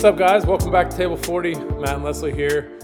What's 0.00 0.08
up, 0.08 0.16
guys? 0.16 0.46
Welcome 0.46 0.72
back 0.72 0.88
to 0.88 0.96
Table 0.96 1.18
40. 1.18 1.56
Matt 1.56 1.96
and 1.96 2.02
Leslie 2.02 2.32
here. 2.32 2.78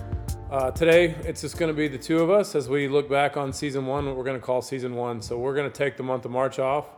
Uh, 0.50 0.70
today, 0.72 1.14
it's 1.22 1.40
just 1.40 1.56
going 1.56 1.70
to 1.70 1.74
be 1.74 1.88
the 1.88 1.96
two 1.96 2.18
of 2.18 2.28
us 2.28 2.54
as 2.54 2.68
we 2.68 2.88
look 2.88 3.08
back 3.08 3.38
on 3.38 3.54
season 3.54 3.86
one, 3.86 4.04
what 4.04 4.16
we're 4.16 4.22
going 4.22 4.38
to 4.38 4.44
call 4.44 4.60
season 4.60 4.94
one. 4.94 5.22
So, 5.22 5.38
we're 5.38 5.54
going 5.54 5.66
to 5.66 5.74
take 5.74 5.96
the 5.96 6.02
month 6.02 6.26
of 6.26 6.30
March 6.30 6.58
off 6.58 6.88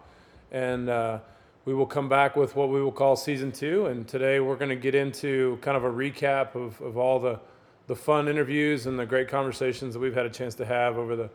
and 0.50 0.90
uh, 0.90 1.20
we 1.66 1.72
will 1.72 1.86
come 1.86 2.08
back 2.08 2.34
with 2.34 2.56
what 2.56 2.68
we 2.68 2.82
will 2.82 2.90
call 2.90 3.14
season 3.14 3.52
two. 3.52 3.86
And 3.86 4.08
today, 4.08 4.40
we're 4.40 4.56
going 4.56 4.70
to 4.70 4.74
get 4.74 4.96
into 4.96 5.56
kind 5.62 5.76
of 5.76 5.84
a 5.84 5.88
recap 5.88 6.56
of, 6.56 6.80
of 6.80 6.96
all 6.98 7.20
the, 7.20 7.38
the 7.86 7.94
fun 7.94 8.26
interviews 8.26 8.86
and 8.86 8.98
the 8.98 9.06
great 9.06 9.28
conversations 9.28 9.94
that 9.94 10.00
we've 10.00 10.16
had 10.16 10.26
a 10.26 10.30
chance 10.30 10.56
to 10.56 10.64
have 10.64 10.98
over 10.98 11.14
the, 11.14 11.30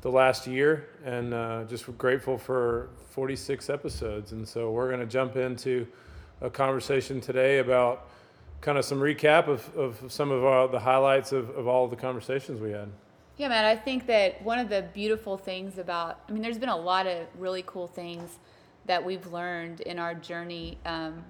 the 0.00 0.10
last 0.10 0.48
year. 0.48 0.88
And 1.04 1.32
uh, 1.32 1.62
just 1.68 1.86
grateful 1.98 2.36
for 2.36 2.88
46 3.10 3.70
episodes. 3.70 4.32
And 4.32 4.48
so, 4.48 4.72
we're 4.72 4.88
going 4.88 4.98
to 4.98 5.06
jump 5.06 5.36
into 5.36 5.86
a 6.40 6.50
conversation 6.50 7.20
today 7.20 7.60
about 7.60 8.08
kind 8.64 8.78
of 8.78 8.84
some 8.86 8.98
recap 8.98 9.46
of, 9.46 9.76
of 9.76 10.10
some 10.10 10.30
of 10.30 10.42
our, 10.42 10.66
the 10.66 10.80
highlights 10.80 11.32
of, 11.32 11.50
of 11.50 11.68
all 11.68 11.84
of 11.84 11.90
the 11.90 11.96
conversations 11.96 12.62
we 12.62 12.70
had. 12.70 12.88
Yeah, 13.36 13.48
man, 13.48 13.66
I 13.66 13.76
think 13.76 14.06
that 14.06 14.40
one 14.42 14.58
of 14.58 14.70
the 14.70 14.86
beautiful 14.94 15.36
things 15.36 15.76
about, 15.76 16.20
I 16.28 16.32
mean, 16.32 16.40
there's 16.40 16.56
been 16.56 16.70
a 16.70 16.76
lot 16.76 17.06
of 17.06 17.26
really 17.38 17.62
cool 17.66 17.86
things 17.86 18.38
that 18.86 19.04
we've 19.04 19.26
learned 19.26 19.82
in 19.82 19.98
our 19.98 20.14
journey 20.14 20.78
um, 20.86 21.22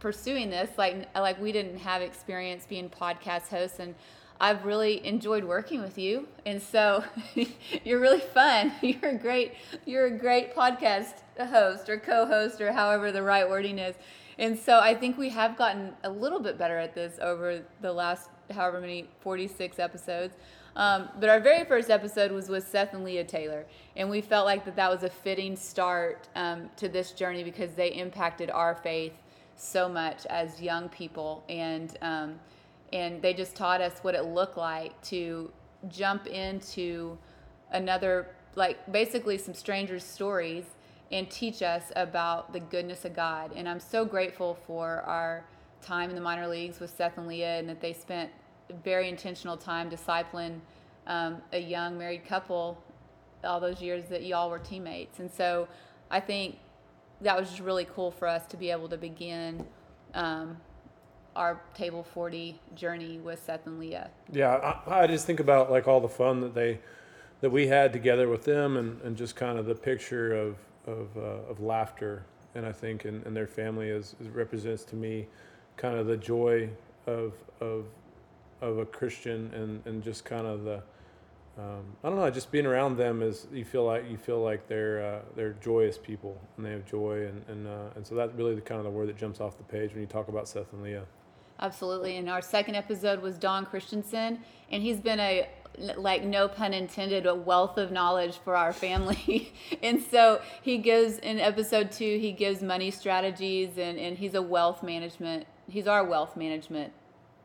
pursuing 0.00 0.50
this. 0.50 0.68
Like, 0.76 1.08
like 1.14 1.40
we 1.40 1.52
didn't 1.52 1.78
have 1.78 2.02
experience 2.02 2.66
being 2.66 2.90
podcast 2.90 3.48
hosts, 3.48 3.78
and 3.78 3.94
I've 4.40 4.64
really 4.64 5.06
enjoyed 5.06 5.44
working 5.44 5.80
with 5.80 5.96
you. 5.96 6.26
And 6.44 6.60
so 6.60 7.04
you're 7.84 8.00
really 8.00 8.18
fun. 8.18 8.72
You're 8.82 9.10
a 9.10 9.14
great, 9.14 9.52
you're 9.86 10.06
a 10.06 10.18
great 10.18 10.56
podcast 10.56 11.12
host 11.38 11.88
or 11.88 11.98
co-host 11.98 12.60
or 12.60 12.72
however 12.72 13.12
the 13.12 13.22
right 13.22 13.48
wording 13.48 13.78
is. 13.78 13.94
And 14.38 14.58
so 14.58 14.80
I 14.80 14.94
think 14.94 15.16
we 15.16 15.30
have 15.30 15.56
gotten 15.56 15.92
a 16.02 16.10
little 16.10 16.40
bit 16.40 16.58
better 16.58 16.78
at 16.78 16.94
this 16.94 17.18
over 17.20 17.62
the 17.80 17.92
last 17.92 18.30
however 18.50 18.80
many 18.80 19.08
46 19.20 19.78
episodes. 19.78 20.36
Um, 20.76 21.08
but 21.20 21.28
our 21.28 21.38
very 21.38 21.64
first 21.64 21.88
episode 21.88 22.32
was 22.32 22.48
with 22.48 22.66
Seth 22.66 22.94
and 22.94 23.04
Leah 23.04 23.24
Taylor, 23.24 23.64
and 23.96 24.10
we 24.10 24.20
felt 24.20 24.44
like 24.44 24.64
that 24.64 24.74
that 24.74 24.90
was 24.90 25.04
a 25.04 25.10
fitting 25.10 25.54
start 25.54 26.28
um, 26.34 26.68
to 26.76 26.88
this 26.88 27.12
journey 27.12 27.44
because 27.44 27.74
they 27.74 27.88
impacted 27.92 28.50
our 28.50 28.74
faith 28.74 29.12
so 29.56 29.88
much 29.88 30.26
as 30.26 30.60
young 30.60 30.88
people, 30.88 31.44
and 31.48 31.96
um, 32.02 32.40
and 32.92 33.22
they 33.22 33.32
just 33.32 33.54
taught 33.54 33.80
us 33.80 34.00
what 34.02 34.16
it 34.16 34.24
looked 34.24 34.56
like 34.56 35.00
to 35.02 35.50
jump 35.88 36.26
into 36.26 37.16
another 37.70 38.28
like 38.56 38.90
basically 38.92 39.38
some 39.38 39.54
strangers' 39.54 40.02
stories 40.04 40.64
and 41.14 41.30
teach 41.30 41.62
us 41.62 41.92
about 41.94 42.52
the 42.52 42.58
goodness 42.58 43.04
of 43.04 43.14
God. 43.14 43.52
And 43.54 43.68
I'm 43.68 43.78
so 43.78 44.04
grateful 44.04 44.58
for 44.66 45.02
our 45.02 45.44
time 45.80 46.10
in 46.10 46.16
the 46.16 46.20
minor 46.20 46.48
leagues 46.48 46.80
with 46.80 46.90
Seth 46.90 47.16
and 47.18 47.28
Leah 47.28 47.56
and 47.60 47.68
that 47.68 47.80
they 47.80 47.92
spent 47.92 48.30
very 48.82 49.08
intentional 49.08 49.56
time 49.56 49.88
discipling 49.88 50.58
um, 51.06 51.40
a 51.52 51.60
young 51.60 51.96
married 51.96 52.26
couple 52.26 52.82
all 53.44 53.60
those 53.60 53.80
years 53.80 54.06
that 54.06 54.24
y'all 54.24 54.50
were 54.50 54.58
teammates. 54.58 55.20
And 55.20 55.30
so 55.30 55.68
I 56.10 56.18
think 56.18 56.58
that 57.20 57.38
was 57.38 57.48
just 57.48 57.60
really 57.60 57.84
cool 57.84 58.10
for 58.10 58.26
us 58.26 58.44
to 58.46 58.56
be 58.56 58.72
able 58.72 58.88
to 58.88 58.96
begin 58.96 59.64
um, 60.14 60.56
our 61.36 61.60
table 61.74 62.02
40 62.02 62.58
journey 62.74 63.18
with 63.18 63.40
Seth 63.40 63.68
and 63.68 63.78
Leah. 63.78 64.10
Yeah, 64.32 64.80
I, 64.86 65.02
I, 65.02 65.06
just 65.06 65.26
think 65.26 65.38
about 65.38 65.70
like 65.70 65.86
all 65.86 66.00
the 66.00 66.08
fun 66.08 66.40
that 66.40 66.54
they 66.54 66.80
that 67.40 67.50
we 67.50 67.68
had 67.68 67.92
together 67.92 68.28
with 68.28 68.44
them 68.44 68.76
and, 68.76 69.00
and 69.02 69.16
just 69.16 69.36
kind 69.36 69.58
of 69.58 69.66
the 69.66 69.74
picture 69.74 70.34
of 70.34 70.56
of, 70.86 71.16
uh, 71.16 71.50
of 71.50 71.60
laughter. 71.60 72.24
And 72.54 72.64
I 72.64 72.72
think 72.72 73.04
and, 73.04 73.24
and 73.26 73.36
their 73.36 73.46
family 73.46 73.88
is, 73.88 74.14
is 74.20 74.28
represents 74.28 74.84
to 74.84 74.96
me 74.96 75.26
kind 75.76 75.98
of 75.98 76.06
the 76.06 76.16
joy 76.16 76.70
of 77.06 77.34
of 77.60 77.86
of 78.60 78.78
a 78.78 78.86
Christian 78.86 79.50
and, 79.52 79.82
and 79.86 80.02
just 80.02 80.24
kind 80.24 80.46
of 80.46 80.64
the 80.64 80.82
um, 81.56 81.84
I 82.02 82.08
don't 82.08 82.18
know 82.18 82.30
just 82.30 82.50
being 82.50 82.66
around 82.66 82.96
them 82.96 83.22
is 83.22 83.46
you 83.52 83.64
feel 83.64 83.84
like 83.84 84.10
you 84.10 84.16
feel 84.16 84.42
like 84.42 84.66
they're 84.66 85.04
uh, 85.04 85.20
they're 85.36 85.54
joyous 85.60 85.98
people 85.98 86.40
and 86.56 86.66
they 86.66 86.70
have 86.70 86.84
joy. 86.84 87.26
And 87.26 87.44
and, 87.48 87.66
uh, 87.68 87.90
and 87.94 88.06
so 88.06 88.14
that's 88.14 88.32
really 88.34 88.54
the 88.54 88.60
kind 88.60 88.78
of 88.78 88.84
the 88.84 88.90
word 88.90 89.08
that 89.08 89.16
jumps 89.16 89.40
off 89.40 89.56
the 89.56 89.64
page 89.64 89.92
when 89.92 90.00
you 90.00 90.06
talk 90.06 90.28
about 90.28 90.48
Seth 90.48 90.72
and 90.72 90.82
Leah. 90.82 91.04
Absolutely, 91.60 92.16
and 92.16 92.28
our 92.28 92.42
second 92.42 92.74
episode 92.74 93.22
was 93.22 93.38
Don 93.38 93.64
Christensen, 93.66 94.40
and 94.72 94.82
he's 94.82 94.98
been 94.98 95.20
a 95.20 95.48
like 95.78 96.22
no 96.22 96.46
pun 96.46 96.72
intended 96.72 97.26
a 97.26 97.34
wealth 97.34 97.76
of 97.78 97.90
knowledge 97.90 98.38
for 98.44 98.56
our 98.56 98.72
family 98.72 99.52
and 99.82 100.00
so 100.02 100.40
he 100.62 100.78
gives 100.78 101.18
in 101.18 101.40
episode 101.40 101.90
two 101.90 102.18
he 102.18 102.30
gives 102.30 102.62
money 102.62 102.90
strategies 102.90 103.76
and, 103.76 103.98
and 103.98 104.18
he's 104.18 104.34
a 104.34 104.42
wealth 104.42 104.82
management 104.82 105.46
he's 105.68 105.86
our 105.86 106.04
wealth 106.04 106.36
management 106.36 106.92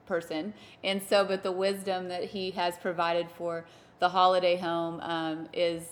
person. 0.09 0.53
And 0.84 1.01
so, 1.01 1.23
but 1.23 1.44
the 1.44 1.53
wisdom 1.53 2.09
that 2.09 2.25
he 2.25 2.51
has 2.51 2.78
provided 2.78 3.29
for 3.29 3.63
the 4.00 4.09
Holliday 4.09 4.57
home 4.57 5.00
um, 5.01 5.47
is 5.53 5.84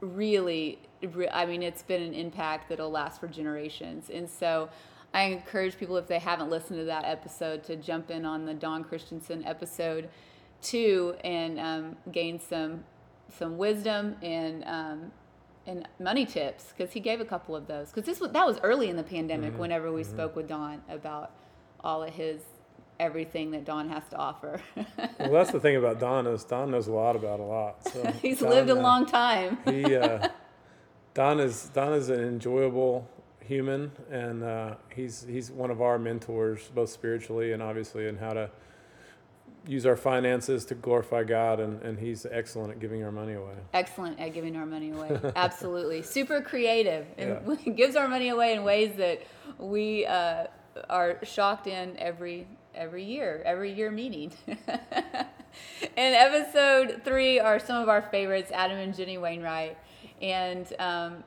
really, 0.00 0.78
I 1.32 1.46
mean, 1.46 1.62
it's 1.62 1.82
been 1.82 2.02
an 2.02 2.14
impact 2.14 2.68
that'll 2.68 2.90
last 2.90 3.18
for 3.18 3.26
generations. 3.26 4.10
And 4.10 4.30
so, 4.30 4.68
I 5.14 5.24
encourage 5.24 5.76
people, 5.76 5.98
if 5.98 6.06
they 6.06 6.18
haven't 6.18 6.48
listened 6.48 6.78
to 6.78 6.84
that 6.86 7.04
episode, 7.04 7.64
to 7.64 7.76
jump 7.76 8.10
in 8.10 8.24
on 8.24 8.46
the 8.46 8.54
Don 8.54 8.82
Christensen 8.82 9.44
episode 9.44 10.08
too 10.62 11.14
and 11.24 11.58
um, 11.58 11.96
gain 12.10 12.38
some 12.40 12.84
some 13.36 13.58
wisdom 13.58 14.16
and 14.22 14.64
um, 14.66 15.12
and 15.66 15.88
money 16.00 16.26
tips 16.26 16.72
because 16.76 16.92
he 16.92 17.00
gave 17.00 17.20
a 17.20 17.24
couple 17.24 17.54
of 17.54 17.66
those 17.66 17.88
because 17.88 18.04
this 18.04 18.20
was 18.20 18.30
that 18.32 18.46
was 18.46 18.58
early 18.62 18.88
in 18.88 18.96
the 18.96 19.02
pandemic 19.02 19.50
mm-hmm. 19.52 19.60
whenever 19.60 19.92
we 19.92 20.02
mm-hmm. 20.02 20.12
spoke 20.12 20.36
with 20.36 20.48
Don 20.48 20.82
about 20.88 21.32
all 21.80 22.02
of 22.02 22.10
his 22.10 22.40
everything 23.00 23.50
that 23.50 23.64
Don 23.64 23.88
has 23.88 24.08
to 24.10 24.16
offer. 24.16 24.60
well, 24.76 25.32
that's 25.32 25.50
the 25.50 25.60
thing 25.60 25.76
about 25.76 25.98
Don 25.98 26.26
is 26.26 26.44
Don 26.44 26.70
knows 26.70 26.86
a 26.86 26.92
lot 26.92 27.16
about 27.16 27.40
a 27.40 27.44
lot. 27.44 27.88
So 27.88 28.04
He's 28.22 28.40
Don, 28.40 28.50
lived 28.50 28.70
a 28.70 28.78
uh, 28.78 28.82
long 28.82 29.06
time. 29.06 29.58
he 29.64 29.96
uh, 29.96 30.28
Don 31.14 31.40
is 31.40 31.70
Don 31.74 31.92
is 31.92 32.08
an 32.08 32.20
enjoyable 32.20 33.08
human, 33.40 33.92
and 34.10 34.42
uh, 34.42 34.74
he's 34.94 35.26
he's 35.28 35.50
one 35.50 35.70
of 35.70 35.82
our 35.82 35.98
mentors, 35.98 36.70
both 36.74 36.90
spiritually 36.90 37.52
and 37.52 37.62
obviously 37.62 38.08
in 38.08 38.16
how 38.16 38.32
to 38.32 38.50
use 39.66 39.86
our 39.86 39.96
finances 39.96 40.64
to 40.66 40.74
glorify 40.74 41.24
God, 41.24 41.60
and, 41.60 41.80
and 41.82 41.98
he's 41.98 42.26
excellent 42.30 42.72
at 42.72 42.80
giving 42.80 43.02
our 43.04 43.12
money 43.12 43.34
away. 43.34 43.54
Excellent 43.72 44.18
at 44.18 44.34
giving 44.34 44.56
our 44.56 44.66
money 44.66 44.90
away. 44.90 45.18
Absolutely. 45.36 46.02
Super 46.02 46.40
creative 46.40 47.06
and 47.18 47.38
yeah. 47.46 47.72
gives 47.76 47.96
our 47.96 48.08
money 48.08 48.28
away 48.28 48.54
in 48.54 48.64
ways 48.64 48.96
that 48.96 49.22
we 49.58 50.06
uh, 50.06 50.46
are 50.88 51.18
shocked 51.24 51.66
in 51.66 51.96
every 51.98 52.46
every 52.74 53.04
year, 53.04 53.42
every 53.44 53.72
year 53.72 53.90
meeting. 53.90 54.32
and 54.46 54.58
episode 55.96 57.02
three 57.04 57.38
are 57.38 57.58
some 57.58 57.82
of 57.82 57.88
our 57.88 58.02
favorites, 58.02 58.50
Adam 58.52 58.78
and 58.78 58.96
Jenny 58.96 59.18
Wainwright. 59.18 59.76
And 60.20 60.72
um, 60.78 61.24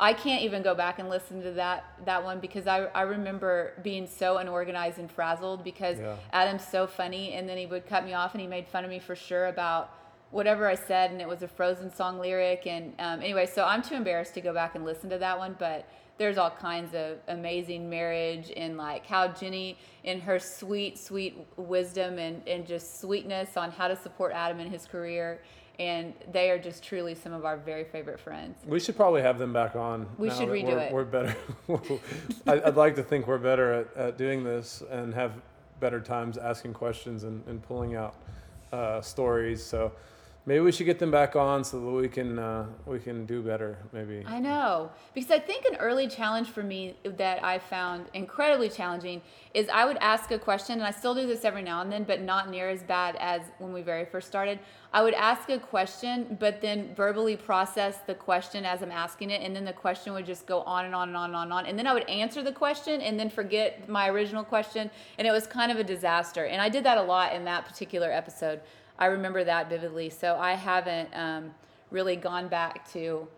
I 0.00 0.12
can't 0.12 0.42
even 0.42 0.62
go 0.62 0.74
back 0.74 0.98
and 0.98 1.08
listen 1.08 1.42
to 1.42 1.50
that 1.52 1.84
that 2.04 2.22
one 2.22 2.38
because 2.38 2.66
I, 2.66 2.84
I 2.86 3.02
remember 3.02 3.72
being 3.82 4.06
so 4.06 4.38
unorganized 4.38 4.98
and 4.98 5.10
frazzled 5.10 5.64
because 5.64 5.98
yeah. 5.98 6.16
Adam's 6.32 6.66
so 6.66 6.86
funny 6.86 7.32
and 7.32 7.48
then 7.48 7.58
he 7.58 7.66
would 7.66 7.86
cut 7.86 8.04
me 8.04 8.14
off 8.14 8.34
and 8.34 8.40
he 8.40 8.46
made 8.46 8.68
fun 8.68 8.84
of 8.84 8.90
me 8.90 9.00
for 9.00 9.16
sure 9.16 9.46
about 9.46 9.92
whatever 10.30 10.68
I 10.68 10.74
said 10.74 11.10
and 11.10 11.20
it 11.20 11.26
was 11.26 11.42
a 11.42 11.48
Frozen 11.48 11.94
song 11.94 12.20
lyric 12.20 12.66
and 12.66 12.92
um, 12.98 13.20
anyway 13.20 13.46
so 13.46 13.64
I'm 13.64 13.82
too 13.82 13.94
embarrassed 13.94 14.34
to 14.34 14.40
go 14.40 14.54
back 14.54 14.74
and 14.74 14.84
listen 14.84 15.10
to 15.10 15.18
that 15.18 15.38
one 15.38 15.56
but 15.58 15.88
there's 16.18 16.36
all 16.36 16.50
kinds 16.50 16.94
of 16.94 17.18
amazing 17.28 17.88
marriage 17.88 18.52
and 18.56 18.76
like 18.76 19.06
how 19.06 19.28
Jenny 19.28 19.78
in 20.04 20.20
her 20.20 20.38
sweet, 20.38 20.98
sweet 20.98 21.38
wisdom 21.56 22.18
and, 22.18 22.46
and 22.46 22.66
just 22.66 23.00
sweetness 23.00 23.56
on 23.56 23.70
how 23.70 23.88
to 23.88 23.96
support 23.96 24.32
Adam 24.32 24.58
in 24.58 24.70
his 24.70 24.84
career. 24.84 25.40
And 25.78 26.12
they 26.32 26.50
are 26.50 26.58
just 26.58 26.82
truly 26.82 27.14
some 27.14 27.32
of 27.32 27.44
our 27.44 27.56
very 27.56 27.84
favorite 27.84 28.18
friends. 28.18 28.56
We 28.66 28.80
should 28.80 28.96
probably 28.96 29.22
have 29.22 29.38
them 29.38 29.52
back 29.52 29.76
on. 29.76 30.06
We 30.18 30.28
should 30.30 30.48
redo 30.48 30.72
we're, 30.72 30.78
it. 30.78 30.92
We're 30.92 31.04
better. 31.04 31.36
I'd 32.46 32.76
like 32.76 32.96
to 32.96 33.02
think 33.02 33.28
we're 33.28 33.38
better 33.38 33.72
at, 33.72 33.96
at 33.96 34.18
doing 34.18 34.42
this 34.42 34.82
and 34.90 35.14
have 35.14 35.34
better 35.78 36.00
times 36.00 36.36
asking 36.36 36.74
questions 36.74 37.22
and, 37.22 37.46
and 37.46 37.62
pulling 37.62 37.94
out 37.94 38.16
uh, 38.72 39.00
stories. 39.00 39.64
So 39.64 39.92
Maybe 40.48 40.60
we 40.60 40.72
should 40.72 40.86
get 40.86 40.98
them 40.98 41.10
back 41.10 41.36
on 41.36 41.62
so 41.62 41.78
that 41.78 41.90
we 41.90 42.08
can 42.08 42.38
uh, 42.38 42.64
we 42.86 43.00
can 43.00 43.26
do 43.26 43.42
better. 43.42 43.76
Maybe. 43.92 44.24
I 44.26 44.40
know 44.40 44.90
because 45.12 45.30
I 45.30 45.38
think 45.38 45.66
an 45.66 45.76
early 45.76 46.08
challenge 46.08 46.48
for 46.48 46.62
me 46.62 46.96
that 47.04 47.44
I 47.44 47.58
found 47.58 48.06
incredibly 48.14 48.70
challenging 48.70 49.20
is 49.52 49.68
I 49.68 49.84
would 49.84 49.98
ask 49.98 50.30
a 50.30 50.38
question, 50.38 50.78
and 50.78 50.84
I 50.84 50.90
still 50.90 51.14
do 51.14 51.26
this 51.26 51.44
every 51.44 51.60
now 51.60 51.82
and 51.82 51.92
then, 51.92 52.04
but 52.04 52.22
not 52.22 52.48
near 52.48 52.70
as 52.70 52.82
bad 52.82 53.16
as 53.20 53.42
when 53.58 53.74
we 53.74 53.82
very 53.82 54.06
first 54.06 54.26
started. 54.26 54.58
I 54.90 55.02
would 55.02 55.12
ask 55.12 55.50
a 55.50 55.58
question, 55.58 56.38
but 56.40 56.62
then 56.62 56.94
verbally 56.94 57.36
process 57.36 57.98
the 58.06 58.14
question 58.14 58.64
as 58.64 58.80
I'm 58.82 58.90
asking 58.90 59.28
it, 59.28 59.42
and 59.42 59.54
then 59.54 59.66
the 59.66 59.74
question 59.74 60.14
would 60.14 60.24
just 60.24 60.46
go 60.46 60.62
on 60.62 60.86
and 60.86 60.94
on 60.94 61.08
and 61.08 61.16
on 61.18 61.26
and 61.26 61.36
on 61.36 61.42
and 61.42 61.52
on. 61.52 61.66
And 61.66 61.78
then 61.78 61.86
I 61.86 61.92
would 61.92 62.08
answer 62.08 62.42
the 62.42 62.52
question 62.52 63.02
and 63.02 63.20
then 63.20 63.28
forget 63.28 63.86
my 63.86 64.08
original 64.08 64.44
question, 64.44 64.90
and 65.18 65.28
it 65.28 65.30
was 65.30 65.46
kind 65.46 65.70
of 65.70 65.78
a 65.78 65.84
disaster. 65.84 66.46
And 66.46 66.62
I 66.62 66.70
did 66.70 66.84
that 66.84 66.96
a 66.96 67.02
lot 67.02 67.34
in 67.34 67.44
that 67.44 67.66
particular 67.66 68.10
episode. 68.10 68.62
I 68.98 69.06
remember 69.06 69.44
that 69.44 69.68
vividly. 69.68 70.10
So 70.10 70.36
I 70.36 70.54
haven't 70.54 71.10
um, 71.14 71.54
really 71.90 72.16
gone 72.16 72.48
back 72.48 72.90
to 72.92 73.28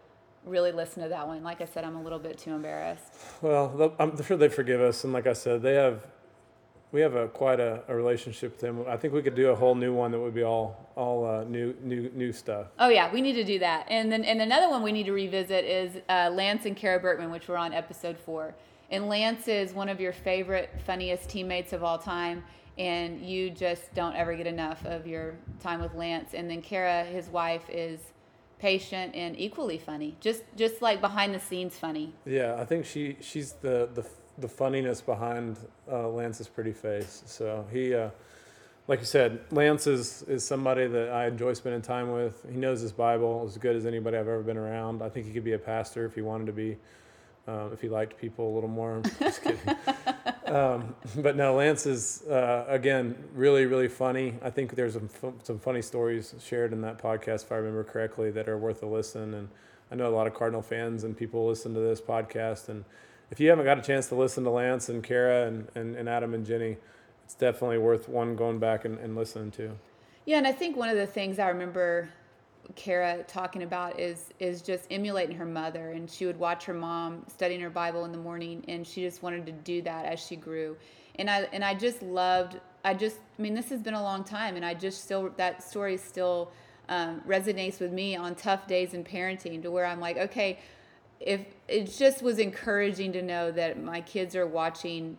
really 0.44 0.72
listen 0.72 1.02
to 1.02 1.08
that 1.10 1.26
one. 1.26 1.42
Like 1.42 1.60
I 1.60 1.66
said, 1.66 1.84
I'm 1.84 1.96
a 1.96 2.02
little 2.02 2.18
bit 2.18 2.38
too 2.38 2.52
embarrassed. 2.52 3.14
Well, 3.42 3.94
I'm 3.98 4.20
sure 4.22 4.36
they 4.36 4.48
forgive 4.48 4.80
us, 4.80 5.04
and 5.04 5.12
like 5.12 5.26
I 5.26 5.34
said, 5.34 5.62
they 5.62 5.74
have 5.74 6.06
we 6.92 7.00
have 7.02 7.14
a 7.14 7.28
quite 7.28 7.60
a, 7.60 7.82
a 7.88 7.94
relationship 7.94 8.52
with 8.52 8.60
them. 8.60 8.84
I 8.88 8.96
think 8.96 9.14
we 9.14 9.22
could 9.22 9.34
do 9.34 9.50
a 9.50 9.54
whole 9.54 9.74
new 9.74 9.94
one 9.94 10.10
that 10.10 10.18
would 10.18 10.34
be 10.34 10.42
all 10.42 10.88
all 10.96 11.24
uh, 11.24 11.44
new 11.44 11.74
new 11.82 12.10
new 12.14 12.32
stuff. 12.32 12.66
Oh 12.78 12.88
yeah, 12.88 13.12
we 13.12 13.20
need 13.20 13.34
to 13.34 13.44
do 13.44 13.58
that. 13.60 13.86
And 13.88 14.10
then 14.10 14.24
and 14.24 14.40
another 14.40 14.68
one 14.68 14.82
we 14.82 14.92
need 14.92 15.06
to 15.06 15.12
revisit 15.12 15.64
is 15.64 15.96
uh, 16.08 16.30
Lance 16.32 16.66
and 16.66 16.76
Kara 16.76 16.98
Berkman, 16.98 17.30
which 17.30 17.48
we're 17.48 17.56
on 17.56 17.72
episode 17.72 18.18
four. 18.18 18.54
And 18.90 19.08
Lance 19.08 19.46
is 19.46 19.72
one 19.72 19.88
of 19.88 20.00
your 20.00 20.12
favorite, 20.12 20.70
funniest 20.84 21.28
teammates 21.28 21.72
of 21.72 21.84
all 21.84 21.96
time, 21.96 22.42
and 22.80 23.20
you 23.20 23.50
just 23.50 23.94
don't 23.94 24.16
ever 24.16 24.34
get 24.34 24.46
enough 24.46 24.86
of 24.86 25.06
your 25.06 25.34
time 25.60 25.82
with 25.82 25.94
Lance. 25.94 26.32
And 26.32 26.48
then 26.48 26.62
Kara, 26.62 27.04
his 27.04 27.28
wife, 27.28 27.68
is 27.68 28.00
patient 28.58 29.14
and 29.14 29.38
equally 29.38 29.76
funny, 29.76 30.16
just 30.20 30.42
just 30.56 30.80
like 30.80 31.00
behind 31.02 31.34
the 31.34 31.40
scenes 31.40 31.78
funny. 31.78 32.14
Yeah, 32.24 32.56
I 32.58 32.64
think 32.64 32.86
she 32.86 33.18
she's 33.20 33.52
the 33.52 33.90
the 33.92 34.06
the 34.38 34.48
funniness 34.48 35.02
behind 35.02 35.58
uh, 35.92 36.08
Lance's 36.08 36.48
pretty 36.48 36.72
face. 36.72 37.22
So 37.26 37.66
he, 37.70 37.94
uh, 37.94 38.08
like 38.88 39.00
you 39.00 39.04
said, 39.04 39.40
Lance 39.50 39.86
is 39.86 40.22
is 40.22 40.42
somebody 40.42 40.86
that 40.86 41.10
I 41.10 41.26
enjoy 41.26 41.52
spending 41.52 41.82
time 41.82 42.10
with. 42.12 42.46
He 42.50 42.56
knows 42.56 42.80
his 42.80 42.92
Bible 42.92 43.44
as 43.46 43.58
good 43.58 43.76
as 43.76 43.84
anybody 43.84 44.16
I've 44.16 44.26
ever 44.26 44.42
been 44.42 44.56
around. 44.56 45.02
I 45.02 45.10
think 45.10 45.26
he 45.26 45.32
could 45.34 45.44
be 45.44 45.52
a 45.52 45.58
pastor 45.58 46.06
if 46.06 46.14
he 46.14 46.22
wanted 46.22 46.46
to 46.46 46.52
be. 46.52 46.78
Um, 47.50 47.72
if 47.72 47.80
he 47.80 47.88
liked 47.88 48.16
people 48.16 48.48
a 48.48 48.54
little 48.54 48.68
more, 48.68 49.02
just 49.18 49.42
kidding. 49.42 49.58
um, 50.46 50.94
but 51.16 51.34
no, 51.34 51.56
Lance 51.56 51.84
is 51.84 52.22
uh, 52.28 52.64
again 52.68 53.16
really, 53.34 53.66
really 53.66 53.88
funny. 53.88 54.34
I 54.40 54.50
think 54.50 54.76
there's 54.76 54.92
some 54.92 55.10
some 55.42 55.58
funny 55.58 55.82
stories 55.82 56.34
shared 56.40 56.72
in 56.72 56.80
that 56.82 57.02
podcast, 57.02 57.42
if 57.42 57.50
I 57.50 57.56
remember 57.56 57.82
correctly, 57.82 58.30
that 58.30 58.48
are 58.48 58.56
worth 58.56 58.84
a 58.84 58.86
listen. 58.86 59.34
And 59.34 59.48
I 59.90 59.96
know 59.96 60.06
a 60.08 60.14
lot 60.14 60.28
of 60.28 60.34
Cardinal 60.34 60.62
fans 60.62 61.02
and 61.02 61.16
people 61.16 61.48
listen 61.48 61.74
to 61.74 61.80
this 61.80 62.00
podcast, 62.00 62.68
and 62.68 62.84
if 63.32 63.40
you 63.40 63.48
haven't 63.48 63.64
got 63.64 63.78
a 63.78 63.82
chance 63.82 64.06
to 64.08 64.14
listen 64.14 64.44
to 64.44 64.50
Lance 64.50 64.88
and 64.88 65.02
Kara 65.02 65.48
and, 65.48 65.68
and, 65.74 65.96
and 65.96 66.08
Adam 66.08 66.34
and 66.34 66.46
Jenny, 66.46 66.76
it's 67.24 67.34
definitely 67.34 67.78
worth 67.78 68.08
one 68.08 68.36
going 68.36 68.60
back 68.60 68.84
and, 68.84 68.96
and 68.98 69.16
listening 69.16 69.50
to. 69.52 69.76
Yeah, 70.24 70.38
and 70.38 70.46
I 70.46 70.52
think 70.52 70.76
one 70.76 70.88
of 70.88 70.96
the 70.96 71.06
things 71.06 71.40
I 71.40 71.48
remember 71.48 72.10
Kara 72.76 73.22
talking 73.24 73.62
about 73.62 73.98
is 73.98 74.32
is 74.38 74.62
just 74.62 74.86
emulating 74.90 75.36
her 75.36 75.44
mother, 75.44 75.90
and 75.90 76.10
she 76.10 76.26
would 76.26 76.38
watch 76.38 76.64
her 76.64 76.74
mom 76.74 77.24
studying 77.28 77.60
her 77.60 77.70
Bible 77.70 78.04
in 78.04 78.12
the 78.12 78.18
morning, 78.18 78.64
and 78.68 78.86
she 78.86 79.02
just 79.02 79.22
wanted 79.22 79.46
to 79.46 79.52
do 79.52 79.82
that 79.82 80.04
as 80.04 80.20
she 80.20 80.36
grew. 80.36 80.76
And 81.16 81.30
I 81.30 81.48
and 81.52 81.64
I 81.64 81.74
just 81.74 82.02
loved. 82.02 82.58
I 82.82 82.94
just, 82.94 83.18
I 83.38 83.42
mean, 83.42 83.54
this 83.54 83.68
has 83.68 83.82
been 83.82 83.94
a 83.94 84.02
long 84.02 84.24
time, 84.24 84.56
and 84.56 84.64
I 84.64 84.74
just 84.74 85.04
still 85.04 85.30
that 85.36 85.62
story 85.62 85.96
still 85.96 86.50
um, 86.88 87.20
resonates 87.26 87.78
with 87.78 87.92
me 87.92 88.16
on 88.16 88.34
tough 88.34 88.66
days 88.66 88.94
in 88.94 89.04
parenting, 89.04 89.62
to 89.62 89.70
where 89.70 89.84
I'm 89.84 90.00
like, 90.00 90.16
okay, 90.16 90.58
if 91.20 91.42
it 91.68 91.92
just 91.96 92.22
was 92.22 92.38
encouraging 92.38 93.12
to 93.12 93.22
know 93.22 93.50
that 93.52 93.82
my 93.82 94.00
kids 94.00 94.34
are 94.34 94.46
watching 94.46 95.18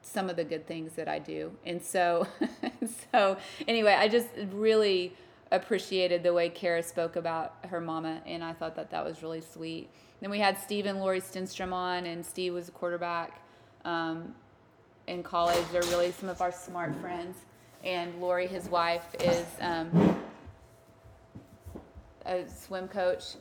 some 0.00 0.30
of 0.30 0.36
the 0.36 0.44
good 0.44 0.66
things 0.66 0.92
that 0.94 1.08
I 1.08 1.18
do. 1.18 1.52
And 1.64 1.82
so 1.82 2.26
so 3.12 3.36
anyway, 3.68 3.92
I 3.92 4.08
just 4.08 4.28
really 4.52 5.12
appreciated 5.52 6.22
the 6.22 6.32
way 6.32 6.48
Kara 6.48 6.82
spoke 6.82 7.16
about 7.16 7.54
her 7.68 7.80
mama 7.80 8.20
and 8.26 8.42
I 8.42 8.52
thought 8.52 8.74
that 8.76 8.90
that 8.90 9.04
was 9.04 9.22
really 9.22 9.40
sweet. 9.40 9.88
Then 10.20 10.30
we 10.30 10.38
had 10.38 10.58
Steve 10.58 10.86
and 10.86 10.98
Lori 10.98 11.20
Stenstrom 11.20 11.72
on 11.72 12.06
and 12.06 12.24
Steve 12.24 12.52
was 12.54 12.68
a 12.68 12.72
quarterback 12.72 13.42
um, 13.84 14.34
in 15.06 15.22
college. 15.22 15.64
They're 15.72 15.82
really 15.82 16.10
some 16.12 16.28
of 16.28 16.40
our 16.40 16.52
smart 16.52 16.94
friends. 17.00 17.36
And 17.84 18.20
Lori, 18.20 18.48
his 18.48 18.68
wife, 18.68 19.14
is 19.20 19.46
um, 19.60 20.20
a 22.24 22.48
swim 22.48 22.88
coach 22.88 23.36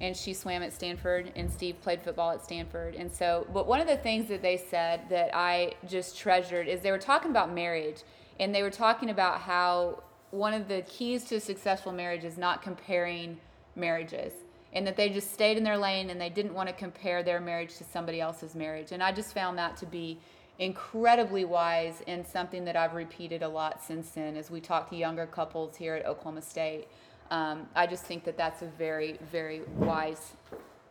and 0.00 0.16
she 0.16 0.32
swam 0.32 0.62
at 0.62 0.72
Stanford, 0.72 1.32
and 1.34 1.50
Steve 1.50 1.80
played 1.80 2.00
football 2.00 2.30
at 2.30 2.42
Stanford. 2.42 2.94
And 2.94 3.12
so, 3.12 3.46
but 3.52 3.66
one 3.66 3.80
of 3.80 3.88
the 3.88 3.96
things 3.96 4.28
that 4.28 4.42
they 4.42 4.56
said 4.56 5.08
that 5.08 5.34
I 5.34 5.74
just 5.88 6.16
treasured 6.16 6.68
is 6.68 6.80
they 6.80 6.92
were 6.92 6.98
talking 6.98 7.30
about 7.30 7.52
marriage, 7.52 8.02
and 8.38 8.54
they 8.54 8.62
were 8.62 8.70
talking 8.70 9.10
about 9.10 9.40
how 9.40 10.02
one 10.30 10.54
of 10.54 10.68
the 10.68 10.82
keys 10.82 11.24
to 11.24 11.36
a 11.36 11.40
successful 11.40 11.92
marriage 11.92 12.24
is 12.24 12.36
not 12.36 12.62
comparing 12.62 13.38
marriages, 13.76 14.32
and 14.72 14.86
that 14.86 14.96
they 14.96 15.08
just 15.08 15.32
stayed 15.32 15.56
in 15.56 15.64
their 15.64 15.78
lane 15.78 16.10
and 16.10 16.20
they 16.20 16.28
didn't 16.28 16.54
want 16.54 16.68
to 16.68 16.74
compare 16.74 17.22
their 17.22 17.40
marriage 17.40 17.76
to 17.76 17.84
somebody 17.84 18.20
else's 18.20 18.54
marriage. 18.54 18.92
And 18.92 19.02
I 19.02 19.12
just 19.12 19.32
found 19.32 19.56
that 19.58 19.76
to 19.78 19.86
be 19.86 20.18
incredibly 20.58 21.44
wise 21.44 22.02
and 22.06 22.26
something 22.26 22.64
that 22.64 22.76
I've 22.76 22.94
repeated 22.94 23.42
a 23.42 23.48
lot 23.48 23.82
since 23.82 24.10
then 24.10 24.36
as 24.36 24.50
we 24.50 24.60
talk 24.60 24.90
to 24.90 24.96
younger 24.96 25.24
couples 25.24 25.76
here 25.76 25.94
at 25.94 26.04
Oklahoma 26.04 26.42
State 26.42 26.88
um, 27.30 27.68
I 27.74 27.86
just 27.86 28.04
think 28.04 28.24
that 28.24 28.36
that's 28.36 28.62
a 28.62 28.66
very, 28.66 29.18
very 29.30 29.62
wise 29.76 30.32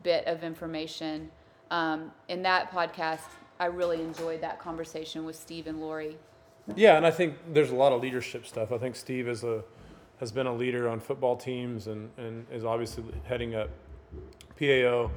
bit 0.04 0.26
of 0.28 0.44
information. 0.44 1.32
Um, 1.72 2.12
in 2.28 2.44
that 2.44 2.72
podcast, 2.72 3.28
I 3.60 3.66
really 3.66 4.02
enjoyed 4.02 4.42
that 4.42 4.60
conversation 4.60 5.26
with 5.26 5.36
Steve 5.36 5.68
and 5.68 5.82
Lori. 5.82 6.18
Yeah, 6.76 6.98
and 6.98 7.06
I 7.06 7.12
think 7.12 7.36
there's 7.54 7.72
a 7.72 7.76
lot 7.76 7.94
of 7.94 8.02
leadership 8.02 8.46
stuff. 8.46 8.72
I 8.72 8.78
think 8.78 8.96
Steve 8.96 9.28
is 9.28 9.44
a 9.44 9.64
has 10.20 10.32
been 10.32 10.48
a 10.48 10.54
leader 10.54 10.90
on 10.90 11.00
football 11.00 11.36
teams 11.36 11.88
and, 11.88 12.10
and 12.18 12.46
is 12.52 12.66
obviously 12.66 13.04
heading 13.26 13.54
up 13.54 13.70
PAO, 14.60 15.12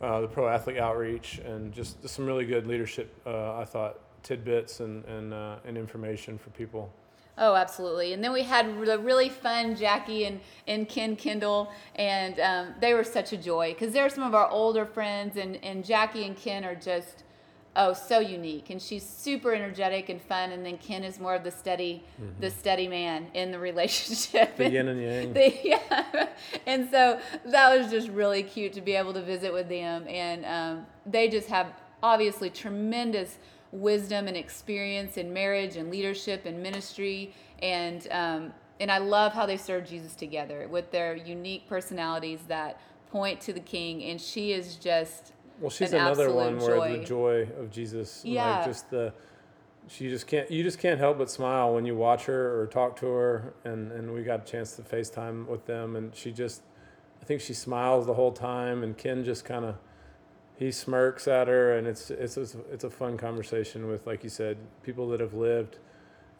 uh, 0.00 0.20
the 0.20 0.28
pro 0.28 0.46
athlete 0.48 0.78
outreach, 0.78 1.38
and 1.38 1.72
just, 1.72 2.00
just 2.00 2.14
some 2.14 2.26
really 2.26 2.46
good 2.46 2.64
leadership. 2.66 3.12
Uh, 3.26 3.56
I 3.56 3.64
thought 3.64 3.98
tidbits 4.22 4.80
and 4.80 5.04
and, 5.04 5.34
uh, 5.34 5.56
and 5.64 5.76
information 5.76 6.38
for 6.38 6.50
people. 6.50 6.92
Oh, 7.38 7.54
absolutely. 7.54 8.14
And 8.14 8.24
then 8.24 8.32
we 8.32 8.42
had 8.42 8.66
the 8.86 8.98
really 8.98 9.28
fun 9.28 9.76
Jackie 9.76 10.24
and, 10.24 10.40
and 10.66 10.88
Ken 10.88 11.16
Kendall, 11.16 11.70
and 11.96 12.40
um, 12.40 12.74
they 12.80 12.94
were 12.94 13.04
such 13.04 13.32
a 13.34 13.36
joy 13.36 13.74
because 13.74 13.92
they're 13.92 14.08
some 14.08 14.24
of 14.24 14.34
our 14.34 14.48
older 14.48 14.86
friends, 14.86 15.36
and, 15.36 15.62
and 15.62 15.84
Jackie 15.84 16.24
and 16.24 16.34
Ken 16.34 16.64
are 16.64 16.74
just, 16.74 17.24
oh, 17.76 17.92
so 17.92 18.18
unique. 18.18 18.70
And 18.70 18.80
she's 18.80 19.06
super 19.06 19.54
energetic 19.54 20.08
and 20.08 20.20
fun, 20.20 20.52
and 20.52 20.64
then 20.64 20.78
Ken 20.78 21.04
is 21.04 21.20
more 21.20 21.34
of 21.34 21.44
the 21.44 21.50
steady, 21.50 22.02
mm-hmm. 22.20 22.40
the 22.40 22.50
steady 22.50 22.88
man 22.88 23.28
in 23.34 23.52
the 23.52 23.58
relationship. 23.70 24.56
The 24.56 24.70
yin 24.70 24.88
and 24.88 25.00
yang. 25.00 25.32
The, 25.34 25.54
yeah. 25.62 26.28
and 26.66 26.90
so 26.90 27.20
that 27.44 27.78
was 27.78 27.90
just 27.90 28.08
really 28.08 28.42
cute 28.42 28.72
to 28.72 28.80
be 28.80 28.94
able 28.94 29.12
to 29.12 29.22
visit 29.22 29.52
with 29.52 29.68
them, 29.68 30.06
and 30.08 30.44
um, 30.44 30.86
they 31.04 31.28
just 31.28 31.48
have 31.48 31.68
obviously 32.02 32.50
tremendous– 32.50 33.38
wisdom 33.72 34.28
and 34.28 34.36
experience 34.36 35.16
in 35.16 35.32
marriage 35.32 35.76
and 35.76 35.90
leadership 35.90 36.46
and 36.46 36.62
ministry 36.62 37.32
and 37.62 38.08
um, 38.10 38.52
and 38.78 38.90
I 38.90 38.98
love 38.98 39.32
how 39.32 39.46
they 39.46 39.56
serve 39.56 39.86
Jesus 39.86 40.14
together 40.14 40.68
with 40.68 40.90
their 40.90 41.16
unique 41.16 41.66
personalities 41.66 42.40
that 42.48 42.80
point 43.10 43.40
to 43.42 43.52
the 43.52 43.60
King 43.60 44.02
and 44.04 44.20
she 44.20 44.52
is 44.52 44.76
just 44.76 45.32
well 45.60 45.70
she's 45.70 45.92
another 45.92 46.32
one 46.32 46.58
joy. 46.58 46.66
where 46.66 46.98
the 46.98 47.04
joy 47.04 47.48
of 47.58 47.70
Jesus 47.70 48.22
yeah. 48.24 48.58
like 48.58 48.66
just 48.66 48.90
the 48.90 49.12
she 49.88 50.08
just 50.08 50.26
can't 50.26 50.50
you 50.50 50.62
just 50.62 50.78
can't 50.78 50.98
help 50.98 51.18
but 51.18 51.30
smile 51.30 51.74
when 51.74 51.86
you 51.86 51.94
watch 51.94 52.24
her 52.24 52.60
or 52.60 52.66
talk 52.66 52.96
to 52.96 53.06
her 53.06 53.54
and 53.64 53.92
and 53.92 54.12
we 54.12 54.22
got 54.22 54.42
a 54.42 54.50
chance 54.50 54.76
to 54.76 54.82
FaceTime 54.82 55.46
with 55.46 55.66
them 55.66 55.96
and 55.96 56.14
she 56.14 56.32
just 56.32 56.62
I 57.20 57.24
think 57.24 57.40
she 57.40 57.54
smiles 57.54 58.06
the 58.06 58.14
whole 58.14 58.32
time 58.32 58.82
and 58.82 58.96
Ken 58.96 59.24
just 59.24 59.44
kind 59.44 59.64
of 59.64 59.76
he 60.58 60.70
smirks 60.72 61.28
at 61.28 61.48
her, 61.48 61.76
and 61.76 61.86
it's 61.86 62.10
it's 62.10 62.36
it's 62.36 62.84
a 62.84 62.90
fun 62.90 63.16
conversation 63.16 63.88
with, 63.88 64.06
like 64.06 64.24
you 64.24 64.30
said, 64.30 64.56
people 64.82 65.08
that 65.10 65.20
have 65.20 65.34
lived 65.34 65.78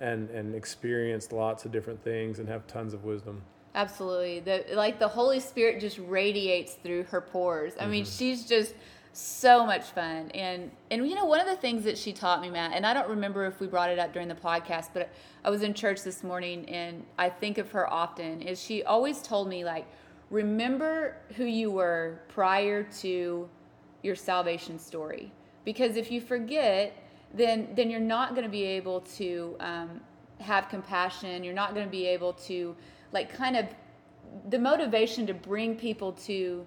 and 0.01 0.31
and 0.31 0.55
experienced 0.55 1.33
lots 1.33 1.65
of 1.65 1.73
different 1.73 2.03
things 2.03 2.39
and 2.39 2.49
have 2.49 2.67
tons 2.67 2.95
of 2.95 3.05
wisdom. 3.05 3.43
Absolutely, 3.75 4.41
the 4.41 4.65
like 4.73 4.99
the 4.99 5.09
Holy 5.09 5.39
Spirit 5.39 5.81
just 5.81 5.99
radiates 5.99 6.75
through 6.75 7.05
her 7.05 7.21
pores. 7.21 7.75
I 7.79 7.83
mm-hmm. 7.83 7.91
mean, 7.91 8.05
she's 8.07 8.47
just 8.47 8.75
so 9.17 9.65
much 9.65 9.85
fun, 9.85 10.31
and 10.33 10.71
and 10.91 11.09
you 11.09 11.15
know 11.15 11.25
one 11.25 11.41
of 11.41 11.47
the 11.47 11.57
things 11.57 11.85
that 11.85 11.97
she 11.97 12.13
taught 12.13 12.43
me, 12.43 12.51
Matt, 12.51 12.73
and 12.75 12.85
I 12.85 12.93
don't 12.93 13.09
remember 13.09 13.47
if 13.47 13.61
we 13.61 13.67
brought 13.67 13.91
it 13.91 13.99
up 13.99 14.13
during 14.13 14.29
the 14.29 14.35
podcast, 14.35 14.91
but 14.93 15.09
I 15.45 15.51
was 15.51 15.63
in 15.63 15.73
church 15.73 16.03
this 16.03 16.23
morning, 16.23 16.69
and 16.69 17.05
I 17.19 17.31
think 17.31 17.59
of 17.59 17.71
her 17.71 17.91
often. 17.91 18.43
Is 18.43 18.63
she 18.63 18.83
always 18.83 19.23
told 19.23 19.49
me 19.49 19.65
like, 19.65 19.87
remember 20.31 21.17
who 21.37 21.45
you 21.45 21.71
were 21.71 22.21
prior 22.29 22.83
to 23.01 23.49
your 24.03 24.15
salvation 24.15 24.79
story. 24.79 25.33
Because 25.65 25.97
if 25.97 26.11
you 26.11 26.21
forget, 26.21 26.97
then 27.35 27.69
then 27.75 27.91
you're 27.91 28.01
not 28.01 28.31
going 28.31 28.45
to 28.45 28.51
be 28.51 28.65
able 28.65 29.01
to 29.01 29.57
um, 29.61 30.01
have 30.41 30.69
compassion. 30.69 31.45
You're 31.45 31.55
not 31.55 31.75
going 31.75 31.87
to 31.87 31.91
be 31.91 32.07
able 32.07 32.33
to 32.35 32.75
like 33.13 33.35
kind 33.35 33.57
of 33.57 33.67
the 34.49 34.59
motivation 34.59 35.27
to 35.27 35.35
bring 35.35 35.77
people 35.77 36.13
to 36.13 36.67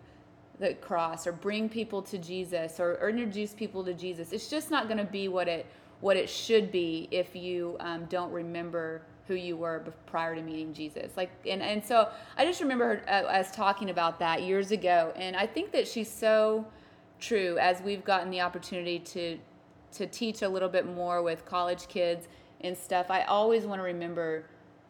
the 0.60 0.74
cross 0.76 1.26
or 1.26 1.32
bring 1.32 1.70
people 1.70 2.02
to 2.02 2.18
Jesus 2.18 2.80
or, 2.80 2.98
or 3.02 3.10
introduce 3.10 3.54
people 3.54 3.84
to 3.86 3.94
Jesus. 3.94 4.34
It's 4.34 4.50
just 4.50 4.70
not 4.70 4.88
going 4.88 4.98
to 4.98 5.12
be 5.12 5.28
what 5.28 5.48
it 5.48 5.66
what 6.02 6.16
it 6.16 6.30
should 6.30 6.72
be 6.72 7.10
if 7.12 7.36
you 7.36 7.76
um, 7.82 8.06
don't 8.06 8.32
remember 8.32 9.02
who 9.28 9.36
you 9.36 9.58
were 9.58 9.84
prior 10.06 10.34
to 10.36 10.42
meeting 10.42 10.74
Jesus. 10.74 11.16
Like 11.16 11.30
and 11.46 11.62
and 11.62 11.84
so 11.84 12.10
I 12.38 12.46
just 12.46 12.62
remember 12.62 12.98
her 12.98 13.04
uh, 13.08 13.28
as 13.30 13.52
talking 13.52 13.90
about 13.90 14.20
that 14.20 14.44
years 14.44 14.72
ago, 14.72 15.14
and 15.16 15.36
I 15.36 15.46
think 15.46 15.72
that 15.72 15.88
she's 15.88 16.12
so 16.12 16.66
true 17.20 17.58
as 17.60 17.82
we've 17.82 18.04
gotten 18.04 18.30
the 18.30 18.42
opportunity 18.42 19.00
to 19.00 19.38
to 19.94 20.08
teach 20.08 20.42
a 20.42 20.50
little 20.50 20.70
bit 20.70 20.86
more 20.86 21.22
with 21.22 21.46
college 21.46 21.88
kids 21.88 22.28
and 22.62 22.78
stuff. 22.78 23.08
I 23.10 23.24
always 23.24 23.66
want 23.66 23.80
to 23.80 23.84
remember 23.84 24.46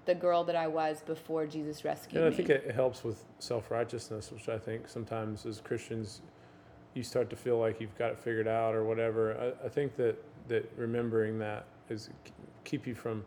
the 0.09 0.15
girl 0.15 0.43
that 0.43 0.55
I 0.55 0.65
was 0.65 1.03
before 1.03 1.45
Jesus 1.45 1.85
rescued 1.85 2.23
me. 2.23 2.27
I 2.27 2.31
think 2.31 2.49
it 2.49 2.71
helps 2.71 3.03
with 3.03 3.23
self 3.37 3.69
righteousness, 3.69 4.31
which 4.31 4.49
I 4.49 4.57
think 4.57 4.89
sometimes 4.89 5.45
as 5.45 5.61
Christians 5.61 6.21
you 6.95 7.03
start 7.03 7.29
to 7.29 7.35
feel 7.35 7.59
like 7.59 7.79
you've 7.79 7.95
got 7.95 8.13
it 8.13 8.19
figured 8.19 8.47
out 8.47 8.73
or 8.73 8.83
whatever. 8.83 9.53
I, 9.61 9.67
I 9.67 9.69
think 9.69 9.95
that 9.97 10.17
that 10.47 10.67
remembering 10.75 11.37
that 11.37 11.65
is 11.89 12.09
keep 12.63 12.87
you 12.87 12.95
from 12.95 13.23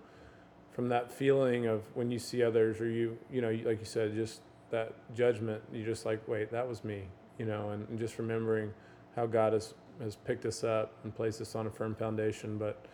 from 0.72 0.88
that 0.88 1.12
feeling 1.12 1.66
of 1.66 1.84
when 1.94 2.10
you 2.10 2.18
see 2.18 2.42
others 2.42 2.80
or 2.80 2.88
you 2.88 3.16
you 3.30 3.40
know 3.40 3.50
like 3.64 3.78
you 3.78 3.84
said 3.84 4.12
just 4.12 4.40
that 4.70 4.92
judgment 5.14 5.62
you're 5.72 5.86
just 5.86 6.04
like 6.04 6.26
wait 6.26 6.50
that 6.50 6.66
was 6.66 6.82
me 6.82 7.02
you 7.38 7.44
know 7.44 7.70
and, 7.70 7.86
and 7.90 7.98
just 7.98 8.18
remembering 8.18 8.72
how 9.14 9.26
god 9.26 9.52
has 9.52 9.74
has 10.00 10.16
picked 10.16 10.46
us 10.46 10.64
up 10.64 10.94
and 11.04 11.14
placed 11.14 11.40
us 11.40 11.54
on 11.54 11.66
a 11.66 11.70
firm 11.70 11.94
foundation 11.94 12.56
but 12.56 12.86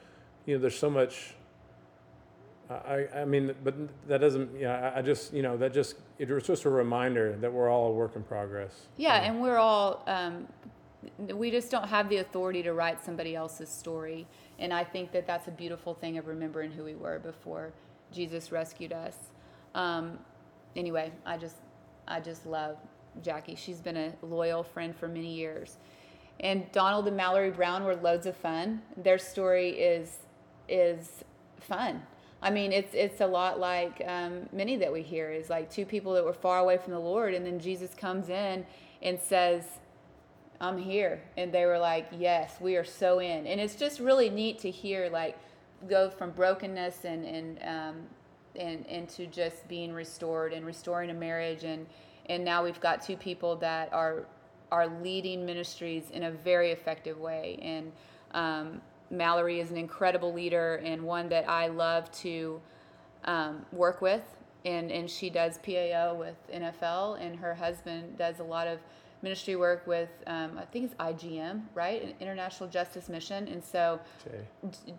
you 0.45 0.55
know 0.55 0.61
there's 0.61 0.79
so 0.79 0.91
much 0.91 1.35
I, 2.71 3.07
I 3.15 3.25
mean, 3.25 3.55
but 3.65 3.75
that 4.09 4.19
doesn't, 4.19 4.51
yeah, 4.59 4.93
I, 4.95 4.99
I 4.99 5.03
just, 5.03 5.33
you 5.33 5.43
know, 5.43 5.57
that 5.57 5.73
just, 5.73 5.97
it 6.19 6.29
was 6.29 6.43
just 6.45 6.67
a 6.67 6.71
reminder 6.71 7.37
that 7.37 7.51
we're 7.51 7.71
all 7.71 7.89
a 7.89 7.93
work 7.93 8.15
in 8.15 8.23
progress. 8.23 8.89
Yeah, 8.99 9.23
and 9.23 9.41
we're 9.41 9.57
all, 9.57 10.05
um, 10.07 10.47
we 11.19 11.51
just 11.51 11.71
don't 11.71 11.89
have 11.89 12.09
the 12.09 12.19
authority 12.19 12.63
to 12.65 12.75
write 12.75 13.03
somebody 13.03 13.35
else's 13.35 13.71
story. 13.71 14.27
And 14.59 14.73
I 14.73 14.85
think 14.85 15.13
that 15.13 15.27
that's 15.27 15.49
a 15.49 15.51
beautiful 15.51 15.95
thing 15.95 16.19
of 16.19 16.27
remembering 16.27 16.71
who 16.71 16.85
we 16.85 16.95
were 16.95 17.19
before 17.19 17.73
Jesus 18.13 18.53
rescued 18.53 18.93
us. 18.93 19.17
Um, 19.75 20.19
anyway, 20.77 21.13
I 21.25 21.39
just, 21.39 21.57
I 22.07 22.21
just 22.21 22.45
love 22.45 22.77
Jackie. 23.23 23.55
She's 23.55 23.81
been 23.81 23.97
a 23.97 24.13
loyal 24.23 24.63
friend 24.63 24.95
for 24.95 25.09
many 25.09 25.33
years. 25.33 25.79
And 26.41 26.71
Donald 26.73 27.09
and 27.09 27.17
Mallory 27.17 27.51
Brown 27.51 27.85
were 27.85 27.97
loads 27.97 28.27
of 28.27 28.37
fun. 28.37 28.83
Their 28.97 29.19
story 29.19 29.71
is, 29.71 30.19
is 30.69 31.25
fun. 31.61 32.03
I 32.41 32.51
mean, 32.51 32.73
it's 32.73 32.95
it's 32.95 33.21
a 33.21 33.27
lot 33.27 33.59
like 33.59 34.03
um, 34.07 34.49
many 34.53 34.77
that 34.77 34.93
we 34.93 35.03
hear 35.03 35.31
is 35.31 35.51
like 35.51 35.71
two 35.71 35.85
people 35.85 36.13
that 36.15 36.25
were 36.25 36.33
far 36.33 36.59
away 36.59 36.79
from 36.79 36.93
the 36.93 37.01
Lord, 37.01 37.35
and 37.35 37.45
then 37.45 37.59
Jesus 37.59 37.95
comes 37.95 38.29
in 38.29 38.65
and 39.03 39.19
says, 39.21 39.65
"I'm 40.61 40.79
here," 40.79 41.21
and 41.37 41.53
they 41.53 41.67
were 41.67 41.79
like, 41.79 42.07
"Yes, 42.17 42.61
we 42.61 42.77
are 42.77 42.85
so 42.85 43.19
in." 43.19 43.47
And 43.47 43.61
it's 43.61 43.75
just 43.75 43.99
really 43.99 44.31
neat 44.31 44.61
to 44.61 44.71
hear 44.71 45.09
like 45.11 45.37
go 45.89 46.11
from 46.11 46.31
brokenness 46.31 47.05
and 47.05 47.25
and 47.25 47.59
um, 47.65 47.97
and 48.55 48.87
into 48.87 49.27
just 49.27 49.67
being 49.67 49.93
restored 49.93 50.53
and 50.53 50.65
restoring 50.65 51.11
a 51.11 51.15
marriage, 51.15 51.65
and 51.65 51.87
and 52.27 52.45
now 52.45 52.63
we've 52.63 52.81
got 52.81 53.03
two 53.03 53.17
people 53.17 53.57
that 53.57 53.93
are 53.93 54.27
are 54.71 54.87
leading 55.03 55.45
ministries 55.45 56.11
in 56.11 56.23
a 56.25 56.31
very 56.31 56.71
effective 56.71 57.19
way, 57.19 57.59
and 57.63 57.91
um, 58.33 58.81
Mallory 59.11 59.61
is 59.61 59.71
an 59.71 59.77
incredible 59.77 60.33
leader 60.33 60.77
and 60.85 61.03
one 61.03 61.29
that 61.29 61.49
I 61.49 61.69
love 61.69 62.11
to 62.23 62.61
um, 63.25 63.65
work 63.73 64.01
with. 64.01 64.23
And, 64.65 64.91
and 64.91 65.09
she 65.09 65.31
does 65.31 65.59
PAO 65.59 66.15
with 66.15 66.35
NFL, 66.53 67.25
and 67.25 67.39
her 67.39 67.55
husband 67.55 68.19
does 68.19 68.41
a 68.41 68.43
lot 68.43 68.67
of 68.67 68.81
ministry 69.23 69.57
work 69.57 69.87
with, 69.87 70.09
um, 70.27 70.59
I 70.59 70.65
think 70.65 70.87
it's 70.87 70.95
IGM, 70.95 71.63
right? 71.75 72.03
An 72.03 72.15
International 72.21 72.69
Justice 72.69 73.09
Mission. 73.09 73.49
And 73.49 73.65
so, 73.65 74.01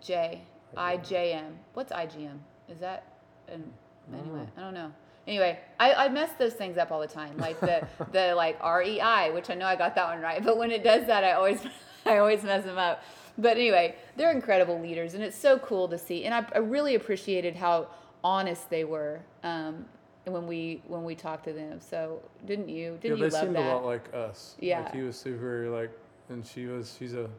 J, 0.00 0.42
IJM. 0.76 1.52
What's 1.74 1.92
IGM? 1.92 2.38
Is 2.68 2.78
that, 2.80 3.12
an, 3.48 3.64
anyway, 4.12 4.46
I 4.56 4.60
don't 4.60 4.74
know. 4.74 4.92
Anyway, 5.26 5.58
I, 5.78 5.92
I 5.94 6.08
mess 6.08 6.30
those 6.38 6.54
things 6.54 6.78
up 6.78 6.90
all 6.90 7.00
the 7.00 7.06
time, 7.06 7.36
like 7.36 7.60
the 7.60 7.86
the 8.12 8.34
like 8.34 8.60
REI, 8.64 9.30
which 9.32 9.50
I 9.50 9.54
know 9.54 9.66
I 9.66 9.76
got 9.76 9.94
that 9.94 10.08
one 10.08 10.20
right, 10.20 10.42
but 10.42 10.56
when 10.56 10.70
it 10.70 10.82
does 10.82 11.06
that, 11.06 11.24
I 11.24 11.32
always 11.32 11.60
I 12.06 12.16
always 12.16 12.42
mess 12.42 12.64
them 12.64 12.78
up. 12.78 13.02
But 13.40 13.56
anyway, 13.56 13.96
they're 14.16 14.32
incredible 14.32 14.78
leaders, 14.78 15.14
and 15.14 15.22
it's 15.22 15.36
so 15.36 15.58
cool 15.58 15.88
to 15.88 15.98
see. 15.98 16.24
And 16.24 16.34
I, 16.34 16.46
I 16.54 16.58
really 16.58 16.94
appreciated 16.94 17.56
how 17.56 17.88
honest 18.22 18.68
they 18.68 18.84
were 18.84 19.20
um, 19.42 19.86
when 20.24 20.46
we 20.46 20.82
when 20.86 21.04
we 21.04 21.14
talked 21.14 21.44
to 21.44 21.52
them. 21.52 21.80
So 21.80 22.20
didn't 22.46 22.68
you? 22.68 22.98
Didn't 23.00 23.18
yeah, 23.18 23.24
you 23.24 23.30
they 23.30 23.36
love 23.36 23.44
seemed 23.46 23.56
a 23.56 23.60
lot 23.60 23.84
like 23.84 24.12
us. 24.14 24.56
Yeah. 24.60 24.82
Like 24.82 24.94
he 24.94 25.02
was 25.02 25.16
super 25.16 25.70
like, 25.70 25.90
and 26.28 26.46
she 26.46 26.66
was, 26.66 26.94
she's 26.98 27.14
a, 27.14 27.30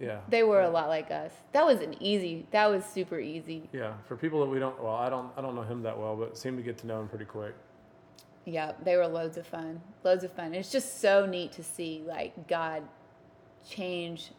yeah. 0.00 0.18
they 0.28 0.42
were 0.42 0.62
yeah. 0.62 0.68
a 0.68 0.70
lot 0.70 0.88
like 0.88 1.12
us. 1.12 1.32
That 1.52 1.64
was 1.64 1.80
an 1.80 1.94
easy. 2.02 2.46
That 2.50 2.68
was 2.68 2.84
super 2.84 3.20
easy. 3.20 3.68
Yeah, 3.72 3.92
for 4.08 4.16
people 4.16 4.40
that 4.40 4.50
we 4.50 4.58
don't, 4.58 4.82
well, 4.82 4.96
I 4.96 5.08
don't, 5.08 5.30
I 5.36 5.42
don't 5.42 5.54
know 5.54 5.62
him 5.62 5.82
that 5.84 5.96
well, 5.96 6.16
but 6.16 6.36
seemed 6.36 6.56
to 6.56 6.64
get 6.64 6.76
to 6.78 6.88
know 6.88 7.00
him 7.00 7.08
pretty 7.08 7.24
quick. 7.24 7.54
Yeah, 8.46 8.72
they 8.82 8.96
were 8.96 9.06
loads 9.06 9.38
of 9.38 9.46
fun. 9.46 9.80
Loads 10.02 10.24
of 10.24 10.32
fun. 10.32 10.52
It's 10.54 10.72
just 10.72 11.00
so 11.00 11.24
neat 11.24 11.52
to 11.52 11.62
see 11.62 12.02
like 12.06 12.48
God 12.48 12.82
change 13.68 14.30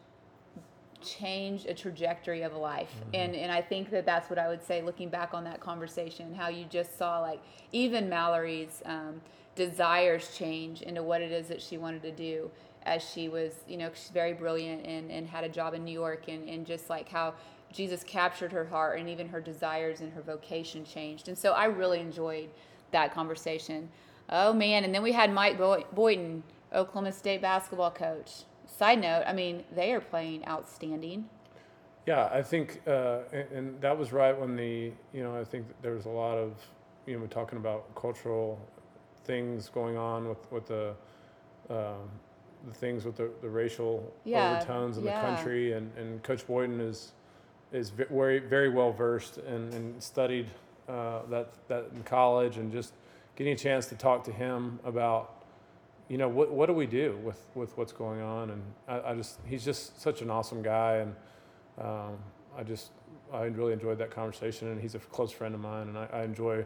change 1.02 1.66
a 1.66 1.74
trajectory 1.74 2.42
of 2.42 2.54
a 2.54 2.58
life. 2.58 2.90
Mm-hmm. 2.90 3.10
and 3.16 3.36
and 3.36 3.52
i 3.52 3.62
think 3.62 3.92
that 3.92 4.06
that's 4.06 4.30
what 4.30 4.40
i 4.40 4.48
would 4.48 4.64
say 4.64 4.82
looking 4.82 5.10
back 5.10 5.34
on 5.34 5.44
that 5.44 5.60
conversation 5.60 6.34
how 6.34 6.48
you 6.50 6.66
just 6.66 6.98
saw 6.98 7.20
like 7.20 7.40
even 7.72 8.10
mallory's 8.10 8.82
um, 8.86 9.22
desires 9.56 10.36
change 10.36 10.82
into 10.82 11.04
what 11.04 11.22
it 11.22 11.32
is 11.32 11.48
that 11.48 11.62
she 11.62 11.78
wanted 11.78 12.02
to 12.02 12.12
do 12.12 12.50
as 12.86 13.04
she 13.04 13.30
was 13.30 13.54
you 13.68 13.78
know 13.78 13.90
she's 13.94 14.10
very 14.10 14.34
brilliant 14.34 14.86
and, 14.86 15.12
and 15.12 15.28
had 15.28 15.44
a 15.44 15.50
job 15.50 15.74
in 15.74 15.84
new 15.84 15.92
york 15.92 16.28
and, 16.28 16.48
and 16.50 16.66
just 16.66 16.90
like 16.90 17.08
how 17.10 17.34
jesus 17.72 18.04
captured 18.04 18.52
her 18.52 18.66
heart 18.66 19.00
and 19.00 19.10
even 19.10 19.28
her 19.28 19.42
desires 19.42 20.02
and 20.02 20.12
her 20.14 20.22
vocation 20.22 20.86
changed. 20.86 21.28
And 21.28 21.38
so 21.38 21.52
i 21.54 21.66
really 21.66 22.00
enjoyed 22.00 22.50
that 22.92 23.14
conversation. 23.14 23.90
Oh 24.30 24.54
man. 24.54 24.84
And 24.86 24.94
then 24.96 25.04
we 25.04 25.12
had 25.12 25.32
mike 25.32 25.58
Boy- 25.58 25.86
Boynton 25.94 26.44
oklahoma 26.74 27.12
state 27.12 27.42
basketball 27.42 27.92
coach 27.92 28.44
side 28.78 29.00
note 29.00 29.24
i 29.28 29.34
mean 29.34 29.64
they 29.76 29.92
are 29.94 30.02
playing 30.02 30.46
outstanding 30.48 31.26
Yeah, 32.08 32.30
I 32.32 32.44
think, 32.44 32.82
uh, 32.88 33.22
and, 33.34 33.48
and 33.58 33.82
that 33.82 33.98
was 33.98 34.12
right 34.14 34.40
when 34.40 34.56
the, 34.56 34.92
you 35.12 35.24
know, 35.24 35.36
I 35.42 35.44
think 35.44 35.66
there 35.82 35.94
was 35.96 36.06
a 36.06 36.10
lot 36.10 36.38
of, 36.38 36.52
you 37.08 37.14
know, 37.16 37.22
we're 37.22 37.28
talking 37.42 37.58
about 37.58 37.84
cultural 37.96 38.60
things 39.24 39.70
going 39.70 39.98
on 39.98 40.30
with, 40.30 40.52
with 40.52 40.68
the, 40.68 40.94
um, 41.70 42.08
the 42.68 42.74
things 42.74 43.06
with 43.06 43.16
the, 43.16 43.32
the 43.42 43.50
racial 43.50 44.14
Yeah, 44.24 44.52
overtones 44.52 44.98
in 45.00 45.04
yeah. 45.04 45.14
the 45.14 45.20
country, 45.20 45.74
and, 45.74 45.92
and 45.98 46.22
Coach 46.24 46.46
Boynton 46.48 46.80
is 46.80 47.14
is 47.72 47.90
very 47.90 48.40
very 48.40 48.70
well 48.70 48.92
versed 48.94 49.38
and, 49.40 49.74
and 49.74 50.02
studied 50.02 50.48
uh, 50.88 51.22
that 51.32 51.48
that 51.68 51.86
in 51.96 52.04
college, 52.04 52.58
and 52.58 52.72
just 52.72 52.94
getting 53.36 53.54
a 53.54 53.58
chance 53.58 53.88
to 53.88 53.96
talk 53.96 54.24
to 54.26 54.32
him 54.32 54.80
about, 54.86 55.45
you 56.08 56.18
know, 56.18 56.28
what 56.30 56.52
what 56.52 56.68
do 56.68 56.74
we 56.74 56.86
do 56.86 57.20
with 57.24 57.40
with 57.56 57.78
what's 57.78 57.92
going 57.92 58.22
on, 58.22 58.52
and 58.52 58.62
I, 58.88 59.12
I 59.12 59.16
just 59.16 59.40
he's 59.46 59.66
just 59.66 60.00
such 60.02 60.22
an 60.22 60.30
awesome 60.30 60.62
guy, 60.62 60.98
and 60.98 61.16
um, 61.80 62.18
I 62.58 62.64
just 62.64 62.92
I 63.34 63.46
really 63.46 63.74
enjoyed 63.74 63.98
that 63.98 64.12
conversation, 64.12 64.68
and 64.68 64.80
he's 64.80 64.96
a 64.96 65.00
close 65.00 65.32
friend 65.32 65.56
of 65.56 65.62
mine, 65.62 65.88
and 65.88 65.98
I, 65.98 66.08
I 66.14 66.24
enjoy 66.24 66.66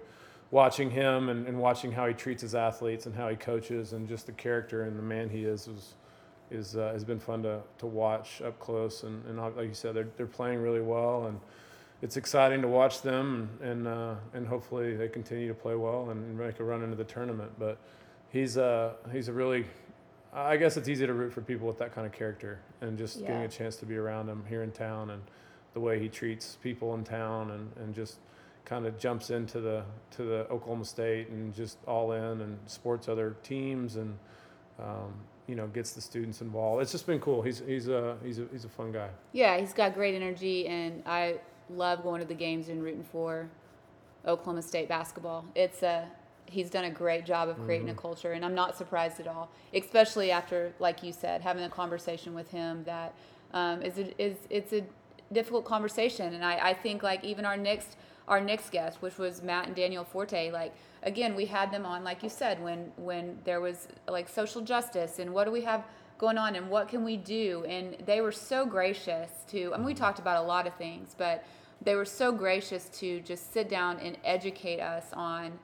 watching 0.52 0.90
him 0.90 1.30
and, 1.30 1.48
and 1.48 1.58
watching 1.60 1.92
how 1.92 2.08
he 2.08 2.14
treats 2.14 2.42
his 2.42 2.56
athletes 2.56 3.06
and 3.06 3.16
how 3.16 3.30
he 3.30 3.36
coaches, 3.36 3.94
and 3.94 4.08
just 4.08 4.26
the 4.26 4.34
character 4.34 4.84
and 4.84 4.98
the 4.98 5.04
man 5.04 5.30
he 5.30 5.46
is 5.46 5.68
is 5.68 5.96
is 6.52 6.76
uh, 6.76 6.92
has 6.92 7.04
been 7.06 7.20
fun 7.20 7.44
to, 7.44 7.62
to 7.78 7.86
watch 7.86 8.42
up 8.42 8.60
close, 8.60 9.04
and, 9.04 9.24
and 9.26 9.38
like 9.56 9.68
you 9.68 9.74
said, 9.74 9.96
they're 9.96 10.10
they're 10.18 10.26
playing 10.26 10.60
really 10.62 10.82
well, 10.82 11.28
and 11.28 11.40
it's 12.02 12.18
exciting 12.18 12.62
to 12.62 12.68
watch 12.68 13.02
them, 13.02 13.50
and 13.62 13.70
and, 13.70 13.88
uh, 13.88 14.16
and 14.34 14.48
hopefully 14.48 14.98
they 14.98 15.08
continue 15.08 15.48
to 15.48 15.54
play 15.54 15.76
well 15.76 16.10
and 16.10 16.38
make 16.38 16.60
a 16.60 16.64
run 16.64 16.84
into 16.84 16.98
the 16.98 17.06
tournament. 17.06 17.52
But 17.58 17.78
he's 18.32 18.58
uh 18.58 18.94
he's 19.12 19.28
a 19.28 19.34
really 19.34 19.66
I 20.32 20.58
guess 20.58 20.78
it's 20.78 20.88
easy 20.88 21.08
to 21.08 21.14
root 21.14 21.34
for 21.34 21.42
people 21.42 21.68
with 21.68 21.80
that 21.80 21.94
kind 21.94 22.06
of 22.06 22.14
character 22.14 22.60
and 22.82 22.98
just 22.98 23.20
getting 23.22 23.42
a 23.44 23.48
chance 23.48 23.76
to 23.78 23.86
be 23.86 23.98
around 23.98 24.30
him 24.30 24.44
here 24.48 24.62
in 24.62 24.72
town 24.72 25.10
and 25.10 25.22
the 25.74 25.80
way 25.80 26.00
he 26.00 26.08
treats 26.08 26.58
people 26.62 26.94
in 26.94 27.04
town 27.04 27.52
and, 27.52 27.72
and 27.78 27.96
just 27.96 28.18
kind 28.66 28.86
of 28.86 29.00
jumps 29.00 29.32
into 29.32 29.60
the 29.60 29.84
to 30.12 30.24
the 30.24 30.48
Oklahoma 30.52 30.86
State 30.86 31.30
and 31.30 31.54
just 31.54 31.78
all 31.88 32.12
in 32.12 32.42
and 32.42 32.58
supports 32.68 33.10
other 33.10 33.36
teams 33.44 33.96
and 33.96 34.18
um, 34.80 35.14
you 35.48 35.56
know 35.56 35.68
gets 35.68 35.94
the 35.94 36.02
students 36.02 36.42
involved. 36.42 36.82
It's 36.82 36.92
just 36.92 37.08
been 37.08 37.20
cool. 37.20 37.42
He's 37.42 37.64
he's 37.66 37.88
a 37.88 38.16
he's 38.24 38.38
a 38.40 38.46
he's 38.52 38.66
a 38.66 38.70
fun 38.70 38.92
guy. 38.92 39.10
Yeah, 39.32 39.58
he's 39.60 39.74
got 39.74 39.96
great 39.96 40.14
energy, 40.14 40.68
and 40.68 41.02
I 41.08 41.40
love 41.70 42.04
going 42.04 42.22
to 42.22 42.28
the 42.28 42.36
games 42.36 42.70
and 42.70 42.84
rooting 42.84 43.04
for 43.04 43.50
Oklahoma 44.28 44.62
State 44.62 44.88
basketball. 44.88 45.46
It's 45.56 45.82
a 45.82 46.08
he's 46.50 46.70
done 46.70 46.86
a 46.86 46.90
great 46.90 47.26
job 47.26 47.50
of 47.50 47.58
creating 47.64 47.90
a 47.90 47.94
culture, 47.94 48.34
and 48.34 48.44
I'm 48.44 48.56
not 48.56 48.78
surprised 48.78 49.20
at 49.20 49.28
all. 49.28 49.50
Especially 49.74 50.32
after, 50.32 50.74
like 50.80 51.04
you 51.04 51.12
said, 51.12 51.42
having 51.42 51.64
a 51.64 51.70
conversation 51.70 52.34
with 52.34 52.50
him 52.50 52.84
that 52.86 53.14
um, 53.54 53.82
is 53.82 53.98
a, 53.98 54.22
is 54.22 54.38
it's 54.50 54.74
a 54.74 54.84
difficult 55.32 55.66
conversation, 55.66 56.34
and 56.34 56.44
I, 56.44 56.70
I 56.70 56.74
think 56.74 57.04
like 57.04 57.24
even 57.24 57.46
our 57.46 57.58
next 57.58 57.98
our 58.28 58.40
next 58.40 58.72
guest, 58.72 59.02
which 59.02 59.18
was 59.18 59.42
Matt 59.42 59.66
and 59.66 59.76
Danielle 59.76 60.04
Forte, 60.04 60.52
like 60.52 60.74
again 61.04 61.36
we 61.36 61.46
had 61.46 61.72
them 61.72 61.86
on, 61.86 62.04
like 62.04 62.24
you 62.24 62.30
said, 62.30 62.62
when 62.62 62.92
when 62.98 63.40
there 63.44 63.62
was 63.62 63.88
like 64.08 64.30
social 64.30 64.62
justice 64.62 65.20
and 65.20 65.34
what 65.34 65.46
do 65.46 65.52
we 65.52 65.62
have 65.62 65.84
going 66.18 66.38
on 66.38 66.56
and 66.56 66.70
what 66.70 66.90
can 66.90 67.04
we 67.04 67.18
do? 67.18 67.64
And 67.68 67.96
they 68.06 68.22
were 68.22 68.32
so 68.32 68.66
gracious 68.66 69.32
to 69.50 69.74
I 69.74 69.78
mean 69.78 69.86
we 69.86 69.94
talked 69.94 70.20
about 70.20 70.44
a 70.44 70.46
lot 70.46 70.68
of 70.68 70.76
things 70.76 71.16
but 71.18 71.44
they 71.82 71.96
were 71.96 72.06
so 72.06 72.32
gracious 72.32 72.90
to 72.90 73.22
just 73.22 73.54
sit 73.54 73.70
down 73.70 74.00
and 74.00 74.18
educate 74.24 74.80
us 74.80 75.06
on 75.14 75.58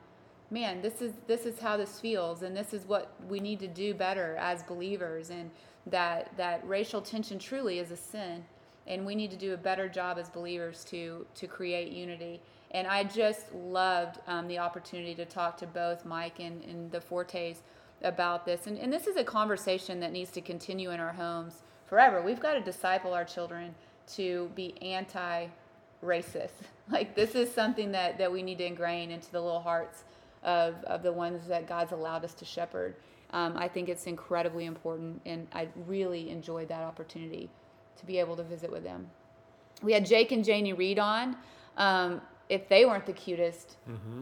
man 0.50 0.80
this 0.80 1.02
is 1.02 1.12
this 1.26 1.44
is 1.44 1.58
how 1.58 1.76
this 1.76 2.00
feels 2.00 2.42
and 2.42 2.56
this 2.56 2.72
is 2.72 2.86
what 2.86 3.12
we 3.28 3.40
need 3.40 3.58
to 3.58 3.68
do 3.68 3.94
better 3.94 4.36
as 4.38 4.62
believers 4.62 5.30
and 5.30 5.50
that 5.86 6.30
that 6.36 6.66
racial 6.66 7.00
tension 7.00 7.38
truly 7.38 7.78
is 7.78 7.90
a 7.90 7.96
sin 7.96 8.44
and 8.86 9.04
we 9.04 9.14
need 9.14 9.30
to 9.30 9.36
do 9.36 9.54
a 9.54 9.56
better 9.56 9.88
job 9.88 10.18
as 10.18 10.28
believers 10.30 10.84
to 10.84 11.26
to 11.34 11.46
create 11.46 11.92
unity 11.92 12.40
and 12.72 12.86
i 12.86 13.02
just 13.02 13.52
loved 13.54 14.18
um, 14.26 14.46
the 14.46 14.58
opportunity 14.58 15.14
to 15.14 15.24
talk 15.24 15.56
to 15.56 15.66
both 15.66 16.04
mike 16.04 16.38
and, 16.38 16.62
and 16.64 16.90
the 16.92 17.00
fortes 17.00 17.62
about 18.02 18.44
this 18.44 18.66
and, 18.66 18.78
and 18.78 18.92
this 18.92 19.06
is 19.06 19.16
a 19.16 19.24
conversation 19.24 19.98
that 20.00 20.12
needs 20.12 20.30
to 20.30 20.40
continue 20.40 20.90
in 20.90 21.00
our 21.00 21.12
homes 21.12 21.62
forever 21.86 22.22
we've 22.22 22.40
got 22.40 22.54
to 22.54 22.60
disciple 22.60 23.12
our 23.12 23.24
children 23.24 23.74
to 24.06 24.50
be 24.54 24.74
anti-racist. 24.82 26.50
Like 26.88 27.16
this 27.16 27.34
is 27.34 27.52
something 27.52 27.90
that, 27.90 28.16
that 28.18 28.30
we 28.30 28.44
need 28.44 28.58
to 28.58 28.64
ingrain 28.64 29.10
into 29.10 29.28
the 29.32 29.40
little 29.40 29.58
hearts 29.58 30.04
of, 30.46 30.82
of 30.84 31.02
the 31.02 31.12
ones 31.12 31.46
that 31.48 31.68
God's 31.68 31.92
allowed 31.92 32.24
us 32.24 32.32
to 32.34 32.46
shepherd. 32.46 32.94
Um, 33.30 33.54
I 33.56 33.68
think 33.68 33.90
it's 33.90 34.06
incredibly 34.06 34.64
important, 34.64 35.20
and 35.26 35.46
I 35.52 35.68
really 35.86 36.30
enjoyed 36.30 36.68
that 36.68 36.82
opportunity 36.82 37.50
to 37.98 38.06
be 38.06 38.18
able 38.18 38.36
to 38.36 38.44
visit 38.44 38.70
with 38.70 38.84
them. 38.84 39.08
We 39.82 39.92
had 39.92 40.06
Jake 40.06 40.32
and 40.32 40.44
Janie 40.44 40.72
Reed 40.72 40.98
on. 40.98 41.36
Um, 41.76 42.22
if 42.48 42.68
they 42.68 42.84
weren't 42.84 43.06
the 43.06 43.12
cutest 43.12 43.76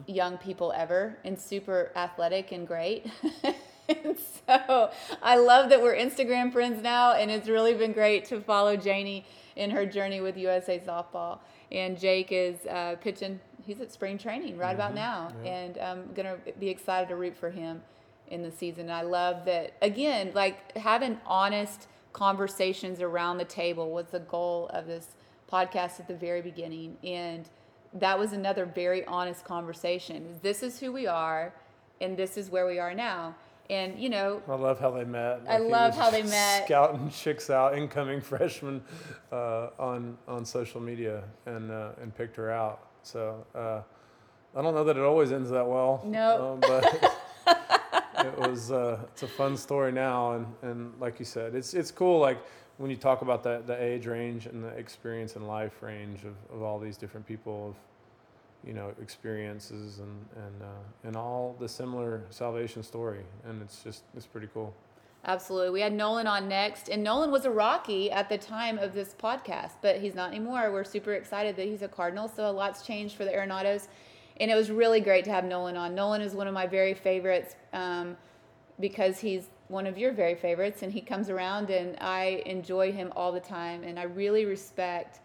young 0.06 0.38
people 0.38 0.72
ever 0.74 1.18
and 1.24 1.38
super 1.38 1.92
athletic 1.94 2.52
and 2.52 2.66
great. 2.66 3.06
and 3.88 4.16
so 4.46 4.90
I 5.22 5.36
love 5.36 5.68
that 5.68 5.82
we're 5.82 5.94
Instagram 5.94 6.52
friends 6.52 6.82
now, 6.82 7.12
and 7.12 7.30
it's 7.30 7.48
really 7.48 7.74
been 7.74 7.92
great 7.92 8.24
to 8.26 8.40
follow 8.40 8.76
Janie 8.76 9.26
in 9.56 9.70
her 9.70 9.84
journey 9.84 10.20
with 10.20 10.36
USA 10.36 10.78
Softball. 10.78 11.38
And 11.70 11.98
Jake 11.98 12.28
is 12.30 12.64
uh, 12.66 12.96
pitching, 13.00 13.40
he's 13.66 13.80
at 13.80 13.92
spring 13.92 14.18
training 14.18 14.56
right 14.58 14.74
about 14.74 14.94
now, 14.94 15.32
and 15.44 15.78
I'm 15.78 16.12
going 16.14 16.26
to 16.26 16.52
be 16.58 16.68
excited 16.68 17.08
to 17.08 17.16
root 17.16 17.36
for 17.36 17.50
him 17.50 17.82
in 18.28 18.42
the 18.42 18.50
season. 18.50 18.82
And 18.82 18.92
I 18.92 19.02
love 19.02 19.44
that, 19.46 19.74
again, 19.82 20.32
like 20.34 20.76
having 20.76 21.18
honest 21.26 21.88
conversations 22.12 23.00
around 23.00 23.38
the 23.38 23.44
table 23.44 23.90
was 23.90 24.06
the 24.06 24.20
goal 24.20 24.68
of 24.72 24.86
this 24.86 25.08
podcast 25.50 26.00
at 26.00 26.08
the 26.08 26.14
very 26.14 26.42
beginning. 26.42 26.96
And 27.04 27.48
that 27.94 28.18
was 28.18 28.32
another 28.32 28.64
very 28.64 29.04
honest 29.06 29.44
conversation. 29.44 30.38
This 30.42 30.62
is 30.62 30.80
who 30.80 30.92
we 30.92 31.06
are, 31.06 31.54
and 32.00 32.16
this 32.16 32.36
is 32.36 32.50
where 32.50 32.66
we 32.66 32.78
are 32.78 32.94
now. 32.94 33.34
And 33.70 33.98
you 33.98 34.10
know, 34.10 34.42
I 34.46 34.56
love 34.56 34.78
how 34.78 34.90
they 34.90 35.04
met. 35.04 35.40
I 35.48 35.56
love 35.56 35.96
how 35.96 36.10
they 36.10 36.22
met. 36.38 36.66
Scouting 36.66 37.10
chicks 37.10 37.48
out, 37.48 37.78
incoming 37.78 38.20
freshmen, 38.30 38.82
uh, 39.32 39.68
on 39.78 40.18
on 40.28 40.44
social 40.44 40.80
media, 40.80 41.24
and 41.46 41.70
uh, 41.70 41.92
and 42.02 42.14
picked 42.14 42.36
her 42.36 42.50
out. 42.50 42.88
So 43.04 43.46
uh, 43.54 43.82
I 44.56 44.62
don't 44.62 44.74
know 44.74 44.84
that 44.84 44.96
it 44.96 45.02
always 45.02 45.32
ends 45.32 45.50
that 45.50 45.66
well. 45.66 46.02
Nope. 46.04 46.40
um, 46.40 46.60
but 46.60 47.20
it 48.26 48.38
was 48.38 48.72
uh, 48.72 48.98
it's 49.12 49.22
a 49.22 49.28
fun 49.28 49.56
story 49.56 49.92
now, 49.92 50.32
and, 50.32 50.46
and 50.62 50.92
like 51.00 51.18
you 51.18 51.24
said, 51.24 51.54
it's 51.54 51.74
it's 51.74 51.90
cool. 51.90 52.18
Like 52.18 52.38
when 52.78 52.90
you 52.90 52.96
talk 52.96 53.22
about 53.22 53.42
the 53.42 53.62
the 53.66 53.80
age 53.80 54.06
range 54.06 54.46
and 54.46 54.64
the 54.64 54.68
experience 54.68 55.36
and 55.36 55.46
life 55.46 55.82
range 55.82 56.24
of, 56.24 56.34
of 56.54 56.62
all 56.62 56.78
these 56.78 56.96
different 56.96 57.26
people 57.26 57.68
of 57.68 57.74
you 58.66 58.72
know 58.72 58.92
experiences 59.00 59.98
and 59.98 60.26
and 60.36 60.62
uh, 60.62 61.06
and 61.08 61.16
all 61.16 61.56
the 61.60 61.68
similar 61.68 62.22
salvation 62.30 62.82
story, 62.82 63.24
and 63.44 63.60
it's 63.62 63.82
just 63.82 64.02
it's 64.16 64.26
pretty 64.26 64.48
cool. 64.54 64.74
Absolutely. 65.26 65.70
We 65.70 65.80
had 65.80 65.94
Nolan 65.94 66.26
on 66.26 66.48
next, 66.48 66.90
and 66.90 67.02
Nolan 67.02 67.30
was 67.30 67.46
a 67.46 67.50
Rocky 67.50 68.10
at 68.10 68.28
the 68.28 68.36
time 68.36 68.78
of 68.78 68.92
this 68.92 69.14
podcast, 69.14 69.72
but 69.80 69.96
he's 69.96 70.14
not 70.14 70.30
anymore. 70.30 70.70
We're 70.70 70.84
super 70.84 71.14
excited 71.14 71.56
that 71.56 71.64
he's 71.66 71.80
a 71.80 71.88
Cardinal, 71.88 72.28
so 72.28 72.50
a 72.50 72.52
lot's 72.52 72.82
changed 72.82 73.16
for 73.16 73.24
the 73.24 73.30
Arenados, 73.30 73.88
and 74.38 74.50
it 74.50 74.54
was 74.54 74.70
really 74.70 75.00
great 75.00 75.24
to 75.24 75.30
have 75.30 75.46
Nolan 75.46 75.78
on. 75.78 75.94
Nolan 75.94 76.20
is 76.20 76.34
one 76.34 76.46
of 76.46 76.52
my 76.52 76.66
very 76.66 76.92
favorites 76.92 77.56
um, 77.72 78.18
because 78.80 79.18
he's 79.18 79.48
one 79.68 79.86
of 79.86 79.96
your 79.96 80.12
very 80.12 80.34
favorites, 80.34 80.82
and 80.82 80.92
he 80.92 81.00
comes 81.00 81.30
around, 81.30 81.70
and 81.70 81.96
I 82.02 82.42
enjoy 82.44 82.92
him 82.92 83.10
all 83.16 83.32
the 83.32 83.40
time, 83.40 83.82
and 83.82 83.98
I 83.98 84.02
really 84.02 84.44
respect 84.44 85.20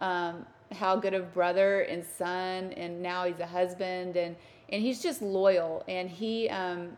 um, 0.00 0.46
how 0.70 0.96
good 0.96 1.12
of 1.12 1.34
brother 1.34 1.82
and 1.82 2.02
son, 2.02 2.72
and 2.72 3.02
now 3.02 3.26
he's 3.26 3.40
a 3.40 3.46
husband, 3.46 4.16
and 4.16 4.34
and 4.70 4.80
he's 4.80 5.02
just 5.02 5.20
loyal, 5.20 5.84
and 5.88 6.08
he. 6.08 6.48
Um, 6.48 6.96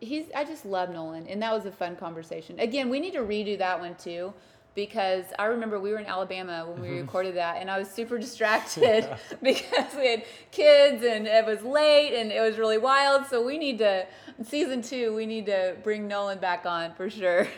he's 0.00 0.26
I 0.34 0.44
just 0.44 0.64
love 0.64 0.90
Nolan 0.90 1.26
and 1.26 1.42
that 1.42 1.52
was 1.52 1.66
a 1.66 1.72
fun 1.72 1.96
conversation. 1.96 2.58
Again, 2.60 2.90
we 2.90 3.00
need 3.00 3.12
to 3.12 3.20
redo 3.20 3.58
that 3.58 3.80
one 3.80 3.94
too 3.96 4.32
because 4.74 5.24
I 5.38 5.46
remember 5.46 5.80
we 5.80 5.90
were 5.90 5.98
in 5.98 6.06
Alabama 6.06 6.66
when 6.68 6.82
we 6.82 6.98
recorded 7.00 7.36
that 7.36 7.56
and 7.60 7.70
I 7.70 7.78
was 7.78 7.90
super 7.90 8.18
distracted 8.18 9.08
because 9.42 9.94
we 9.96 10.08
had 10.08 10.24
kids 10.50 11.04
and 11.04 11.26
it 11.26 11.46
was 11.46 11.62
late 11.62 12.14
and 12.18 12.30
it 12.30 12.40
was 12.40 12.58
really 12.58 12.78
wild. 12.78 13.26
So 13.26 13.44
we 13.44 13.58
need 13.58 13.78
to 13.78 14.06
season 14.44 14.82
2 14.82 15.14
we 15.14 15.26
need 15.26 15.46
to 15.46 15.76
bring 15.82 16.06
Nolan 16.06 16.38
back 16.38 16.66
on 16.66 16.94
for 16.94 17.08
sure. 17.08 17.48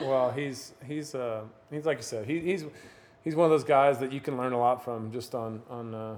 Well, 0.00 0.30
he's 0.30 0.72
he's 0.84 1.14
uh, 1.14 1.42
he's 1.70 1.86
like 1.86 1.98
you 1.98 2.02
said, 2.02 2.26
he, 2.26 2.40
he's 2.40 2.64
he's 3.22 3.36
one 3.36 3.44
of 3.44 3.50
those 3.50 3.64
guys 3.64 3.98
that 3.98 4.12
you 4.12 4.20
can 4.20 4.36
learn 4.36 4.52
a 4.52 4.58
lot 4.58 4.84
from 4.84 5.12
just 5.12 5.34
on 5.34 5.62
on 5.70 5.94
uh, 5.94 6.16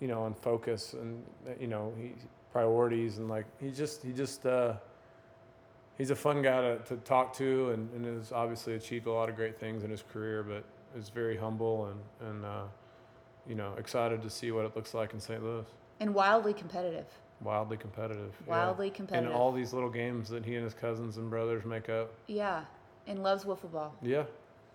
you 0.00 0.08
know 0.08 0.22
on 0.22 0.34
focus 0.34 0.94
and 0.94 1.22
uh, 1.46 1.52
you 1.60 1.66
know 1.66 1.92
he 1.96 2.12
priorities 2.52 3.18
and 3.18 3.28
like 3.28 3.46
he 3.60 3.70
just 3.70 4.02
he 4.02 4.12
just 4.12 4.44
uh, 4.46 4.74
he's 5.98 6.10
a 6.10 6.16
fun 6.16 6.42
guy 6.42 6.60
to, 6.60 6.78
to 6.80 6.96
talk 6.98 7.34
to 7.36 7.70
and, 7.70 7.88
and 7.94 8.04
has 8.18 8.30
obviously 8.32 8.74
achieved 8.74 9.06
a 9.06 9.12
lot 9.12 9.28
of 9.28 9.36
great 9.36 9.58
things 9.58 9.82
in 9.84 9.90
his 9.90 10.02
career, 10.12 10.42
but 10.42 10.64
is 10.98 11.08
very 11.08 11.36
humble 11.36 11.86
and 11.86 12.28
and 12.28 12.44
uh, 12.44 12.62
you 13.48 13.54
know 13.54 13.72
excited 13.78 14.22
to 14.22 14.30
see 14.30 14.52
what 14.52 14.64
it 14.66 14.76
looks 14.76 14.92
like 14.94 15.14
in 15.14 15.20
St. 15.20 15.42
Louis. 15.42 15.64
and 16.00 16.14
wildly 16.14 16.52
competitive. 16.54 17.06
Wildly 17.40 17.76
competitive. 17.76 18.32
yeah. 18.46 18.50
Wildly 18.50 18.90
competitive. 18.90 19.30
In 19.32 19.36
all 19.36 19.50
these 19.50 19.72
little 19.72 19.90
games 19.90 20.28
that 20.28 20.44
he 20.44 20.54
and 20.54 20.62
his 20.64 20.74
cousins 20.74 21.16
and 21.16 21.28
brothers 21.28 21.64
make 21.64 21.88
up. 21.88 22.12
Yeah, 22.28 22.62
and 23.08 23.20
loves 23.24 23.44
wiffle 23.44 23.72
ball 23.72 23.92
Yeah. 24.00 24.24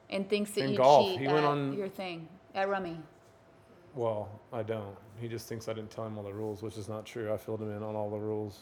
and 0.10 0.28
thinks 0.30 0.52
that 0.52 0.62
And 0.63 0.72
you 0.72 0.78
golf. 0.78 1.08
cheat 1.08 1.20
He 1.22 1.28
went 1.28 1.40
at 1.40 1.44
on- 1.46 1.74
your 1.78 1.88
thing 1.88 2.28
at 2.56 2.68
Rummy. 2.68 2.98
Well, 3.97 4.29
I 4.53 4.62
don't. 4.62 4.95
He 5.19 5.27
just 5.27 5.49
thinks 5.49 5.67
I 5.67 5.73
didn't 5.73 5.89
tell 5.89 6.05
him 6.05 6.19
all 6.19 6.23
the 6.23 6.31
rules, 6.31 6.62
which 6.62 6.77
is 6.77 6.88
not 6.88 7.03
true. 7.03 7.33
I 7.33 7.38
filled 7.38 7.63
him 7.63 7.75
in 7.75 7.81
on 7.81 7.95
all 7.95 8.12
the 8.12 8.19
rules. 8.19 8.60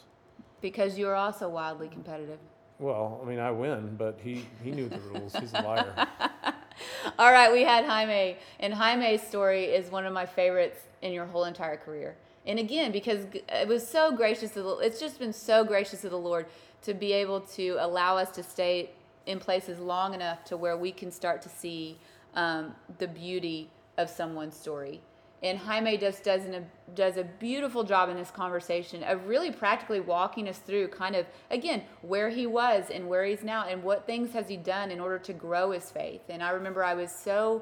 Because 0.61 0.97
you're 0.97 1.13
also 1.13 1.49
wildly 1.49 1.89
competitive. 1.89 2.39
Well, 2.79 3.19
I 3.21 3.27
mean, 3.27 3.39
I 3.39 3.51
win, 3.51 3.97
but 3.97 4.17
he, 4.23 4.45
he 4.63 4.71
knew 4.71 4.87
the 4.87 4.99
rules. 4.99 5.35
He's 5.35 5.53
a 5.53 5.61
liar. 5.61 6.07
All 7.19 7.31
right, 7.31 7.51
we 7.51 7.63
had 7.63 7.85
Jaime, 7.85 8.37
and 8.59 8.73
Jaime's 8.73 9.21
story 9.21 9.65
is 9.65 9.91
one 9.91 10.05
of 10.05 10.13
my 10.13 10.25
favorites 10.25 10.79
in 11.01 11.11
your 11.11 11.25
whole 11.25 11.45
entire 11.45 11.77
career. 11.77 12.15
And 12.45 12.57
again, 12.57 12.91
because 12.91 13.25
it 13.33 13.67
was 13.67 13.85
so 13.85 14.15
gracious 14.15 14.55
of 14.55 14.63
the, 14.63 14.77
it's 14.77 14.99
just 14.99 15.19
been 15.19 15.33
so 15.33 15.63
gracious 15.63 16.03
of 16.05 16.11
the 16.11 16.17
Lord 16.17 16.45
to 16.83 16.93
be 16.93 17.11
able 17.11 17.41
to 17.41 17.77
allow 17.79 18.17
us 18.17 18.31
to 18.31 18.43
stay 18.43 18.91
in 19.25 19.39
places 19.39 19.79
long 19.79 20.13
enough 20.13 20.45
to 20.45 20.57
where 20.57 20.77
we 20.77 20.91
can 20.91 21.11
start 21.11 21.41
to 21.41 21.49
see 21.49 21.97
um, 22.35 22.73
the 22.99 23.07
beauty 23.07 23.69
of 23.97 24.09
someone's 24.09 24.55
story. 24.55 25.01
And 25.45 25.59
Jaime 25.59 25.95
just 25.95 26.23
does, 26.23 26.43
an, 26.45 26.65
does 26.95 27.17
a 27.17 27.23
beautiful 27.23 27.83
job 27.83 28.09
in 28.09 28.15
this 28.15 28.31
conversation 28.31 29.03
of 29.03 29.27
really 29.27 29.51
practically 29.51 29.99
walking 29.99 30.49
us 30.49 30.57
through 30.57 30.87
kind 30.87 31.15
of, 31.15 31.27
again, 31.51 31.83
where 32.01 32.29
he 32.29 32.47
was 32.47 32.89
and 32.91 33.07
where 33.07 33.23
he's 33.23 33.43
now 33.43 33.67
and 33.67 33.83
what 33.83 34.07
things 34.07 34.33
has 34.33 34.49
he 34.49 34.57
done 34.57 34.89
in 34.89 34.99
order 34.99 35.19
to 35.19 35.33
grow 35.33 35.69
his 35.69 35.91
faith. 35.91 36.23
And 36.29 36.41
I 36.41 36.49
remember 36.49 36.83
I 36.83 36.95
was 36.95 37.11
so, 37.11 37.61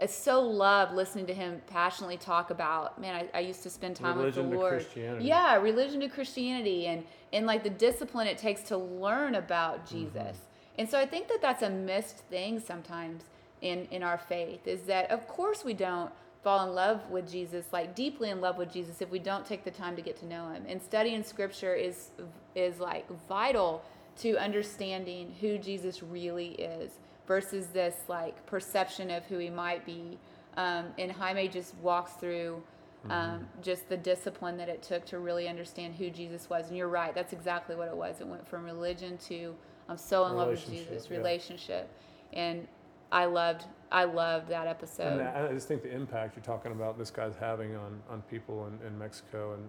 I 0.00 0.06
so 0.06 0.40
loved 0.40 0.94
listening 0.94 1.26
to 1.26 1.34
him 1.34 1.60
passionately 1.66 2.16
talk 2.16 2.48
about, 2.48 2.98
man, 2.98 3.14
I, 3.14 3.38
I 3.38 3.40
used 3.40 3.62
to 3.64 3.68
spend 3.68 3.96
time 3.96 4.16
Religion 4.16 4.44
with 4.44 4.52
the 4.52 4.56
Lord. 4.56 4.72
Christianity. 4.72 5.26
Yeah, 5.26 5.56
religion 5.56 6.00
to 6.00 6.08
Christianity 6.08 6.86
and, 6.86 7.04
and 7.34 7.44
like 7.44 7.62
the 7.62 7.68
discipline 7.68 8.26
it 8.26 8.38
takes 8.38 8.62
to 8.62 8.78
learn 8.78 9.34
about 9.34 9.86
Jesus. 9.86 10.14
Mm-hmm. 10.14 10.78
And 10.78 10.88
so 10.88 10.98
I 10.98 11.04
think 11.04 11.28
that 11.28 11.42
that's 11.42 11.62
a 11.62 11.68
missed 11.68 12.20
thing 12.30 12.58
sometimes 12.58 13.24
in, 13.60 13.86
in 13.90 14.02
our 14.02 14.16
faith 14.16 14.66
is 14.66 14.80
that, 14.82 15.10
of 15.10 15.28
course, 15.28 15.62
we 15.62 15.74
don't 15.74 16.10
fall 16.42 16.66
in 16.68 16.74
love 16.74 17.08
with 17.10 17.30
Jesus, 17.30 17.66
like 17.72 17.94
deeply 17.94 18.30
in 18.30 18.40
love 18.40 18.56
with 18.58 18.72
Jesus, 18.72 19.00
if 19.00 19.10
we 19.10 19.18
don't 19.18 19.44
take 19.44 19.64
the 19.64 19.70
time 19.70 19.96
to 19.96 20.02
get 20.02 20.16
to 20.18 20.26
know 20.26 20.48
him. 20.48 20.64
And 20.68 20.80
studying 20.80 21.22
scripture 21.22 21.74
is, 21.74 22.10
is 22.54 22.78
like 22.78 23.06
vital 23.28 23.82
to 24.18 24.36
understanding 24.36 25.34
who 25.40 25.58
Jesus 25.58 26.02
really 26.02 26.50
is 26.52 26.92
versus 27.26 27.68
this 27.68 27.94
like 28.08 28.44
perception 28.46 29.10
of 29.10 29.24
who 29.26 29.38
he 29.38 29.50
might 29.50 29.84
be. 29.84 30.18
Um, 30.56 30.86
and 30.98 31.12
Jaime 31.12 31.48
just 31.48 31.74
walks 31.76 32.12
through 32.12 32.62
um, 33.10 33.46
just 33.62 33.88
the 33.88 33.96
discipline 33.96 34.56
that 34.56 34.68
it 34.68 34.82
took 34.82 35.04
to 35.06 35.18
really 35.18 35.48
understand 35.48 35.94
who 35.94 36.10
Jesus 36.10 36.50
was. 36.50 36.68
And 36.68 36.76
you're 36.76 36.88
right, 36.88 37.14
that's 37.14 37.32
exactly 37.32 37.76
what 37.76 37.88
it 37.88 37.96
was. 37.96 38.20
It 38.20 38.26
went 38.26 38.46
from 38.46 38.64
religion 38.64 39.18
to 39.28 39.54
I'm 39.88 39.96
so 39.96 40.26
in 40.26 40.36
love 40.36 40.48
with 40.48 40.68
Jesus, 40.68 41.08
yeah. 41.08 41.16
relationship. 41.16 41.90
And 42.32 42.68
I 43.10 43.24
loved, 43.24 43.64
I 43.90 44.04
loved 44.04 44.48
that 44.48 44.66
episode. 44.66 45.20
I 45.20 45.48
I 45.48 45.52
just 45.52 45.68
think 45.68 45.82
the 45.82 45.94
impact 45.94 46.36
you're 46.36 46.44
talking 46.44 46.72
about 46.72 46.98
this 46.98 47.10
guy's 47.10 47.36
having 47.36 47.74
on, 47.76 48.00
on 48.10 48.22
people 48.22 48.66
in, 48.66 48.86
in 48.86 48.98
Mexico 48.98 49.54
and 49.54 49.68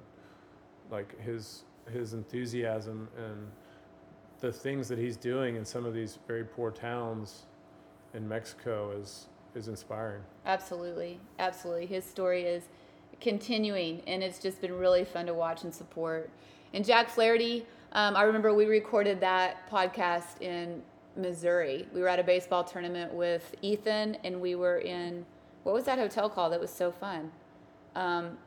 like 0.92 1.20
his 1.22 1.64
his 1.92 2.14
enthusiasm 2.14 3.08
and 3.18 3.48
the 4.40 4.52
things 4.52 4.88
that 4.88 4.98
he's 4.98 5.18
doing 5.18 5.56
in 5.56 5.66
some 5.66 5.86
of 5.86 5.94
these 5.94 6.20
very 6.28 6.44
poor 6.44 6.72
towns 6.72 7.46
in 8.14 8.28
Mexico 8.28 8.92
is 8.92 9.28
is 9.56 9.68
inspiring. 9.68 10.22
Absolutely, 10.46 11.20
absolutely. 11.40 11.86
His 11.86 12.06
story 12.06 12.44
is 12.44 12.64
continuing, 13.20 14.02
and 14.08 14.24
it's 14.24 14.40
just 14.40 14.62
been 14.62 14.78
really 14.78 15.04
fun 15.04 15.26
to 15.26 15.34
watch 15.34 15.64
and 15.64 15.74
support. 15.74 16.30
And 16.74 16.86
Jack 16.86 17.10
Flaherty, 17.10 17.66
um, 17.94 18.16
I 18.16 18.24
remember 18.24 18.54
we 18.54 18.66
recorded 18.66 19.20
that 19.22 19.70
podcast 19.70 20.42
in 20.42 20.84
Missouri. 21.16 21.88
We 21.94 22.02
were 22.02 22.08
at 22.08 22.20
a 22.20 22.24
baseball 22.24 22.64
tournament 22.64 23.14
with 23.14 23.56
Ethan, 23.62 24.16
and 24.24 24.40
we 24.42 24.56
were 24.56 24.78
in 24.80 25.26
what 25.64 25.76
was 25.76 25.84
that 25.86 26.00
hotel 26.00 26.30
called? 26.30 26.54
That 26.54 26.60
was 26.60 26.70
so 26.72 26.92
fun. 26.92 27.32
Um, 27.96 28.38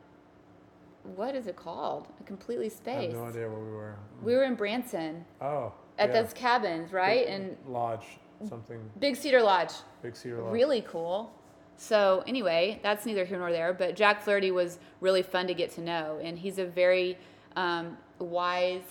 what 1.15 1.35
is 1.35 1.47
it 1.47 1.55
called? 1.55 2.07
I 2.19 2.23
completely 2.23 2.65
I 2.65 2.69
have 2.69 2.73
spaced. 2.77 3.15
no 3.15 3.25
idea 3.25 3.49
where 3.49 3.59
we 3.59 3.71
were. 3.71 3.95
We 4.23 4.35
were 4.35 4.43
in 4.43 4.55
Branson 4.55 5.25
Oh, 5.41 5.73
at 5.99 6.09
yeah. 6.09 6.21
those 6.21 6.33
cabins, 6.33 6.91
right? 6.93 7.27
And 7.27 7.55
lodge. 7.67 8.05
something 8.47 8.79
Big 8.99 9.15
Cedar 9.15 9.41
Lodge. 9.41 9.71
Big 10.01 10.15
Cedar 10.15 10.41
Lodge. 10.41 10.53
Really 10.53 10.81
cool. 10.81 11.31
So 11.75 12.23
anyway, 12.25 12.79
that's 12.83 13.05
neither 13.05 13.25
here 13.25 13.37
nor 13.37 13.51
there. 13.51 13.73
But 13.73 13.95
Jack 13.95 14.21
Flaherty 14.21 14.51
was 14.51 14.79
really 15.01 15.21
fun 15.23 15.45
to 15.47 15.53
get 15.53 15.71
to 15.71 15.81
know, 15.81 16.19
and 16.23 16.37
he's 16.39 16.57
a 16.57 16.65
very 16.65 17.17
um, 17.55 17.97
wise, 18.19 18.81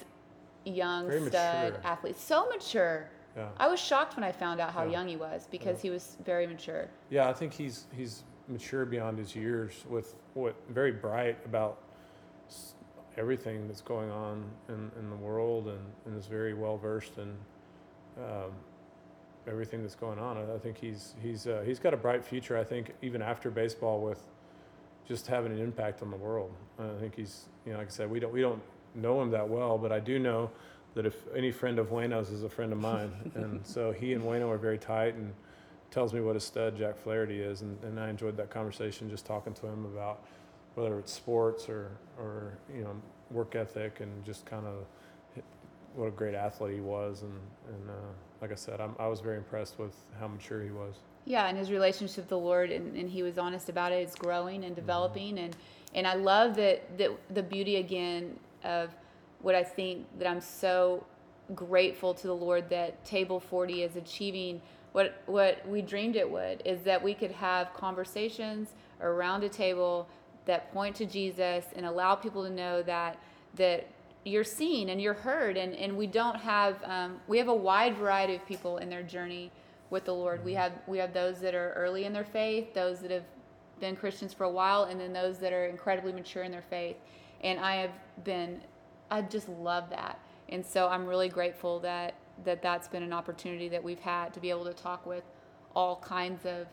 young 0.64 1.08
Very 1.08 1.28
stud 1.28 1.72
mature. 1.72 1.80
athlete. 1.84 2.18
So 2.18 2.48
mature. 2.48 3.08
Yeah. 3.36 3.48
I 3.58 3.68
was 3.68 3.80
shocked 3.80 4.16
when 4.16 4.24
I 4.24 4.32
found 4.32 4.60
out 4.60 4.72
how 4.72 4.84
Yeah. 4.84 4.92
young 4.92 5.08
he 5.08 5.16
was 5.16 5.46
because 5.50 5.80
he 5.80 5.90
was 5.90 6.16
very 6.24 6.46
mature. 6.46 6.88
Yeah, 7.10 7.28
I 7.28 7.32
think 7.32 7.52
he's 7.52 7.86
he's 7.96 8.24
mature 8.48 8.84
beyond 8.84 9.18
his 9.18 9.34
years 9.34 9.84
with 9.88 10.14
what 10.34 10.54
very 10.68 10.92
bright 10.92 11.38
about 11.44 11.78
everything 13.16 13.66
that's 13.68 13.80
going 13.82 14.10
on 14.10 14.44
in, 14.68 14.90
in 14.98 15.10
the 15.10 15.16
world 15.16 15.68
and, 15.68 15.80
and 16.06 16.18
is 16.18 16.26
very 16.26 16.54
well 16.54 16.76
versed 16.78 17.18
in 17.18 17.34
um, 18.18 18.52
everything 19.46 19.82
that's 19.82 19.94
going 19.94 20.18
on. 20.18 20.36
I, 20.36 20.54
I 20.54 20.58
think 20.58 20.78
he's 20.78 21.14
he's 21.22 21.46
uh, 21.46 21.62
he's 21.64 21.78
got 21.78 21.94
a 21.94 21.96
bright 21.96 22.24
future. 22.24 22.58
I 22.58 22.64
think 22.64 22.92
even 23.02 23.22
after 23.22 23.50
baseball 23.50 24.00
with 24.00 24.20
just 25.06 25.26
having 25.26 25.52
an 25.52 25.58
impact 25.58 26.00
on 26.02 26.10
the 26.10 26.16
world. 26.16 26.52
I 26.78 27.00
think 27.00 27.16
he's 27.16 27.46
you 27.66 27.72
know 27.72 27.78
like 27.78 27.88
I 27.88 27.90
said 27.90 28.10
we 28.10 28.20
don't 28.20 28.32
we 28.32 28.40
don't 28.40 28.62
know 28.94 29.20
him 29.22 29.30
that 29.30 29.48
well, 29.48 29.78
but 29.78 29.92
I 29.92 30.00
do 30.00 30.18
know 30.18 30.50
that 30.94 31.06
if 31.06 31.16
any 31.34 31.50
friend 31.50 31.78
of 31.78 31.90
Waino's 31.90 32.30
is 32.30 32.42
a 32.42 32.48
friend 32.48 32.72
of 32.72 32.78
mine, 32.78 33.12
and 33.34 33.64
so 33.66 33.92
he 33.92 34.12
and 34.12 34.22
Wayno 34.22 34.48
are 34.48 34.58
very 34.58 34.78
tight 34.78 35.14
and 35.14 35.32
tells 35.90 36.14
me 36.14 36.20
what 36.20 36.36
a 36.36 36.40
stud 36.40 36.76
Jack 36.76 36.96
Flaherty 36.96 37.40
is, 37.40 37.62
and, 37.62 37.82
and 37.84 38.00
I 38.00 38.08
enjoyed 38.08 38.36
that 38.38 38.50
conversation 38.50 39.10
just 39.10 39.26
talking 39.26 39.52
to 39.54 39.66
him 39.66 39.84
about 39.84 40.24
whether 40.74 40.98
it's 40.98 41.12
sports 41.12 41.68
or 41.68 41.90
or 42.18 42.54
you 42.74 42.82
know 42.82 42.94
work 43.30 43.54
ethic 43.54 44.00
and 44.00 44.24
just 44.24 44.46
kind 44.46 44.66
of 44.66 44.86
what 45.94 46.06
a 46.06 46.10
great 46.10 46.34
athlete 46.34 46.74
he 46.74 46.80
was, 46.80 47.22
and 47.22 47.38
and 47.68 47.90
uh, 47.90 48.12
like 48.40 48.52
I 48.52 48.56
said, 48.56 48.80
I'm, 48.80 48.94
I 48.98 49.06
was 49.06 49.20
very 49.20 49.36
impressed 49.36 49.78
with 49.78 49.94
how 50.18 50.28
mature 50.28 50.62
he 50.62 50.70
was. 50.70 50.96
Yeah, 51.24 51.46
and 51.46 51.56
his 51.56 51.70
relationship 51.70 52.16
with 52.16 52.28
the 52.28 52.38
Lord, 52.38 52.70
and, 52.70 52.96
and 52.96 53.08
he 53.08 53.22
was 53.22 53.38
honest 53.38 53.68
about 53.68 53.92
it. 53.92 53.96
It's 53.96 54.16
growing 54.16 54.64
and 54.64 54.74
developing, 54.74 55.38
and 55.38 55.56
and 55.94 56.06
I 56.06 56.14
love 56.14 56.56
that 56.56 56.98
that 56.98 57.10
the 57.30 57.42
beauty 57.42 57.76
again 57.76 58.38
of 58.64 58.94
what 59.42 59.54
I 59.54 59.62
think 59.62 60.06
that 60.18 60.28
I'm 60.28 60.40
so 60.40 61.04
grateful 61.54 62.14
to 62.14 62.26
the 62.26 62.34
Lord 62.34 62.68
that 62.70 63.04
Table 63.04 63.40
40 63.40 63.82
is 63.82 63.96
achieving 63.96 64.60
what 64.92 65.22
what 65.26 65.66
we 65.66 65.82
dreamed 65.82 66.16
it 66.16 66.30
would 66.30 66.62
is 66.64 66.82
that 66.82 67.02
we 67.02 67.14
could 67.14 67.32
have 67.32 67.72
conversations 67.74 68.70
around 69.00 69.42
a 69.42 69.48
table 69.48 70.06
that 70.44 70.72
point 70.72 70.94
to 70.96 71.06
Jesus 71.06 71.64
and 71.74 71.86
allow 71.86 72.14
people 72.14 72.44
to 72.44 72.50
know 72.50 72.82
that 72.82 73.18
that 73.56 73.86
you're 74.24 74.44
seen 74.44 74.90
and 74.90 75.00
you're 75.00 75.14
heard 75.14 75.56
and, 75.56 75.74
and 75.74 75.96
we 75.96 76.06
don't 76.06 76.36
have 76.36 76.76
um, 76.84 77.20
we 77.26 77.38
have 77.38 77.48
a 77.48 77.54
wide 77.54 77.96
variety 77.96 78.34
of 78.34 78.46
people 78.46 78.78
in 78.78 78.88
their 78.88 79.02
journey 79.02 79.50
with 79.90 80.04
the 80.04 80.14
Lord. 80.14 80.44
We 80.44 80.54
have 80.54 80.72
we 80.86 80.98
have 80.98 81.12
those 81.12 81.40
that 81.40 81.54
are 81.54 81.72
early 81.74 82.04
in 82.04 82.12
their 82.12 82.24
faith, 82.24 82.74
those 82.74 83.00
that 83.00 83.10
have 83.10 83.24
been 83.80 83.96
Christians 83.96 84.32
for 84.32 84.44
a 84.44 84.50
while, 84.50 84.84
and 84.84 84.98
then 84.98 85.12
those 85.12 85.38
that 85.38 85.52
are 85.52 85.66
incredibly 85.66 86.12
mature 86.12 86.44
in 86.44 86.50
their 86.50 86.64
faith. 86.70 86.96
And 87.42 87.58
I 87.58 87.76
have 87.76 87.90
been, 88.24 88.60
I 89.12 89.20
just 89.20 89.48
love 89.48 89.90
that. 89.90 90.18
And 90.48 90.64
so 90.64 90.88
I'm 90.88 91.06
really 91.06 91.28
grateful 91.28 91.78
that 91.80 92.14
that 92.44 92.62
that's 92.62 92.88
been 92.88 93.02
an 93.02 93.12
opportunity 93.12 93.68
that 93.68 93.84
we've 93.84 94.00
had 94.00 94.32
to 94.34 94.40
be 94.40 94.48
able 94.48 94.64
to 94.64 94.72
talk 94.72 95.06
with 95.06 95.22
all 95.76 95.96
kinds 95.96 96.46
of 96.46 96.66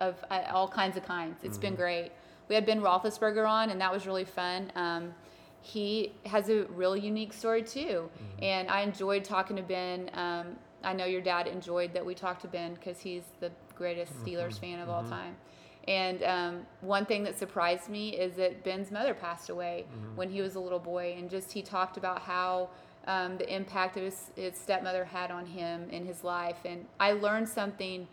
of 0.00 0.22
uh, 0.30 0.42
all 0.52 0.68
kinds 0.68 0.96
of 0.96 1.04
kinds. 1.04 1.42
It's 1.42 1.58
been 1.58 1.74
great. 1.74 2.12
We 2.48 2.54
had 2.54 2.66
Ben 2.66 2.80
Roethlisberger 2.80 3.48
on, 3.48 3.70
and 3.70 3.80
that 3.80 3.90
was 3.90 4.06
really 4.06 4.26
fun. 4.26 4.70
Um, 4.76 5.14
he 5.62 6.12
has 6.26 6.50
a 6.50 6.64
real 6.66 6.94
unique 6.94 7.32
story 7.32 7.62
too, 7.62 8.10
and 8.42 8.68
I 8.68 8.82
enjoyed 8.82 9.24
talking 9.24 9.56
to 9.56 9.62
Ben. 9.62 10.10
Um, 10.12 10.56
I 10.82 10.92
know 10.92 11.06
your 11.06 11.22
dad 11.22 11.46
enjoyed 11.46 11.94
that 11.94 12.04
we 12.04 12.14
talked 12.14 12.42
to 12.42 12.48
Ben 12.48 12.74
because 12.74 13.00
he's 13.00 13.22
the 13.40 13.50
greatest 13.74 14.12
Steelers 14.22 14.58
fan 14.60 14.80
of 14.80 14.90
all 14.90 15.02
time. 15.04 15.36
And 15.86 16.22
um, 16.22 16.66
one 16.80 17.04
thing 17.04 17.22
that 17.24 17.38
surprised 17.38 17.88
me 17.88 18.16
is 18.16 18.36
that 18.36 18.64
Ben's 18.64 18.90
mother 18.90 19.12
passed 19.12 19.50
away 19.50 19.84
when 20.14 20.30
he 20.30 20.40
was 20.40 20.54
a 20.54 20.60
little 20.60 20.78
boy, 20.78 21.14
and 21.18 21.28
just 21.28 21.52
he 21.52 21.62
talked 21.62 21.96
about 21.96 22.22
how 22.22 22.70
um, 23.06 23.36
the 23.36 23.54
impact 23.54 23.96
of 23.96 24.04
his, 24.04 24.30
his 24.34 24.56
stepmother 24.56 25.04
had 25.04 25.30
on 25.30 25.46
him 25.46 25.88
in 25.90 26.06
his 26.06 26.24
life. 26.24 26.56
And 26.64 26.86
I 26.98 27.12
learned 27.12 27.48
something 27.48 28.08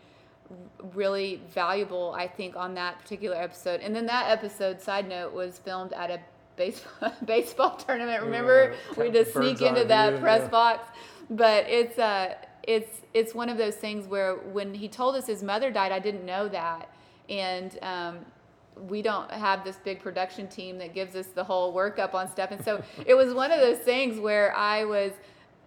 really 0.94 1.40
valuable, 1.54 2.14
I 2.16 2.28
think, 2.28 2.56
on 2.56 2.74
that 2.74 3.00
particular 3.00 3.36
episode. 3.36 3.80
And 3.80 3.94
then 3.94 4.06
that 4.06 4.30
episode, 4.30 4.80
side 4.80 5.08
note, 5.08 5.32
was 5.32 5.58
filmed 5.58 5.92
at 5.94 6.10
a 6.10 6.20
baseball 6.56 7.12
baseball 7.24 7.76
tournament. 7.76 8.22
Remember, 8.22 8.74
we 8.96 9.06
had 9.06 9.14
to 9.14 9.24
sneak 9.24 9.62
into 9.62 9.84
that 9.84 10.10
view, 10.10 10.20
press 10.20 10.42
yeah. 10.42 10.48
box. 10.48 10.88
But 11.30 11.66
it's 11.68 11.98
uh, 11.98 12.34
it's 12.62 13.00
it's 13.14 13.34
one 13.34 13.48
of 13.48 13.56
those 13.56 13.76
things 13.76 14.06
where 14.06 14.34
when 14.34 14.74
he 14.74 14.88
told 14.88 15.16
us 15.16 15.26
his 15.26 15.42
mother 15.42 15.70
died, 15.70 15.92
I 15.92 15.98
didn't 15.98 16.26
know 16.26 16.48
that, 16.48 16.88
and 17.32 17.78
um, 17.80 18.18
we 18.88 19.00
don't 19.00 19.30
have 19.30 19.64
this 19.64 19.76
big 19.76 20.00
production 20.00 20.46
team 20.48 20.76
that 20.78 20.92
gives 20.94 21.16
us 21.16 21.26
the 21.28 21.42
whole 21.42 21.74
workup 21.74 22.12
on 22.12 22.30
stuff. 22.30 22.50
And 22.50 22.62
so 22.62 22.82
it 23.06 23.14
was 23.14 23.32
one 23.32 23.50
of 23.50 23.60
those 23.60 23.78
things 23.78 24.20
where 24.20 24.54
I 24.54 24.84
was, 24.84 25.12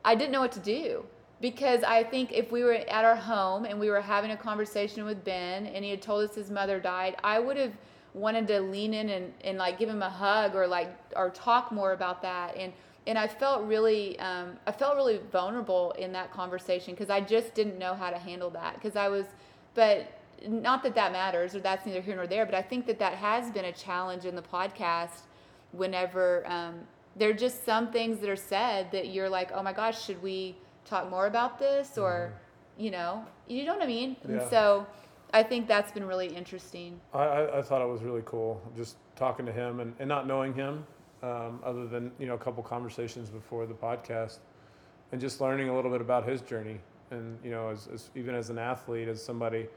I 0.04 0.14
didn't 0.14 0.32
know 0.32 0.42
what 0.42 0.52
to 0.54 0.60
do 0.60 1.04
because 1.42 1.84
I 1.84 2.04
think 2.04 2.32
if 2.32 2.52
we 2.52 2.64
were 2.64 2.74
at 2.74 3.04
our 3.04 3.16
home 3.16 3.66
and 3.66 3.80
we 3.80 3.90
were 3.90 4.00
having 4.00 4.32
a 4.32 4.38
conversation 4.38 5.06
with 5.06 5.24
Ben 5.24 5.66
and 5.66 5.84
he 5.84 5.90
had 5.90 6.02
told 6.04 6.30
us 6.30 6.36
his 6.36 6.52
mother 6.52 6.80
died, 6.80 7.16
I 7.24 7.40
would 7.40 7.58
have 7.58 7.74
wanted 8.14 8.48
to 8.48 8.62
lean 8.62 8.94
in 8.94 9.10
and, 9.10 9.34
and 9.44 9.58
like 9.58 9.80
give 9.80 9.90
him 9.90 10.04
a 10.04 10.10
hug 10.10 10.56
or 10.56 10.68
like 10.68 10.96
or 11.16 11.32
talk 11.32 11.72
more 11.72 11.92
about 11.92 12.22
that 12.22 12.56
and 12.56 12.72
and 13.08 13.20
I 13.20 13.28
felt 13.28 13.66
really 13.66 14.18
um, 14.20 14.54
I 14.66 14.72
felt 14.72 14.96
really 14.96 15.20
vulnerable 15.34 15.92
in 16.00 16.14
that 16.14 16.32
conversation 16.32 16.94
because 16.94 17.10
I 17.10 17.20
just 17.20 17.54
didn't 17.54 17.78
know 17.78 17.94
how 17.94 18.10
to 18.10 18.18
handle 18.18 18.50
that 18.52 18.76
because 18.76 18.96
I 18.96 19.10
was 19.10 19.26
but 19.74 20.18
not 20.48 20.84
that 20.84 20.96
that 20.96 21.12
matters 21.12 21.56
or 21.56 21.60
that's 21.60 21.86
neither 21.86 22.02
here 22.02 22.16
nor 22.16 22.28
there 22.28 22.46
but 22.46 22.56
I 22.56 22.62
think 22.62 22.86
that 22.88 23.00
that 23.00 23.14
has 23.14 23.52
been 23.52 23.66
a 23.66 23.72
challenge 23.72 24.26
in 24.26 24.36
the 24.36 24.42
podcast 24.42 25.24
whenever 25.72 26.46
um, 26.48 26.82
there 27.16 27.30
are 27.30 27.34
just 27.34 27.66
some 27.66 27.92
things 27.92 28.20
that 28.20 28.30
are 28.30 28.36
said 28.36 28.92
that 28.92 29.10
you're 29.10 29.30
like 29.30 29.52
oh 29.54 29.64
my 29.64 29.74
gosh 29.74 30.04
should 30.04 30.22
we 30.22 30.56
talk 30.86 31.10
more 31.10 31.28
about 31.28 31.58
this? 31.60 31.98
or 31.98 32.34
you 32.78 32.92
know 32.92 33.26
you 33.48 33.66
know 33.66 33.74
what 33.74 33.84
I 33.84 33.88
mean? 33.88 34.16
And 34.24 34.42
so 34.50 34.88
I 35.34 35.44
think 35.44 35.68
that's 35.68 35.92
been 35.92 36.06
really 36.06 36.28
interesting. 36.28 37.00
I, 37.14 37.24
I, 37.24 37.60
I 37.60 37.62
thought 37.62 37.82
it 37.82 37.88
was 37.88 38.02
really 38.02 38.24
cool 38.26 38.62
just 38.76 38.98
talking 39.16 39.46
to 39.46 39.52
him 39.52 39.80
and, 39.80 39.94
and 40.00 40.08
not 40.08 40.28
knowing 40.28 40.54
him, 40.54 40.86
um, 41.24 41.60
other 41.64 41.88
than 41.88 42.12
you 42.20 42.28
know 42.28 42.36
a 42.36 42.38
couple 42.38 42.64
conversations 42.64 43.30
before 43.30 43.66
the 43.66 43.74
podcast, 43.74 44.40
and 45.12 45.22
just 45.22 45.42
learning 45.42 45.70
a 45.70 45.76
little 45.76 45.92
bit 45.92 46.02
about 46.02 46.28
his 46.28 46.42
journey. 46.42 46.80
And 47.12 47.38
you 47.44 47.52
know, 47.52 47.70
as, 47.70 47.88
as 47.94 48.10
even 48.16 48.34
as 48.34 48.50
an 48.50 48.58
athlete, 48.58 49.08
as 49.08 49.24
somebody 49.24 49.68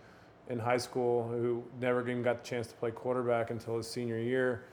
in 0.49 0.59
high 0.59 0.79
school 0.79 1.29
who 1.29 1.63
never 1.81 2.01
even 2.03 2.23
got 2.23 2.43
the 2.43 2.49
chance 2.49 2.67
to 2.69 2.75
play 2.75 2.91
quarterback 2.91 3.51
until 3.51 3.77
his 3.77 3.89
senior 3.89 4.19
year, 4.19 4.65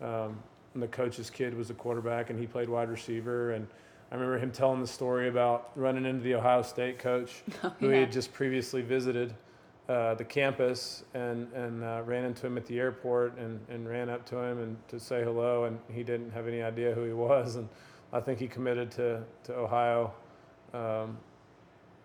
um, 0.00 0.38
and 0.74 0.82
the 0.82 0.88
coach's 0.88 1.30
kid 1.30 1.54
was 1.54 1.70
a 1.70 1.74
quarterback 1.74 2.30
and 2.30 2.38
he 2.38 2.46
played 2.46 2.68
wide 2.68 2.88
receiver. 2.88 3.52
And 3.52 3.66
I 4.10 4.14
remember 4.14 4.38
him 4.38 4.50
telling 4.50 4.80
the 4.80 4.86
story 4.86 5.28
about 5.28 5.70
running 5.74 6.04
into 6.04 6.22
the 6.22 6.34
Ohio 6.34 6.62
State 6.62 6.98
coach 6.98 7.42
who 7.78 7.90
he 7.90 8.00
had 8.00 8.12
just 8.12 8.32
previously 8.32 8.82
visited 8.82 9.34
uh, 9.88 10.14
the 10.14 10.24
campus 10.24 11.04
and, 11.14 11.52
and 11.52 11.82
uh, 11.82 12.02
ran 12.06 12.24
into 12.24 12.46
him 12.46 12.56
at 12.56 12.66
the 12.66 12.78
airport 12.78 13.36
and, 13.36 13.60
and 13.68 13.88
ran 13.88 14.08
up 14.08 14.24
to 14.26 14.38
him 14.38 14.58
and 14.62 14.76
to 14.88 14.98
say 14.98 15.22
hello. 15.22 15.64
And 15.64 15.78
he 15.92 16.02
didn't 16.02 16.30
have 16.30 16.48
any 16.48 16.62
idea 16.62 16.94
who 16.94 17.04
he 17.04 17.12
was. 17.12 17.56
And 17.56 17.68
I 18.12 18.20
think 18.20 18.38
he 18.38 18.48
committed 18.48 18.90
to, 18.92 19.22
to 19.44 19.54
Ohio 19.54 20.12
um, 20.72 21.18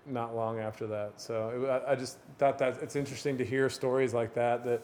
not 0.07 0.35
long 0.35 0.59
after 0.59 0.87
that. 0.87 1.13
So 1.17 1.49
it, 1.49 1.83
I, 1.87 1.95
just 1.95 2.17
thought 2.37 2.57
that 2.59 2.77
it's 2.81 2.95
interesting 2.95 3.37
to 3.37 3.45
hear 3.45 3.69
stories 3.69 4.13
like 4.13 4.33
that 4.35 4.63
that 4.63 4.81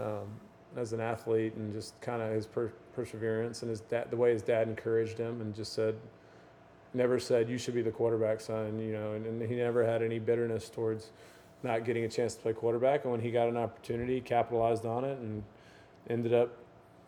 um, 0.00 0.26
as 0.76 0.92
an 0.92 1.00
athlete 1.00 1.54
and 1.54 1.72
just 1.72 2.00
kind 2.00 2.22
of 2.22 2.32
his 2.32 2.46
per- 2.46 2.72
perseverance 2.94 3.62
and 3.62 3.70
his 3.70 3.80
dad, 3.80 4.10
the 4.10 4.16
way 4.16 4.32
his 4.32 4.42
dad 4.42 4.68
encouraged 4.68 5.18
him 5.18 5.40
and 5.40 5.54
just 5.54 5.72
said, 5.72 5.94
never 6.94 7.18
said 7.18 7.48
you 7.48 7.58
should 7.58 7.74
be 7.74 7.82
the 7.82 7.90
quarterback 7.90 8.40
son, 8.40 8.78
you 8.78 8.92
know, 8.92 9.12
and, 9.12 9.26
and 9.26 9.42
he 9.42 9.56
never 9.56 9.84
had 9.84 10.02
any 10.02 10.18
bitterness 10.18 10.68
towards 10.68 11.10
not 11.62 11.84
getting 11.84 12.04
a 12.04 12.08
chance 12.08 12.34
to 12.34 12.42
play 12.42 12.52
quarterback. 12.52 13.04
And 13.04 13.12
when 13.12 13.20
he 13.20 13.30
got 13.30 13.48
an 13.48 13.56
opportunity, 13.56 14.20
capitalized 14.20 14.86
on 14.86 15.04
it 15.04 15.18
and 15.18 15.42
ended 16.08 16.34
up, 16.34 16.56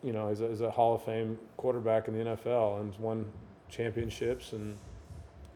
you 0.03 0.11
know, 0.11 0.27
as 0.27 0.41
a, 0.41 0.47
as 0.47 0.61
a 0.61 0.69
Hall 0.69 0.95
of 0.95 1.03
Fame 1.03 1.37
quarterback 1.57 2.07
in 2.07 2.17
the 2.17 2.23
NFL 2.23 2.81
and 2.81 2.95
won 2.97 3.25
championships. 3.69 4.53
And 4.53 4.77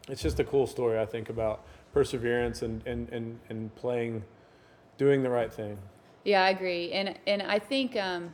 it's 0.08 0.22
just 0.22 0.40
a 0.40 0.44
cool 0.44 0.66
story, 0.66 0.98
I 0.98 1.06
think, 1.06 1.28
about 1.28 1.64
perseverance 1.92 2.62
and, 2.62 2.86
and, 2.86 3.08
and, 3.10 3.38
and 3.48 3.74
playing, 3.76 4.22
doing 4.98 5.22
the 5.22 5.30
right 5.30 5.52
thing. 5.52 5.78
Yeah, 6.24 6.44
I 6.44 6.50
agree, 6.50 6.92
and 6.92 7.18
and 7.26 7.42
I 7.42 7.58
think 7.58 7.96
um, 7.96 8.32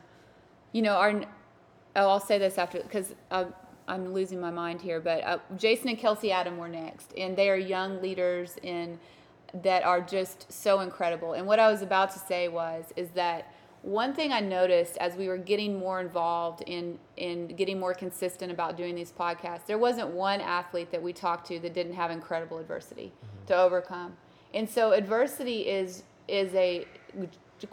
you 0.73 0.83
know 0.83 0.93
our. 0.93 1.23
Oh, 1.97 2.09
I'll 2.09 2.21
say 2.21 2.39
this 2.39 2.59
after 2.59 2.83
because 2.83 3.15
I'm 3.89 4.13
losing 4.13 4.41
my 4.41 4.51
mind 4.51 4.83
here, 4.83 5.01
but 5.01 5.25
uh, 5.25 5.39
Jason 5.57 5.89
and 5.89 5.99
Kelsey 5.99 6.31
Adam 6.31 6.59
were 6.59 6.69
next, 6.69 7.15
and 7.17 7.35
they 7.35 7.49
are 7.49 7.57
young 7.57 8.03
leaders 8.03 8.57
in 8.63 8.99
that 9.63 9.83
are 9.83 10.03
just 10.03 10.53
so 10.53 10.81
incredible. 10.81 11.33
And 11.33 11.47
what 11.47 11.59
I 11.59 11.71
was 11.71 11.81
about 11.81 12.13
to 12.13 12.19
say 12.19 12.49
was 12.49 12.85
is 12.97 13.09
that 13.11 13.55
one 13.83 14.13
thing 14.13 14.33
I 14.33 14.41
noticed 14.41 14.97
as 14.99 15.15
we 15.15 15.29
were 15.29 15.37
getting 15.37 15.79
more 15.79 16.01
involved 16.01 16.63
in 16.67 16.99
in 17.17 17.49
getting 17.49 17.79
more 17.79 17.95
consistent 17.95 18.51
about 18.51 18.77
doing 18.77 18.95
these 18.95 19.13
podcasts, 19.13 19.67
there 19.67 19.79
wasn't 19.79 20.09
one 20.09 20.41
athlete 20.41 20.91
that 20.91 21.03
we 21.03 21.13
talked 21.13 21.47
to 21.49 21.59
that 21.61 21.75
didn't 21.75 21.95
have 21.95 22.11
incredible 22.11 22.59
adversity 22.59 23.13
mm-hmm. 23.15 23.47
to 23.47 23.57
overcome. 23.57 24.17
And 24.55 24.69
so 24.69 24.93
adversity 24.93 25.69
is 25.69 26.03
is 26.27 26.55
a 26.55 26.87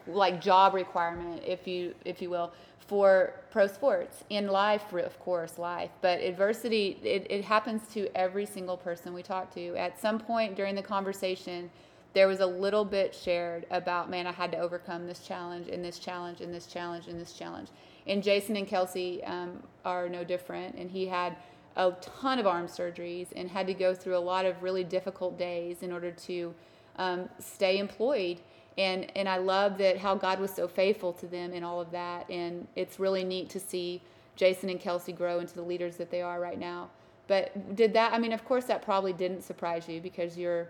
like 0.07 0.41
job 0.41 0.73
requirement, 0.73 1.41
if 1.45 1.67
you 1.67 1.95
if 2.05 2.21
you 2.21 2.29
will, 2.29 2.51
for 2.87 3.33
pro 3.51 3.67
sports 3.67 4.23
in 4.29 4.47
life, 4.47 4.93
of 4.93 5.19
course, 5.19 5.57
life. 5.57 5.89
But 6.01 6.19
adversity 6.19 6.99
it, 7.03 7.25
it 7.29 7.43
happens 7.43 7.81
to 7.93 8.15
every 8.15 8.45
single 8.45 8.77
person 8.77 9.13
we 9.13 9.23
talk 9.23 9.53
to. 9.55 9.75
At 9.75 9.99
some 9.99 10.19
point 10.19 10.55
during 10.55 10.75
the 10.75 10.83
conversation, 10.83 11.69
there 12.15 12.29
was 12.29 12.39
a 12.39 12.45
little 12.45 12.85
bit 12.85 13.13
shared 13.13 13.67
about, 13.69 14.09
man, 14.09 14.25
I 14.25 14.31
had 14.31 14.49
to 14.53 14.57
overcome 14.57 15.05
this 15.05 15.19
challenge 15.19 15.67
and 15.67 15.83
this 15.83 15.99
challenge 15.99 16.39
and 16.39 16.51
this 16.53 16.65
challenge 16.65 17.07
and 17.07 17.19
this 17.19 17.33
challenge. 17.33 17.67
And 18.07 18.23
Jason 18.23 18.55
and 18.55 18.65
Kelsey 18.65 19.21
um, 19.25 19.61
are 19.83 20.07
no 20.07 20.23
different. 20.23 20.75
And 20.75 20.89
he 20.89 21.07
had 21.07 21.35
a 21.75 21.91
ton 22.01 22.39
of 22.39 22.47
arm 22.47 22.67
surgeries 22.67 23.27
and 23.35 23.49
had 23.49 23.67
to 23.67 23.73
go 23.73 23.93
through 23.93 24.15
a 24.15 24.19
lot 24.19 24.45
of 24.45 24.63
really 24.63 24.85
difficult 24.85 25.37
days 25.37 25.83
in 25.83 25.91
order 25.91 26.09
to 26.09 26.55
um, 26.95 27.29
stay 27.37 27.79
employed. 27.79 28.39
And, 28.77 29.11
and 29.17 29.27
I 29.27 29.35
love 29.35 29.77
that 29.79 29.97
how 29.97 30.15
God 30.15 30.39
was 30.39 30.51
so 30.51 30.69
faithful 30.69 31.11
to 31.13 31.27
them 31.27 31.51
in 31.51 31.65
all 31.65 31.81
of 31.81 31.91
that. 31.91 32.29
And 32.29 32.65
it's 32.77 32.97
really 32.97 33.25
neat 33.25 33.49
to 33.49 33.59
see 33.59 34.01
Jason 34.37 34.69
and 34.69 34.79
Kelsey 34.79 35.11
grow 35.11 35.39
into 35.39 35.53
the 35.53 35.63
leaders 35.63 35.97
that 35.97 36.11
they 36.11 36.21
are 36.21 36.39
right 36.39 36.59
now. 36.59 36.89
But 37.27 37.75
did 37.75 37.91
that, 37.91 38.13
I 38.13 38.19
mean, 38.19 38.31
of 38.31 38.45
course, 38.45 38.65
that 38.65 38.81
probably 38.81 39.11
didn't 39.11 39.41
surprise 39.41 39.89
you 39.89 39.99
because 39.99 40.37
you're 40.37 40.69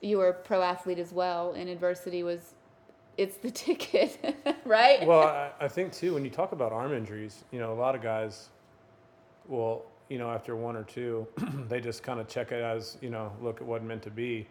you 0.00 0.18
were 0.18 0.28
a 0.28 0.34
pro 0.34 0.62
athlete 0.62 0.98
as 0.98 1.12
well, 1.12 1.52
and 1.52 1.68
adversity 1.68 2.22
was 2.22 2.54
it's 3.16 3.36
the 3.38 3.50
ticket, 3.64 4.36
right? 4.64 5.06
Well, 5.06 5.22
I, 5.22 5.50
I 5.60 5.68
think 5.68 5.92
too 5.92 6.14
when 6.14 6.24
you 6.24 6.30
talk 6.30 6.52
about 6.52 6.72
arm 6.72 6.92
injuries, 6.92 7.44
you 7.50 7.58
know, 7.58 7.72
a 7.72 7.74
lot 7.74 7.94
of 7.94 8.02
guys 8.02 8.48
will, 9.48 9.84
you 10.08 10.18
know, 10.18 10.30
after 10.30 10.56
one 10.56 10.76
or 10.76 10.84
two, 10.84 11.26
they 11.68 11.80
just 11.80 12.02
kind 12.02 12.20
of 12.20 12.28
check 12.28 12.52
it 12.52 12.62
as, 12.62 12.98
you 13.00 13.10
know, 13.10 13.32
look, 13.40 13.60
it 13.60 13.64
wasn't 13.64 13.88
meant 13.88 14.02
to 14.02 14.10
be. 14.10 14.46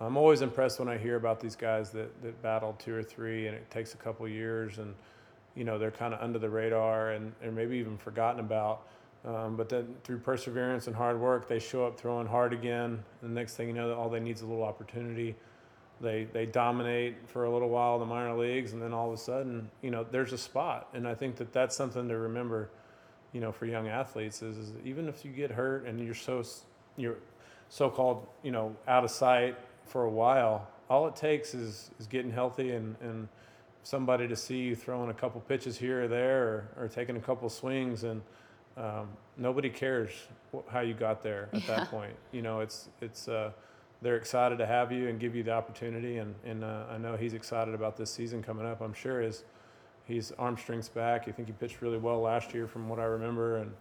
I'm 0.00 0.16
always 0.16 0.42
impressed 0.42 0.78
when 0.78 0.88
I 0.88 0.98
hear 0.98 1.16
about 1.16 1.40
these 1.40 1.56
guys 1.56 1.90
that, 1.90 2.22
that 2.22 2.42
battled 2.42 2.78
two 2.78 2.94
or 2.94 3.02
three 3.02 3.46
and 3.46 3.56
it 3.56 3.70
takes 3.70 3.94
a 3.94 3.96
couple 3.96 4.28
years 4.28 4.78
and, 4.78 4.94
you 5.54 5.64
know, 5.64 5.78
they're 5.78 5.90
kind 5.90 6.12
of 6.12 6.20
under 6.20 6.38
the 6.38 6.50
radar 6.50 7.12
and, 7.12 7.32
and 7.42 7.56
maybe 7.56 7.78
even 7.78 7.96
forgotten 7.96 8.40
about. 8.40 8.86
Um, 9.26 9.56
but 9.56 9.68
then 9.68 9.96
through 10.04 10.18
perseverance 10.18 10.86
and 10.86 10.94
hard 10.94 11.20
work, 11.20 11.48
they 11.48 11.58
show 11.58 11.84
up 11.84 11.98
throwing 11.98 12.28
hard 12.28 12.52
again. 12.52 13.02
The 13.22 13.28
next 13.28 13.56
thing 13.56 13.68
you 13.68 13.74
know, 13.74 13.92
all 13.94 14.08
they 14.08 14.20
need 14.20 14.36
is 14.36 14.42
a 14.42 14.46
little 14.46 14.62
opportunity. 14.62 15.34
They 16.00 16.24
they 16.32 16.46
dominate 16.46 17.16
for 17.26 17.44
a 17.44 17.52
little 17.52 17.68
while 17.68 17.94
in 17.94 18.00
the 18.00 18.06
minor 18.06 18.36
leagues, 18.36 18.72
and 18.72 18.80
then 18.80 18.92
all 18.92 19.08
of 19.08 19.14
a 19.14 19.20
sudden, 19.20 19.68
you 19.82 19.90
know, 19.90 20.06
there's 20.08 20.32
a 20.32 20.38
spot. 20.38 20.88
And 20.94 21.08
I 21.08 21.14
think 21.14 21.36
that 21.36 21.52
that's 21.52 21.74
something 21.74 22.08
to 22.08 22.16
remember, 22.16 22.70
you 23.32 23.40
know, 23.40 23.50
for 23.50 23.66
young 23.66 23.88
athletes 23.88 24.42
is, 24.42 24.58
is 24.58 24.72
even 24.84 25.08
if 25.08 25.24
you 25.24 25.32
get 25.32 25.50
hurt 25.50 25.86
and 25.86 25.98
you're 25.98 26.14
so 26.14 26.44
you're 26.96 27.16
so-called, 27.68 28.26
you 28.44 28.52
know, 28.52 28.76
out 28.86 29.02
of 29.02 29.10
sight 29.10 29.56
for 29.86 30.04
a 30.04 30.10
while, 30.10 30.68
all 30.88 31.08
it 31.08 31.16
takes 31.16 31.52
is 31.52 31.90
is 31.98 32.06
getting 32.06 32.30
healthy 32.30 32.72
and 32.72 32.94
and 33.00 33.26
somebody 33.82 34.28
to 34.28 34.36
see 34.36 34.58
you 34.58 34.76
throwing 34.76 35.10
a 35.10 35.14
couple 35.14 35.40
pitches 35.40 35.78
here 35.78 36.04
or 36.04 36.08
there 36.08 36.42
or, 36.42 36.68
or 36.84 36.88
taking 36.88 37.16
a 37.16 37.20
couple 37.20 37.48
swings 37.48 38.04
and 38.04 38.20
um, 38.76 39.08
nobody 39.36 39.70
cares 39.70 40.10
wh- 40.54 40.68
how 40.70 40.80
you 40.80 40.94
got 40.94 41.22
there 41.22 41.48
at 41.52 41.62
Yeah. 41.62 41.76
that 41.76 41.90
point. 41.90 42.14
You 42.32 42.42
know, 42.42 42.60
it's 42.60 42.88
it's 43.00 43.28
uh, 43.28 43.52
they're 44.02 44.16
excited 44.16 44.58
to 44.58 44.66
have 44.66 44.92
you 44.92 45.08
and 45.08 45.18
give 45.18 45.34
you 45.34 45.42
the 45.42 45.52
opportunity, 45.52 46.18
and 46.18 46.34
and 46.44 46.62
uh, 46.64 46.84
I 46.90 46.98
know 46.98 47.16
he's 47.16 47.34
excited 47.34 47.74
about 47.74 47.96
this 47.96 48.10
season 48.10 48.42
coming 48.42 48.66
up. 48.66 48.80
I'm 48.80 48.94
sure 48.94 49.20
his 49.20 49.44
he's 50.06 50.32
arm 50.32 50.56
strength's 50.56 50.88
back. 50.88 51.26
I 51.28 51.32
think 51.32 51.48
he 51.48 51.52
pitched 51.54 51.80
really 51.82 51.98
well 51.98 52.20
last 52.20 52.52
year, 52.54 52.66
from 52.66 52.88
what 52.88 52.98
I 53.00 53.04
remember, 53.04 53.58
and 53.58 53.72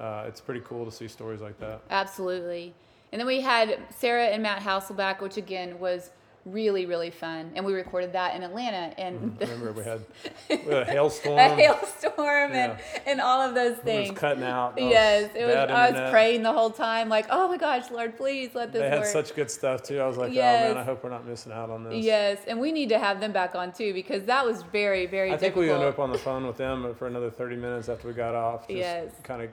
uh, 0.00 0.24
it's 0.26 0.40
pretty 0.40 0.60
cool 0.64 0.84
to 0.84 0.90
see 0.90 1.06
stories 1.08 1.40
like 1.40 1.58
that. 1.60 1.80
Absolutely. 1.90 2.74
And 3.12 3.18
then 3.20 3.26
we 3.26 3.40
had 3.40 3.78
Sarah 3.90 4.26
and 4.26 4.42
Matt 4.42 4.62
Hasselbeck, 4.62 5.20
which 5.20 5.36
again 5.36 5.78
was 5.80 6.10
really, 6.46 6.86
really 6.86 7.10
fun. 7.10 7.52
And 7.54 7.64
we 7.66 7.74
recorded 7.74 8.14
that 8.14 8.34
in 8.34 8.42
Atlanta 8.42 8.94
and 8.98 9.38
mm, 9.38 9.46
I 9.46 9.50
remember 9.52 9.72
we 9.72 9.84
had, 9.84 10.00
we 10.48 10.56
had 10.74 10.82
a 10.82 10.84
hailstorm. 10.86 11.38
a 11.38 11.48
hailstorm 11.54 12.52
and, 12.52 12.78
Yeah. 12.78 13.00
and 13.06 13.20
all 13.20 13.40
of 13.42 13.54
those 13.54 13.76
things 13.78 14.08
It 14.08 14.12
was 14.12 14.18
cutting 14.20 14.42
out. 14.44 14.74
Yes, 14.78 15.30
it 15.34 15.44
was. 15.44 15.54
I 15.54 15.90
was 15.90 16.10
praying 16.10 16.42
the 16.42 16.52
whole 16.52 16.70
time, 16.70 17.08
like, 17.08 17.26
"Oh 17.30 17.46
my 17.48 17.58
gosh, 17.58 17.90
Lord, 17.90 18.16
please 18.16 18.54
let 18.54 18.72
this 18.72 18.80
They 18.80 18.88
had 18.88 19.00
work." 19.00 19.06
such 19.08 19.34
good 19.34 19.50
stuff 19.50 19.82
too. 19.82 20.00
I 20.00 20.06
was 20.06 20.16
like, 20.16 20.30
oh 20.30 20.34
Yes. 20.34 20.74
man, 20.74 20.78
I 20.78 20.84
hope 20.84 21.04
we're 21.04 21.10
not 21.10 21.26
missing 21.26 21.52
out 21.52 21.68
on 21.70 21.84
this. 21.84 22.02
yes, 22.02 22.38
and 22.48 22.58
we 22.58 22.72
need 22.72 22.88
to 22.88 22.98
have 22.98 23.20
them 23.20 23.32
back 23.32 23.54
on 23.54 23.72
too 23.72 23.92
because 23.92 24.24
that 24.24 24.44
was 24.46 24.62
very, 24.62 25.06
very. 25.06 25.28
I 25.28 25.32
think 25.32 25.54
difficult. 25.54 25.64
we 25.66 25.70
ended 25.70 25.88
up 25.88 25.98
on 25.98 26.10
the 26.10 26.18
phone 26.18 26.46
with 26.46 26.56
them 26.56 26.94
for 26.94 27.06
another 27.06 27.30
30 27.30 27.56
minutes 27.56 27.88
after 27.90 28.08
we 28.08 28.14
got 28.14 28.34
off. 28.34 28.62
Just 28.66 28.78
Yes. 28.78 29.12
kind 29.22 29.42
of 29.42 29.50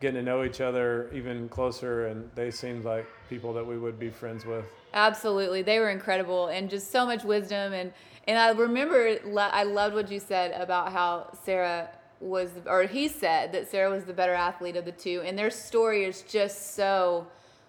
getting 0.00 0.16
to 0.16 0.22
know 0.22 0.42
each 0.44 0.60
other 0.60 1.08
even 1.14 1.48
closer, 1.48 2.06
and 2.08 2.28
they 2.34 2.50
seemed 2.50 2.84
like 2.84 3.06
people 3.30 3.52
that 3.54 3.64
we 3.64 3.78
would 3.78 3.98
be 4.00 4.10
friends 4.10 4.44
with. 4.44 4.64
Absolutely, 4.94 5.62
they 5.62 5.80
were 5.80 5.90
incredible 5.90 6.46
and 6.46 6.70
just 6.70 6.92
so 6.92 7.04
much 7.04 7.24
wisdom 7.24 7.72
and 7.72 7.92
and 8.26 8.38
I 8.38 8.52
remember 8.52 9.18
I 9.36 9.64
loved 9.64 9.94
what 9.94 10.10
you 10.10 10.18
said 10.18 10.58
about 10.58 10.92
how 10.92 11.36
Sarah 11.44 11.90
was 12.20 12.50
or 12.66 12.84
he 12.84 13.08
said 13.08 13.52
that 13.52 13.68
Sarah 13.68 13.90
was 13.90 14.04
the 14.04 14.14
better 14.14 14.32
athlete 14.32 14.76
of 14.76 14.84
the 14.84 14.92
two 14.92 15.20
and 15.26 15.36
their 15.36 15.50
story 15.50 16.04
is 16.04 16.22
just 16.22 16.76
so 16.76 17.26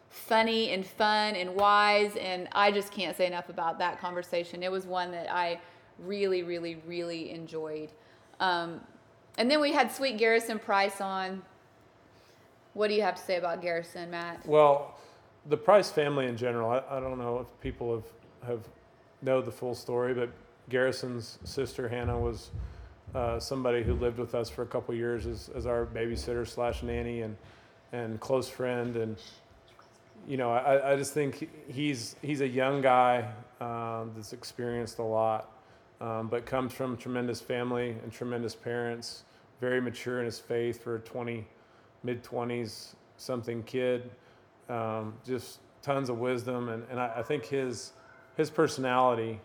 funny 0.09 0.69
and 0.69 0.85
fun 0.85 1.35
and 1.35 1.55
wise 1.55 2.15
and 2.15 2.47
I 2.51 2.71
just 2.71 2.91
can't 2.91 3.17
say 3.17 3.25
enough 3.25 3.49
about 3.49 3.79
that 3.79 3.99
conversation. 3.99 4.61
It 4.61 4.71
was 4.71 4.85
one 4.85 5.11
that 5.11 5.29
I 5.33 5.59
really 5.97 6.43
really 6.43 6.75
really 6.85 7.31
enjoyed. 7.31 7.89
Um, 8.39 8.81
and 9.38 9.49
then 9.49 9.59
we 9.59 9.71
had 9.71 9.91
Sweet 9.91 10.17
Garrison 10.17 10.59
Price 10.59 11.01
on. 11.01 11.41
What 12.73 12.89
do 12.89 12.93
you 12.93 13.01
have 13.01 13.15
to 13.15 13.21
say 13.21 13.38
about 13.38 13.61
Garrison, 13.61 14.11
Matt? 14.11 14.45
Well, 14.45 14.94
the 15.47 15.58
Price 15.58 15.91
family 15.91 16.27
in 16.27 16.38
general, 16.38 16.69
I, 16.69 16.81
I 16.89 16.99
don't 16.99 17.17
know 17.17 17.39
if 17.39 17.62
people 17.62 17.93
have, 17.93 18.47
have 18.47 18.60
know 19.21 19.41
the 19.41 19.51
full 19.51 19.75
story, 19.75 20.13
but 20.13 20.29
Garrison's 20.69 21.39
sister 21.43 21.88
Hannah 21.88 22.19
was 22.19 22.51
uh, 23.13 23.39
somebody 23.39 23.84
who 23.84 23.93
lived 23.93 24.17
with 24.17 24.36
us 24.36 24.49
for 24.49 24.63
a 24.63 24.67
couple 24.67 24.93
years 24.93 25.25
as, 25.25 25.49
as 25.55 25.65
our 25.65 25.86
babysitter 25.86 26.47
slash 26.47 26.84
nanny 26.84 27.21
and 27.21 27.38
and 27.93 28.19
close 28.19 28.49
friend. 28.49 28.97
And 28.97 29.17
you 30.27 30.38
know 30.38 30.51
I, 30.51 30.93
I 30.93 30.95
just 30.95 31.13
think 31.13 31.49
he's 31.71 32.15
he's 32.21 32.41
a 32.41 32.47
young 32.47 32.81
guy 32.81 33.27
um, 33.62 34.12
that's 34.15 34.34
experienced 34.34 34.99
a 34.99 35.03
lot 35.03 35.51
um, 36.01 36.27
but 36.27 36.45
comes 36.45 36.73
from 36.73 36.97
tremendous 36.97 37.41
family 37.41 37.95
and 38.03 38.12
tremendous 38.12 38.55
parents 38.55 39.23
very 39.62 39.79
mature 39.79 40.19
in 40.19 40.25
his 40.25 40.39
faith 40.39 40.84
for 40.84 40.95
a 40.95 40.99
20 40.99 41.45
mid 42.03 42.23
20s 42.23 42.95
something 43.17 43.62
kid 43.63 44.10
um, 44.69 45.13
just 45.25 45.60
tons 45.82 46.10
of 46.10 46.17
wisdom 46.17 46.69
and, 46.69 46.84
and 46.89 46.99
I, 46.99 47.13
I 47.17 47.21
think 47.21 47.45
his 47.45 47.93
his 48.38 48.49
personality 48.49 49.39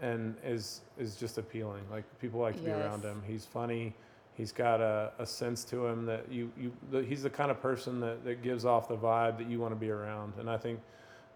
and 0.00 0.34
is 0.44 0.80
is 0.98 1.16
just 1.16 1.38
appealing. 1.38 1.84
Like 1.90 2.04
people 2.20 2.40
like 2.40 2.56
to 2.56 2.62
be 2.62 2.70
around 2.70 3.02
him. 3.02 3.22
He's 3.26 3.46
funny. 3.46 3.94
He's 4.34 4.52
got 4.52 4.80
a, 4.80 5.12
a 5.18 5.26
sense 5.26 5.64
to 5.64 5.86
him 5.86 6.04
that 6.06 6.30
you 6.30 6.50
you 6.58 6.72
that 6.90 7.06
he's 7.06 7.22
the 7.22 7.30
kind 7.30 7.50
of 7.50 7.62
person 7.62 8.00
that, 8.00 8.24
that 8.24 8.42
gives 8.42 8.64
off 8.64 8.88
the 8.88 8.96
vibe 8.96 9.38
that 9.38 9.48
you 9.48 9.60
want 9.60 9.72
to 9.72 9.76
be 9.76 9.90
around. 9.90 10.34
And 10.38 10.50
I 10.50 10.58
think 10.58 10.80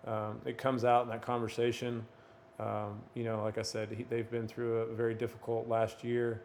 um, 0.06 0.40
it 0.44 0.58
comes 0.58 0.84
out 0.84 1.04
in 1.04 1.08
that 1.08 1.22
conversation. 1.22 2.04
Um, 2.58 3.02
you 3.14 3.24
know 3.24 3.42
like 3.42 3.58
I 3.58 3.62
said 3.62 3.90
he, 3.90 4.04
they've 4.04 4.30
been 4.30 4.48
through 4.48 4.78
a 4.78 4.94
very 4.94 5.12
difficult 5.12 5.68
last 5.68 6.02
year 6.02 6.40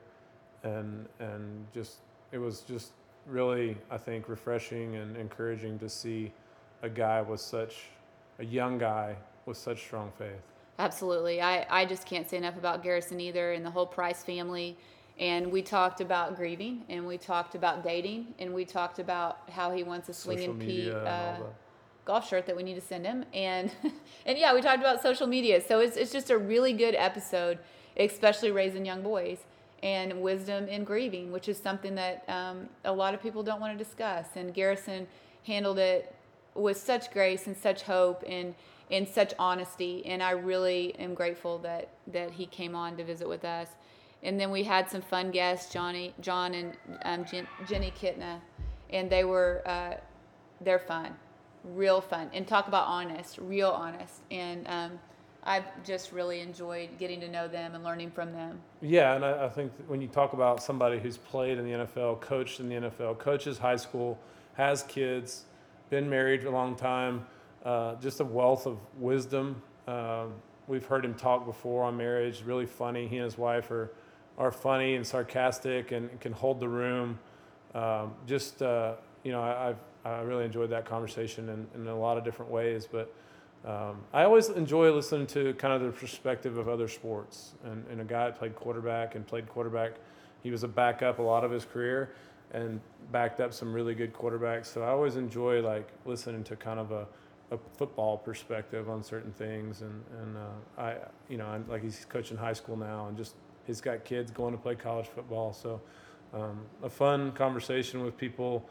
and 0.63 1.07
and 1.19 1.65
just 1.73 1.99
it 2.33 2.37
was 2.37 2.61
just 2.61 2.91
really 3.25 3.77
I 3.89 3.97
think 3.97 4.27
refreshing 4.27 4.97
and 4.97 5.15
encouraging 5.15 5.79
to 5.79 5.87
see 5.87 6.33
a 6.81 6.89
guy 6.89 7.21
with 7.21 7.39
such 7.39 7.75
a 8.39 8.45
young 8.45 8.77
guy 8.77 9.15
with 9.45 9.57
such 9.57 9.81
strong 9.81 10.11
faith. 10.17 10.41
Absolutely. 10.79 11.41
I, 11.41 11.65
I 11.69 11.85
just 11.85 12.05
can't 12.05 12.29
say 12.29 12.37
enough 12.37 12.57
about 12.57 12.83
Garrison 12.83 13.19
either 13.19 13.53
and 13.53 13.65
the 13.65 13.69
whole 13.69 13.85
Price 13.85 14.23
family. 14.23 14.77
And 15.19 15.51
we 15.51 15.61
talked 15.61 16.01
about 16.01 16.35
grieving 16.35 16.83
and 16.89 17.05
we 17.05 17.17
talked 17.17 17.53
about 17.53 17.83
dating 17.83 18.33
and 18.39 18.53
we 18.53 18.65
talked 18.65 18.97
about 18.97 19.49
how 19.51 19.71
he 19.71 19.83
wants 19.83 20.09
a 20.09 20.13
swinging 20.13 20.57
Pete 20.57 20.87
and 20.87 21.07
all 21.07 21.33
uh, 21.33 21.37
golf 22.05 22.27
shirt 22.27 22.47
that 22.47 22.55
we 22.55 22.63
need 22.63 22.73
to 22.75 22.81
send 22.81 23.05
him. 23.05 23.25
And 23.33 23.71
and 24.25 24.37
yeah, 24.37 24.53
we 24.55 24.61
talked 24.61 24.79
about 24.79 25.03
social 25.03 25.27
media. 25.27 25.61
So 25.61 25.79
it's, 25.81 25.97
it's 25.97 26.11
just 26.11 26.31
a 26.31 26.37
really 26.37 26.73
good 26.73 26.95
episode, 26.95 27.59
especially 27.97 28.51
raising 28.51 28.85
young 28.85 29.03
boys 29.03 29.39
and 29.83 30.21
wisdom 30.21 30.67
in 30.67 30.83
grieving, 30.83 31.31
which 31.31 31.47
is 31.47 31.57
something 31.57 31.93
that 31.95 32.23
um, 32.27 32.69
a 32.85 32.91
lot 32.91 33.13
of 33.13 33.21
people 33.21 33.43
don't 33.43 33.59
want 33.59 33.77
to 33.77 33.83
discuss. 33.83 34.27
And 34.35 34.53
Garrison 34.53 35.07
handled 35.45 35.77
it 35.77 36.15
with 36.55 36.77
such 36.77 37.11
grace 37.11 37.47
and 37.47 37.55
such 37.55 37.83
hope 37.83 38.23
and 38.27 38.53
in 38.89 39.07
such 39.07 39.33
honesty. 39.39 40.05
And 40.05 40.21
I 40.21 40.31
really 40.31 40.93
am 40.99 41.13
grateful 41.13 41.57
that 41.59 41.89
that 42.07 42.31
he 42.31 42.45
came 42.45 42.75
on 42.75 42.97
to 42.97 43.03
visit 43.03 43.27
with 43.27 43.45
us. 43.45 43.69
And 44.23 44.39
then 44.39 44.51
we 44.51 44.63
had 44.63 44.89
some 44.89 45.01
fun 45.01 45.31
guests, 45.31 45.73
Johnny, 45.73 46.13
John, 46.19 46.53
and 46.53 46.77
um, 47.03 47.25
Jen, 47.25 47.47
Jenny 47.67 47.91
Kitna, 47.99 48.39
and 48.91 49.09
they 49.09 49.23
were 49.23 49.63
uh, 49.65 49.95
they're 50.59 50.79
fun, 50.79 51.15
real 51.63 52.01
fun, 52.01 52.29
and 52.33 52.47
talk 52.47 52.67
about 52.67 52.87
honest, 52.87 53.39
real 53.39 53.69
honest. 53.69 54.21
And 54.29 54.67
um, 54.67 54.99
I've 55.43 55.65
just 55.83 56.11
really 56.11 56.39
enjoyed 56.39 56.89
getting 56.99 57.19
to 57.21 57.27
know 57.27 57.47
them 57.47 57.73
and 57.73 57.83
learning 57.83 58.11
from 58.11 58.31
them. 58.31 58.59
Yeah, 58.81 59.15
and 59.15 59.25
I, 59.25 59.45
I 59.45 59.49
think 59.49 59.71
when 59.87 60.01
you 60.01 60.07
talk 60.07 60.33
about 60.33 60.61
somebody 60.61 60.99
who's 60.99 61.17
played 61.17 61.57
in 61.57 61.65
the 61.65 61.85
NFL, 61.85 62.21
coached 62.21 62.59
in 62.59 62.69
the 62.69 62.75
NFL, 62.75 63.17
coaches 63.17 63.57
high 63.57 63.75
school, 63.75 64.19
has 64.53 64.83
kids, 64.83 65.45
been 65.91 66.09
married 66.09 66.45
a 66.45 66.49
long 66.49 66.73
time, 66.75 67.27
uh, 67.65 67.95
just 67.95 68.21
a 68.21 68.25
wealth 68.25 68.65
of 68.65 68.79
wisdom 68.97 69.61
Um, 69.87 70.33
we've 70.67 70.85
heard 70.85 71.03
him 71.03 71.13
talk 71.13 71.45
before 71.45 71.83
on 71.83 71.97
marriage. 71.97 72.43
Really 72.45 72.65
funny. 72.65 73.07
He 73.07 73.17
and 73.17 73.25
his 73.25 73.37
wife 73.37 73.69
are 73.71 73.91
are 74.37 74.51
funny 74.51 74.95
and 74.95 75.05
sarcastic 75.05 75.91
and 75.91 76.17
can 76.21 76.31
hold 76.31 76.59
the 76.59 76.69
room. 76.69 77.19
Um, 77.75 78.13
just 78.25 78.61
uh, 78.61 78.93
you 79.23 79.31
know, 79.33 79.41
I, 79.41 79.69
I've 79.69 79.77
I 80.05 80.21
really 80.21 80.45
enjoyed 80.45 80.69
that 80.69 80.85
conversation 80.85 81.49
in, 81.49 81.67
in 81.75 81.87
a 81.87 81.95
lot 81.95 82.17
of 82.17 82.23
different 82.23 82.51
ways. 82.51 82.87
But 82.89 83.13
um, 83.65 83.97
I 84.13 84.23
always 84.23 84.49
enjoy 84.49 84.91
listening 84.91 85.27
to 85.27 85.53
kind 85.55 85.73
of 85.73 85.81
the 85.81 85.91
perspective 85.91 86.57
of 86.57 86.69
other 86.69 86.87
sports. 86.87 87.53
And, 87.65 87.83
and 87.91 88.01
a 88.01 88.05
guy 88.05 88.25
that 88.25 88.39
played 88.39 88.55
quarterback 88.55 89.15
and 89.15 89.27
played 89.27 89.47
quarterback, 89.49 89.95
he 90.41 90.51
was 90.51 90.63
a 90.63 90.67
backup 90.67 91.19
a 91.19 91.21
lot 91.21 91.43
of 91.43 91.51
his 91.51 91.65
career 91.65 92.11
and 92.53 92.79
backed 93.11 93.39
up 93.39 93.53
some 93.53 93.73
really 93.73 93.95
good 93.95 94.13
quarterbacks. 94.13 94.67
So 94.67 94.83
I 94.83 94.89
always 94.89 95.15
enjoy 95.15 95.61
like 95.61 95.87
listening 96.05 96.43
to 96.45 96.55
kind 96.55 96.79
of 96.79 96.91
a, 96.91 97.07
a 97.51 97.57
football 97.77 98.17
perspective 98.17 98.89
on 98.89 99.03
certain 99.03 99.31
things. 99.31 99.81
And, 99.81 100.03
and 100.21 100.37
uh, 100.37 100.81
I, 100.81 100.95
you 101.29 101.37
know, 101.37 101.47
I'm, 101.47 101.65
like 101.67 101.81
he's 101.81 102.05
coaching 102.05 102.37
high 102.37 102.53
school 102.53 102.77
now 102.77 103.07
and 103.07 103.17
just 103.17 103.35
he's 103.65 103.81
got 103.81 104.05
kids 104.05 104.31
going 104.31 104.53
to 104.53 104.61
play 104.61 104.75
college 104.75 105.07
football. 105.07 105.53
So 105.53 105.81
um, 106.33 106.61
a 106.83 106.89
fun 106.89 107.31
conversation 107.33 108.03
with 108.03 108.17
people 108.17 108.65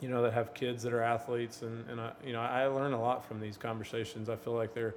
you 0.00 0.08
know, 0.08 0.22
that 0.22 0.32
have 0.32 0.54
kids 0.54 0.82
that 0.82 0.92
are 0.92 1.02
athletes, 1.02 1.62
and, 1.62 1.88
and 1.88 2.00
I, 2.00 2.12
you 2.24 2.32
know, 2.32 2.40
I 2.40 2.66
learn 2.66 2.92
a 2.92 3.00
lot 3.00 3.26
from 3.26 3.40
these 3.40 3.56
conversations. 3.56 4.28
I 4.28 4.36
feel 4.36 4.52
like 4.52 4.74
they're 4.74 4.94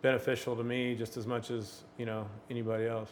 beneficial 0.00 0.56
to 0.56 0.64
me 0.64 0.94
just 0.94 1.16
as 1.16 1.26
much 1.26 1.50
as 1.50 1.82
you 1.98 2.06
know 2.06 2.26
anybody 2.50 2.86
else. 2.86 3.10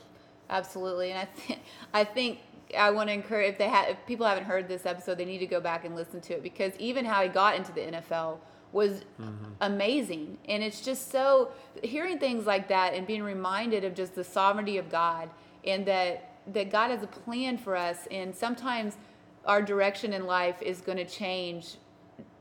Absolutely, 0.48 1.12
and 1.12 1.28
I 1.48 1.58
I 2.00 2.04
think 2.04 2.38
I 2.76 2.90
want 2.90 3.08
to 3.08 3.12
encourage 3.12 3.52
if 3.52 3.58
they 3.58 3.68
have 3.68 3.88
if 3.88 4.06
people 4.06 4.26
haven't 4.26 4.44
heard 4.44 4.68
this 4.68 4.86
episode, 4.86 5.18
they 5.18 5.24
need 5.24 5.38
to 5.38 5.46
go 5.46 5.60
back 5.60 5.84
and 5.84 5.94
listen 5.94 6.20
to 6.22 6.34
it 6.34 6.42
because 6.42 6.72
even 6.78 7.04
how 7.04 7.22
he 7.22 7.28
got 7.28 7.56
into 7.56 7.72
the 7.72 7.80
NFL 7.80 8.38
was 8.72 9.02
mm-hmm. 9.20 9.52
amazing, 9.60 10.38
and 10.48 10.62
it's 10.62 10.80
just 10.80 11.10
so 11.10 11.50
hearing 11.82 12.18
things 12.18 12.46
like 12.46 12.68
that 12.68 12.94
and 12.94 13.06
being 13.06 13.22
reminded 13.22 13.84
of 13.84 13.94
just 13.94 14.14
the 14.14 14.22
sovereignty 14.22 14.78
of 14.78 14.88
God 14.88 15.28
and 15.64 15.84
that 15.86 16.26
that 16.52 16.70
God 16.70 16.90
has 16.90 17.02
a 17.02 17.06
plan 17.06 17.58
for 17.58 17.76
us, 17.76 18.06
and 18.10 18.34
sometimes 18.34 18.96
our 19.44 19.62
direction 19.62 20.12
in 20.12 20.26
life 20.26 20.60
is 20.62 20.80
going 20.80 20.98
to 20.98 21.04
change 21.04 21.76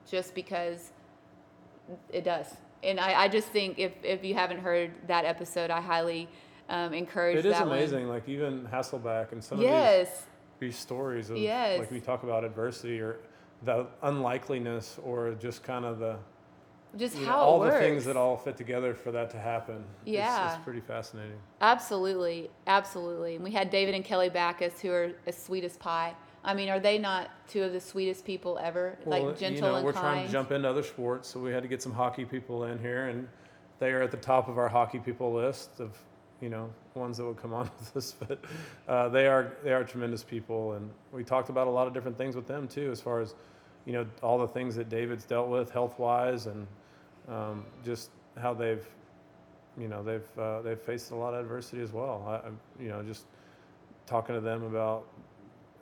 just 0.09 0.35
because 0.35 0.91
it 2.11 2.23
does. 2.23 2.47
And 2.83 2.99
I, 2.99 3.23
I 3.23 3.27
just 3.27 3.47
think 3.49 3.77
if, 3.77 3.91
if 4.03 4.23
you 4.23 4.33
haven't 4.35 4.59
heard 4.59 4.91
that 5.07 5.25
episode, 5.25 5.69
I 5.69 5.81
highly 5.81 6.29
um, 6.69 6.93
encourage 6.93 7.37
It 7.37 7.45
is 7.45 7.59
amazing. 7.59 8.07
One. 8.07 8.15
Like 8.15 8.29
even 8.29 8.67
Hasselbeck 8.71 9.31
and 9.31 9.43
some 9.43 9.59
yes. 9.59 10.07
of 10.07 10.13
these, 10.59 10.73
these 10.73 10.77
stories 10.77 11.29
of 11.29 11.37
yes. 11.37 11.79
like 11.79 11.91
we 11.91 11.99
talk 11.99 12.23
about 12.23 12.43
adversity 12.43 12.99
or 12.99 13.17
the 13.63 13.87
unlikeliness 14.03 14.97
or 15.03 15.31
just 15.33 15.63
kind 15.63 15.83
of 15.83 15.99
the 15.99 16.17
just 16.97 17.15
how 17.17 17.23
know, 17.25 17.35
all 17.35 17.59
the 17.59 17.71
things 17.71 18.03
that 18.05 18.17
all 18.17 18.35
fit 18.35 18.57
together 18.57 18.95
for 18.95 19.11
that 19.11 19.29
to 19.29 19.37
happen. 19.37 19.83
Yeah, 20.05 20.45
it's, 20.45 20.55
it's, 20.55 20.63
pretty 20.63 20.79
fascinating. 20.79 21.37
Absolutely, 21.61 22.49
absolutely. 22.65 23.35
And 23.35 23.43
we 23.43 23.51
had 23.51 23.69
David 23.69 23.93
and 23.93 24.03
Kelly 24.03 24.29
Backes, 24.29 24.81
who 24.81 24.89
are 24.91 25.11
as 25.27 25.37
sweet 25.37 25.63
as 25.63 25.77
pie. 25.77 26.15
I 26.43 26.55
mean, 26.55 26.69
are 26.69 26.79
they 26.79 26.97
not 26.97 27.29
two 27.47 27.63
of 27.63 27.73
the 27.73 27.79
sweetest 27.79 28.25
people 28.25 28.57
ever? 28.59 28.97
Well, 29.05 29.23
like 29.23 29.37
gentle 29.37 29.55
you 29.55 29.61
know, 29.61 29.75
and 29.75 29.85
we're 29.85 29.93
kind. 29.93 30.03
trying 30.03 30.25
to 30.25 30.31
jump 30.31 30.51
into 30.51 30.67
other 30.67 30.81
sports, 30.81 31.29
so 31.29 31.39
we 31.39 31.51
had 31.51 31.61
to 31.61 31.69
get 31.69 31.83
some 31.83 31.91
hockey 31.91 32.25
people 32.25 32.63
in 32.63 32.79
here, 32.79 33.09
and 33.09 33.27
they 33.77 33.91
are 33.91 34.01
at 34.01 34.09
the 34.09 34.17
top 34.17 34.47
of 34.47 34.57
our 34.57 34.69
hockey 34.69 34.99
people 34.99 35.31
list 35.31 35.79
of 35.79 35.95
you 36.41 36.49
know 36.49 36.69
ones 36.93 37.17
that 37.17 37.25
would 37.25 37.37
come 37.37 37.53
on 37.53 37.69
with 37.79 37.97
us. 37.97 38.15
But 38.27 38.39
uh, 38.87 39.09
they 39.09 39.27
are 39.27 39.53
they 39.63 39.73
are 39.73 39.83
tremendous 39.83 40.23
people, 40.23 40.73
and 40.73 40.89
we 41.11 41.23
talked 41.23 41.49
about 41.49 41.67
a 41.67 41.71
lot 41.71 41.87
of 41.87 41.93
different 41.93 42.17
things 42.17 42.35
with 42.35 42.47
them 42.47 42.67
too, 42.67 42.91
as 42.91 43.01
far 43.01 43.21
as 43.21 43.35
you 43.85 43.93
know 43.93 44.05
all 44.21 44.37
the 44.37 44.47
things 44.47 44.75
that 44.75 44.89
David's 44.89 45.25
dealt 45.25 45.49
with 45.49 45.71
health 45.71 45.97
wise, 45.99 46.45
and 46.47 46.67
um, 47.27 47.65
just 47.83 48.09
how 48.39 48.53
they've 48.53 48.85
you 49.77 49.87
know 49.87 50.03
they've 50.03 50.39
uh, 50.39 50.61
they've 50.61 50.79
faced 50.79 51.11
a 51.11 51.15
lot 51.15 51.33
of 51.33 51.41
adversity 51.41 51.81
as 51.81 51.91
well. 51.91 52.41
I, 52.43 52.81
you 52.81 52.89
know 52.89 53.03
just 53.03 53.25
talking 54.05 54.35
to 54.35 54.41
them 54.41 54.63
about 54.63 55.05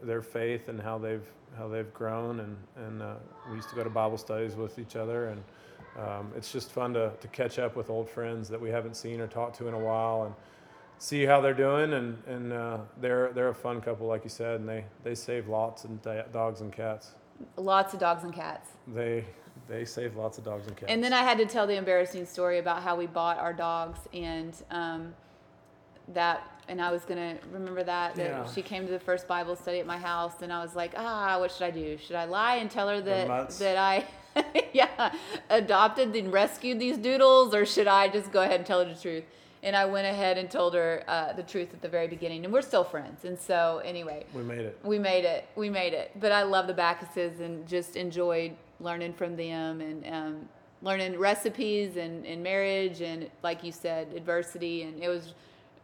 their 0.03 0.21
faith 0.21 0.69
and 0.69 0.79
how 0.79 0.97
they've 0.97 1.25
how 1.57 1.67
they've 1.67 1.91
grown 1.93 2.39
and 2.41 2.57
and 2.85 3.01
uh, 3.01 3.15
we 3.49 3.55
used 3.55 3.69
to 3.69 3.75
go 3.75 3.83
to 3.83 3.89
Bible 3.89 4.17
studies 4.17 4.55
with 4.55 4.79
each 4.79 4.95
other 4.95 5.29
and 5.29 5.43
um, 5.97 6.31
it's 6.35 6.51
just 6.51 6.71
fun 6.71 6.93
to, 6.93 7.11
to 7.19 7.27
catch 7.29 7.59
up 7.59 7.75
with 7.75 7.89
old 7.89 8.09
friends 8.09 8.49
that 8.49 8.59
we 8.61 8.69
haven't 8.69 8.95
seen 8.95 9.19
or 9.19 9.27
talked 9.27 9.57
to 9.57 9.67
in 9.67 9.73
a 9.73 9.79
while 9.79 10.23
and 10.23 10.33
see 10.99 11.25
how 11.25 11.41
they're 11.41 11.53
doing. 11.53 11.93
And 11.93 12.17
and 12.27 12.53
uh, 12.53 12.77
they're 13.01 13.31
they're 13.33 13.49
a 13.49 13.55
fun 13.55 13.81
couple 13.81 14.07
like 14.07 14.23
you 14.23 14.29
said 14.29 14.59
and 14.59 14.67
they 14.69 14.85
they 15.03 15.15
save 15.15 15.47
lots 15.47 15.83
of 15.85 16.01
dogs 16.31 16.61
and 16.61 16.71
cats. 16.71 17.11
Lots 17.55 17.93
of 17.93 17.99
dogs 17.99 18.23
and 18.23 18.33
cats. 18.33 18.69
They 18.87 19.25
they 19.67 19.85
save 19.85 20.15
lots 20.15 20.37
of 20.37 20.43
dogs 20.43 20.67
and 20.67 20.77
cats. 20.77 20.91
And 20.91 21.03
then 21.03 21.13
I 21.13 21.23
had 21.23 21.37
to 21.39 21.45
tell 21.45 21.67
the 21.67 21.75
embarrassing 21.75 22.25
story 22.25 22.59
about 22.59 22.83
how 22.83 22.95
we 22.95 23.07
bought 23.07 23.37
our 23.37 23.53
dogs 23.53 23.99
and 24.13 24.53
um, 24.71 25.13
that 26.13 26.41
and 26.69 26.81
I 26.81 26.91
was 26.91 27.03
gonna 27.03 27.37
remember 27.51 27.83
that 27.83 28.15
that 28.15 28.25
Yeah. 28.29 28.45
she 28.51 28.61
came 28.61 28.85
to 28.85 28.91
the 28.91 28.99
first 28.99 29.27
Bible 29.27 29.55
study 29.55 29.79
at 29.79 29.85
my 29.85 29.97
house, 29.97 30.41
and 30.41 30.51
I 30.51 30.61
was 30.61 30.75
like, 30.75 30.93
ah, 30.97 31.39
what 31.39 31.51
should 31.51 31.63
I 31.63 31.71
do? 31.71 31.97
Should 31.97 32.15
I 32.17 32.25
lie 32.25 32.55
and 32.57 32.69
tell 32.69 32.89
her 32.89 33.01
that 33.01 33.49
that 33.59 33.77
I, 33.77 34.05
yeah, 34.73 35.13
adopted 35.49 36.15
and 36.15 36.31
rescued 36.31 36.79
these 36.79 36.97
doodles, 36.97 37.53
or 37.53 37.65
should 37.65 37.87
I 37.87 38.07
just 38.07 38.31
go 38.31 38.41
ahead 38.41 38.55
and 38.55 38.65
tell 38.65 38.83
her 38.83 38.93
the 38.93 38.99
truth? 38.99 39.23
And 39.63 39.75
I 39.75 39.85
went 39.85 40.07
ahead 40.07 40.37
and 40.37 40.49
told 40.49 40.75
her 40.75 41.03
uh, 41.07 41.33
the 41.33 41.43
truth 41.43 41.73
at 41.73 41.81
the 41.81 41.89
very 41.89 42.07
beginning, 42.07 42.45
and 42.45 42.53
we're 42.53 42.61
still 42.61 42.83
friends. 42.83 43.25
And 43.25 43.37
so, 43.37 43.81
anyway, 43.83 44.25
we 44.33 44.43
made 44.43 44.59
it. 44.59 44.79
we 44.83 44.99
made 44.99 45.25
it. 45.25 45.47
We 45.55 45.69
made 45.69 45.93
it. 45.93 46.11
But 46.19 46.31
I 46.31 46.43
love 46.43 46.67
the 46.67 46.73
Backeses 46.73 47.39
and 47.39 47.67
just 47.67 47.95
enjoyed 47.95 48.55
learning 48.79 49.13
from 49.13 49.35
them 49.35 49.81
and 49.81 50.05
um, 50.07 50.49
learning 50.83 51.17
recipes 51.17 51.97
and, 51.97 52.25
and 52.25 52.43
marriage 52.43 53.01
and, 53.01 53.29
like 53.41 53.63
you 53.63 53.71
said, 53.71 54.13
adversity. 54.15 54.83
And 54.83 55.01
it 55.01 55.09
was 55.09 55.33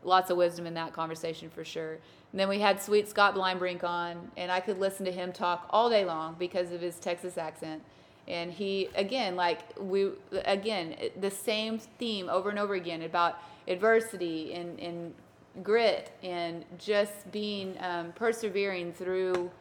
lots 0.03 0.29
of 0.29 0.37
wisdom 0.37 0.67
in 0.67 0.73
that 0.75 0.93
conversation 0.93 1.49
for 1.49 1.63
sure. 1.63 1.93
And 2.31 2.39
then 2.39 2.49
we 2.49 2.59
had 2.59 2.81
sweet 2.81 3.07
Scott 3.07 3.35
Linebrink 3.35 3.83
on, 3.83 4.31
and 4.37 4.51
I 4.51 4.59
could 4.59 4.79
listen 4.79 5.05
to 5.05 5.11
him 5.11 5.31
talk 5.31 5.67
all 5.69 5.89
day 5.89 6.03
long 6.03 6.35
because 6.39 6.71
of 6.71 6.81
his 6.81 6.97
Texas 6.99 7.37
accent. 7.37 7.83
And 8.27 8.51
he, 8.51 8.89
again, 8.95 9.35
like 9.35 9.59
we, 9.79 10.11
again, 10.45 10.95
the 11.19 11.31
same 11.31 11.77
theme 11.77 12.29
over 12.29 12.49
and 12.49 12.57
over 12.57 12.73
again 12.75 13.01
about 13.01 13.37
adversity 13.67 14.53
and, 14.53 14.79
and 14.79 15.13
grit 15.61 16.11
and 16.23 16.65
just 16.77 17.29
being 17.31 17.75
um, 17.81 18.13
persevering 18.13 18.93
through 18.93 19.51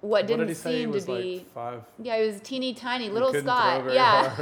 what 0.00 0.26
didn't 0.26 0.48
what 0.48 0.56
seem 0.56 0.92
to 0.92 1.00
be 1.00 1.36
like 1.38 1.52
five. 1.52 1.82
Yeah, 1.98 2.16
it 2.16 2.26
was 2.26 2.40
teeny 2.42 2.74
tiny 2.74 3.08
little 3.08 3.32
Scott. 3.32 3.90
Yeah, 3.92 4.34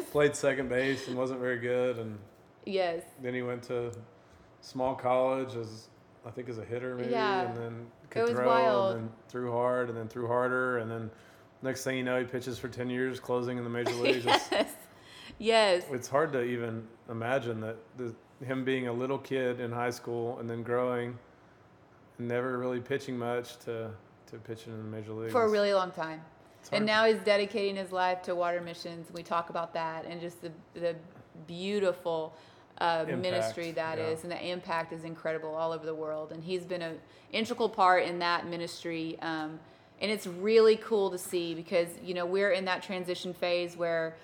played 0.10 0.34
second 0.34 0.68
base 0.68 1.06
and 1.06 1.16
wasn't 1.16 1.38
very 1.38 1.58
good 1.58 1.98
and 1.98 2.18
yes. 2.66 3.02
then 3.22 3.32
he 3.32 3.42
went 3.42 3.62
to 3.64 3.92
small 4.60 4.94
college 4.94 5.54
as 5.54 5.88
I 6.26 6.30
think 6.30 6.48
as 6.48 6.58
a 6.58 6.64
hitter 6.64 6.96
maybe, 6.96 7.12
Yeah. 7.12 7.42
and 7.42 7.56
then 7.56 7.86
could 8.10 8.22
It 8.22 8.28
was 8.30 8.32
throw 8.32 8.46
wild. 8.46 8.96
and 8.96 9.04
then 9.04 9.12
threw 9.28 9.52
hard 9.52 9.88
and 9.88 9.96
then 9.96 10.08
threw 10.08 10.26
harder 10.26 10.78
and 10.78 10.90
then 10.90 11.10
next 11.62 11.84
thing 11.84 11.96
you 11.96 12.04
know 12.04 12.18
he 12.18 12.24
pitches 12.24 12.58
for 12.58 12.68
ten 12.68 12.90
years, 12.90 13.20
closing 13.20 13.58
in 13.58 13.64
the 13.64 13.70
major 13.70 13.94
leagues. 14.02 14.26
It's, 14.26 14.50
yes. 14.50 14.74
Yes. 15.38 15.84
it's 15.90 16.08
hard 16.08 16.32
to 16.34 16.42
even 16.42 16.86
imagine 17.10 17.60
that 17.60 17.76
the, 17.96 18.14
him 18.44 18.64
being 18.64 18.88
a 18.88 18.92
little 18.92 19.18
kid 19.18 19.60
in 19.60 19.72
high 19.72 19.90
school 19.90 20.38
and 20.38 20.48
then 20.48 20.62
growing, 20.62 21.18
and 22.18 22.28
never 22.28 22.58
really 22.58 22.80
pitching 22.80 23.18
much 23.18 23.58
to 23.60 23.90
to 24.30 24.36
pitching 24.38 24.72
in 24.72 24.78
the 24.78 24.96
major 24.96 25.12
leagues 25.12 25.32
For 25.32 25.44
a 25.44 25.48
really 25.48 25.74
long 25.74 25.90
time. 25.90 26.20
And 26.70 26.86
now 26.86 27.04
he's 27.04 27.18
dedicating 27.18 27.76
his 27.76 27.92
life 27.92 28.22
to 28.22 28.34
water 28.34 28.60
missions. 28.60 29.08
We 29.12 29.22
talk 29.22 29.50
about 29.50 29.74
that 29.74 30.04
and 30.06 30.20
just 30.20 30.40
the, 30.40 30.52
the 30.74 30.94
beautiful 31.46 32.34
uh, 32.78 33.04
ministry 33.08 33.72
that 33.72 33.98
is, 33.98 34.20
yeah. 34.20 34.22
and 34.22 34.32
the 34.32 34.48
impact 34.48 34.92
is 34.92 35.04
incredible 35.04 35.54
all 35.54 35.72
over 35.72 35.84
the 35.84 35.94
world. 35.94 36.32
And 36.32 36.42
he's 36.42 36.64
been 36.64 36.82
an 36.82 36.98
integral 37.32 37.68
part 37.68 38.04
in 38.04 38.18
that 38.20 38.46
ministry. 38.46 39.18
Um, 39.20 39.58
and 40.02 40.10
it's 40.10 40.26
really 40.26 40.76
cool 40.76 41.10
to 41.10 41.16
see 41.16 41.54
because 41.54 41.88
you 42.04 42.12
know 42.12 42.26
we're 42.26 42.50
in 42.50 42.66
that 42.66 42.82
transition 42.82 43.32
phase 43.32 43.76
where 43.76 44.16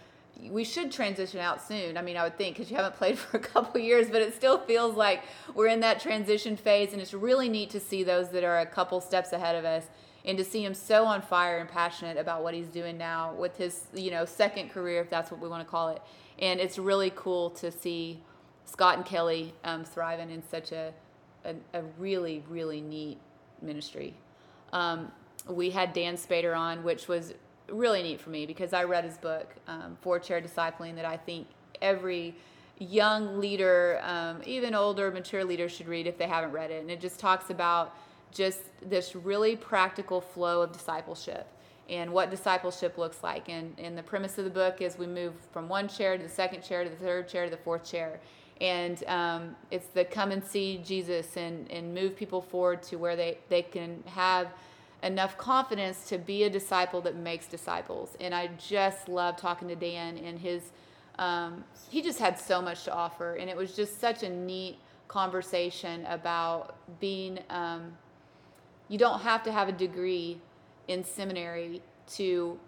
we 0.51 0.63
should 0.63 0.93
transition 0.93 1.41
out 1.41 1.61
soon. 1.61 1.97
I 1.97 2.03
mean, 2.03 2.17
I 2.17 2.23
would 2.23 2.39
think 2.39 2.57
because 2.57 2.71
you 2.71 2.77
haven't 2.77 2.95
played 2.97 3.19
for 3.19 3.37
a 3.39 3.41
couple 3.41 3.81
years, 3.81 4.09
but 4.09 4.21
it 4.21 4.35
still 4.35 4.59
feels 4.59 4.97
like 4.97 5.23
we're 5.55 5.69
in 5.69 5.81
that 5.81 6.01
transition 6.01 6.57
phase, 6.57 6.93
and 6.93 7.01
it's 7.01 7.15
really 7.15 7.49
neat 7.49 7.71
to 7.71 7.81
see 7.81 8.05
those 8.05 8.31
that 8.31 8.45
are 8.45 8.59
a 8.59 8.67
couple 8.67 9.01
steps 9.01 9.33
ahead 9.33 9.57
of 9.57 9.65
us, 9.65 9.87
and 10.25 10.37
to 10.37 10.45
see 10.45 10.65
him 10.65 10.75
so 10.75 11.05
on 11.05 11.23
fire 11.23 11.59
and 11.59 11.69
passionate 11.69 12.17
about 12.17 12.43
what 12.43 12.55
he's 12.55 12.69
doing 12.69 12.99
now 12.99 13.33
with 13.35 13.57
his, 13.57 13.87
you 13.95 14.11
know, 14.11 14.25
second 14.25 14.71
career, 14.71 15.01
if 15.01 15.09
that's 15.09 15.31
what 15.31 15.41
we 15.41 15.49
want 15.49 15.65
to 15.65 15.71
call 15.71 15.89
it. 15.89 16.03
And 16.39 16.61
it's 16.61 16.79
really 16.79 17.13
cool 17.17 17.51
to 17.51 17.71
see 17.71 18.21
Scott 18.65 18.97
and 18.97 19.07
Kelly 19.07 19.55
um, 19.65 19.85
thriving 19.85 20.31
in 20.31 20.43
such 20.43 20.73
a, 20.73 20.93
a, 21.45 21.55
a 21.73 21.83
really, 21.99 22.45
really 22.49 22.81
neat 22.81 23.19
ministry. 23.63 24.15
Um, 24.73 25.11
we 25.49 25.71
had 25.71 25.93
Dann 25.93 26.17
Spader 26.17 26.57
on, 26.57 26.85
which 26.85 27.09
was 27.09 27.35
really 27.69 28.03
neat 28.03 28.21
for 28.21 28.31
me 28.31 28.47
because 28.47 28.73
I 28.73 28.85
read 28.85 29.05
his 29.05 29.17
book, 29.19 29.55
um, 29.67 29.97
Four 30.01 30.19
Chair 30.19 30.41
Discipling, 30.41 30.95
that 30.97 31.05
I 31.05 31.17
think 31.17 31.47
every 31.81 32.35
young 32.79 33.41
leader, 33.41 34.01
um, 34.03 34.41
even 34.47 34.75
older, 34.75 35.11
mature 35.11 35.45
leader, 35.45 35.69
should 35.69 35.89
read 35.89 36.07
if 36.07 36.17
they 36.17 36.27
haven't 36.27 36.53
read 36.53 36.71
it. 36.71 36.81
And 36.81 36.91
it 36.91 37.01
just 37.01 37.19
talks 37.19 37.51
about 37.51 37.95
just 38.33 38.61
this 38.83 39.17
really 39.17 39.57
practical 39.57 40.21
flow 40.21 40.63
of 40.63 40.73
discipleship 40.73 41.47
and 41.89 42.13
what 42.13 42.31
discipleship 42.31 42.99
looks 42.99 43.23
like. 43.23 43.49
And, 43.49 43.75
and 43.79 43.97
the 43.97 44.03
premise 44.03 44.39
of 44.39 44.45
the 44.45 44.51
book 44.51 44.81
is 44.83 44.99
we 44.99 45.07
move 45.07 45.33
from 45.53 45.69
one 45.69 45.89
chair 45.89 46.17
to 46.17 46.23
the 46.23 46.29
second 46.29 46.63
chair 46.63 46.85
to 46.85 46.91
the 46.91 46.97
third 46.97 47.29
chair 47.29 47.45
to 47.47 47.51
the 47.51 47.57
fourth 47.57 47.85
chair. 47.85 48.21
And 48.61 49.03
um, 49.07 49.57
it's 49.71 49.87
the 49.87 50.05
come 50.05 50.31
and 50.31 50.45
see 50.45 50.83
Jesus 50.85 51.37
and, 51.37 51.71
and 51.71 51.95
move 51.95 52.17
people 52.17 52.43
forward 52.43 52.83
to 52.85 52.97
where 52.97 53.17
they, 53.17 53.39
they 53.49 53.63
can 53.63 54.03
have 54.07 54.49
enough 55.03 55.39
confidence 55.39 56.09
to 56.09 56.19
be 56.19 56.45
a 56.45 56.51
disciple 56.51 57.01
that 57.03 57.17
makes 57.17 57.47
disciples. 57.47 58.17
And 58.21 58.35
I 58.35 58.51
just 58.59 59.09
love 59.09 59.37
talking 59.37 59.69
to 59.69 59.77
Dan 59.77 60.19
and 60.19 60.39
his, 60.39 60.63
um, 61.19 61.65
he 61.91 62.03
just 62.03 62.19
had 62.19 62.39
so 62.39 62.61
much 62.61 62.85
to 62.85 62.93
offer. 62.93 63.35
And 63.35 63.49
it 63.49 63.57
was 63.57 63.75
just 63.75 64.01
such 64.01 64.23
a 64.23 64.29
neat 64.29 64.79
conversation 65.07 66.05
about 66.07 66.77
being, 67.01 67.39
um, 67.51 67.93
you 68.89 68.99
don't 68.99 69.21
have 69.21 69.43
to 69.45 69.53
have 69.53 69.69
a 69.69 69.73
degree 69.73 70.41
in 70.89 71.05
seminary 71.05 71.83
to 72.15 72.59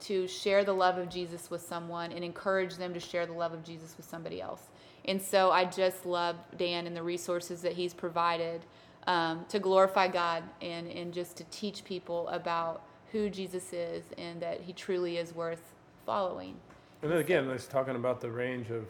to 0.00 0.28
share 0.28 0.64
the 0.64 0.72
love 0.72 0.98
of 0.98 1.08
Jesus 1.08 1.50
with 1.50 1.62
someone 1.62 2.12
and 2.12 2.22
encourage 2.24 2.76
them 2.76 2.92
to 2.92 3.00
share 3.00 3.24
the 3.24 3.32
love 3.32 3.54
of 3.54 3.64
Jesus 3.64 3.96
with 3.96 4.04
somebody 4.04 4.40
else. 4.40 4.60
And 5.06 5.20
so 5.20 5.50
I 5.50 5.64
just 5.64 6.04
love 6.04 6.36
Dan 6.58 6.86
and 6.86 6.94
the 6.96 7.02
resources 7.02 7.62
that 7.62 7.72
he's 7.72 7.94
provided 7.94 8.62
um, 9.06 9.44
to 9.48 9.58
glorify 9.58 10.08
God 10.08 10.42
and, 10.62 10.88
and 10.88 11.12
just 11.12 11.36
to 11.36 11.44
teach 11.44 11.84
people 11.84 12.28
about 12.28 12.82
who 13.12 13.28
Jesus 13.30 13.72
is 13.72 14.04
and 14.18 14.40
that 14.40 14.60
he 14.60 14.72
truly 14.72 15.18
is 15.18 15.34
worth 15.34 15.74
following. 16.06 16.54
And 17.02 17.10
then 17.10 17.18
again, 17.18 17.48
it's 17.50 17.66
talking 17.66 17.96
about 17.96 18.20
the 18.20 18.30
range 18.30 18.70
of, 18.70 18.86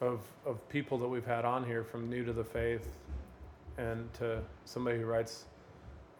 of, 0.00 0.20
of 0.46 0.66
people 0.68 0.98
that 0.98 1.08
we've 1.08 1.26
had 1.26 1.44
on 1.44 1.64
here 1.64 1.84
from 1.84 2.08
new 2.08 2.24
to 2.24 2.32
the 2.32 2.44
faith 2.44 2.88
and 3.76 4.12
to 4.14 4.40
somebody 4.64 4.98
who 4.98 5.04
writes 5.04 5.44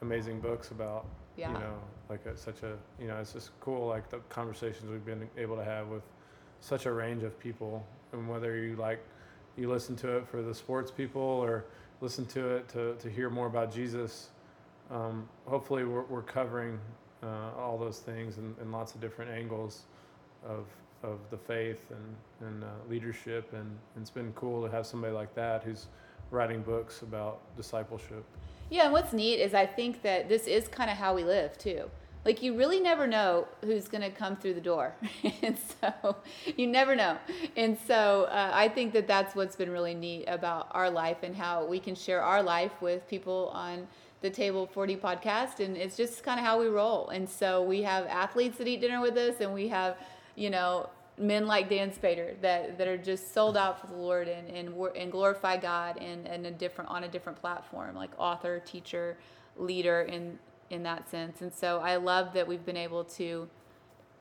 amazing 0.03 0.41
books 0.41 0.71
about 0.71 1.07
Yeah. 1.37 1.49
you 1.53 1.55
know 1.55 1.75
like 2.11 2.27
a, 2.27 2.37
such 2.37 2.63
a 2.63 2.77
you 3.01 3.07
know 3.07 3.17
it's 3.19 3.33
just 3.33 3.51
cool 3.61 3.87
like 3.87 4.11
the 4.11 4.19
conversations 4.29 4.91
we've 4.91 5.05
been 5.05 5.29
able 5.39 5.57
to 5.57 5.65
have 5.65 5.89
with 5.89 6.03
such 6.61 6.87
a 6.87 6.93
range 6.93 7.23
of 7.23 7.39
people 7.39 7.87
and 8.13 8.29
whether 8.29 8.57
you 8.57 8.77
like 8.77 9.01
you 9.57 9.71
listen 9.71 9.95
to 9.97 10.17
it 10.17 10.27
for 10.29 10.43
the 10.43 10.55
sports 10.55 10.91
people 10.91 11.23
or 11.23 11.65
listen 12.01 12.27
to 12.27 12.57
it 12.57 12.69
to, 12.71 12.95
to 12.97 13.09
hear 13.09 13.31
more 13.31 13.47
about 13.47 13.73
jesus. 13.73 14.31
Um, 14.91 15.29
hopefully 15.47 15.85
we're, 15.85 16.05
we're 16.05 16.23
covering 16.23 16.79
uh, 17.23 17.53
all 17.59 17.79
those 17.79 18.01
things 18.01 18.39
in, 18.39 18.55
in 18.61 18.71
lots 18.71 18.95
of 18.95 19.01
different 19.01 19.31
angles 19.31 19.83
of 20.47 20.67
of 21.05 21.19
the 21.31 21.37
faith 21.37 21.85
and, 21.91 22.49
and 22.49 22.65
uh, 22.65 22.69
leadership. 22.89 23.53
And, 23.53 23.63
and 23.63 24.03
it's 24.03 24.11
been 24.11 24.33
cool 24.33 24.63
to 24.65 24.71
have 24.71 24.87
somebody 24.87 25.13
like 25.13 25.35
that 25.35 25.63
who's 25.63 25.87
writing 26.31 26.63
books 26.63 27.03
about 27.03 27.41
discipleship. 27.57 28.25
Yeah, 28.71 28.85
and 28.85 28.93
what's 28.93 29.13
neat 29.13 29.37
is 29.41 29.55
I 29.55 29.67
think 29.67 30.03
that 30.03 30.29
this 30.29 30.47
is 30.47 30.67
kind 30.67 30.91
of 30.91 30.97
how 30.97 31.15
we 31.15 31.23
live 31.23 31.57
too. 31.59 31.91
Like 32.25 32.43
you 32.43 32.57
really 32.57 32.81
never 32.81 33.07
know 33.07 33.47
who's 33.63 33.87
going 33.87 34.03
to 34.03 34.11
come 34.11 34.37
through 34.37 34.55
the 34.55 34.61
door, 34.61 34.95
and 35.43 35.59
so 35.59 36.17
you 36.57 36.67
never 36.67 36.97
know. 36.97 37.19
And 37.57 37.77
so 37.87 38.25
uh, 38.31 38.51
I 38.53 38.69
think 38.69 38.95
that 38.95 39.07
that's 39.07 39.35
what's 39.35 39.57
been 39.57 39.71
really 39.71 39.95
neat 39.95 40.25
about 40.27 40.69
our 40.71 40.91
life 40.91 41.19
and 41.23 41.37
how 41.37 41.67
we 41.67 41.79
can 41.79 41.95
share 41.95 42.23
our 42.23 42.43
life 42.43 42.73
with 42.81 43.07
people 43.09 43.51
on 43.53 43.87
the 44.23 44.31
Table 44.31 44.67
40 44.67 44.97
podcast, 44.97 45.61
and 45.61 45.77
it's 45.77 45.99
just 45.99 46.23
kind 46.23 46.41
of 46.41 46.47
how 46.47 46.59
we 46.59 46.69
roll. 46.69 47.11
And 47.11 47.29
so 47.29 47.63
we 47.63 47.83
have 47.83 48.07
athletes 48.07 48.57
that 48.57 48.67
eat 48.67 48.81
dinner 48.81 49.03
with 49.03 49.19
us, 49.19 49.41
and 49.41 49.53
we 49.53 49.69
have, 49.69 49.99
you 50.35 50.49
know, 50.49 50.89
men 51.19 51.47
like 51.47 51.69
Dann 51.69 51.91
Spader 51.91 52.41
that, 52.41 52.79
that 52.79 52.89
are 52.89 52.97
just 52.97 53.35
sold 53.35 53.57
out 53.57 53.81
for 53.81 53.87
the 53.87 53.97
Lord 53.97 54.29
and 54.29 54.49
and, 54.49 54.75
and 54.97 55.13
glorify 55.13 55.59
God 55.59 55.99
in, 55.99 56.27
in 56.27 56.47
a 56.47 56.51
different 56.51 56.91
on 56.91 57.05
a 57.05 57.09
different 57.09 57.39
platform 57.39 57.95
like 57.95 58.11
author, 58.19 58.61
teacher, 58.61 59.17
leader 59.57 60.03
in 60.03 60.39
in 60.71 60.83
that 60.85 61.11
sense. 61.11 61.41
And 61.41 61.53
so 61.53 61.79
I 61.81 61.97
love 61.97 62.33
that 62.35 62.47
we've 62.47 62.65
been 62.65 62.77
able 62.77 63.05
to 63.05 63.49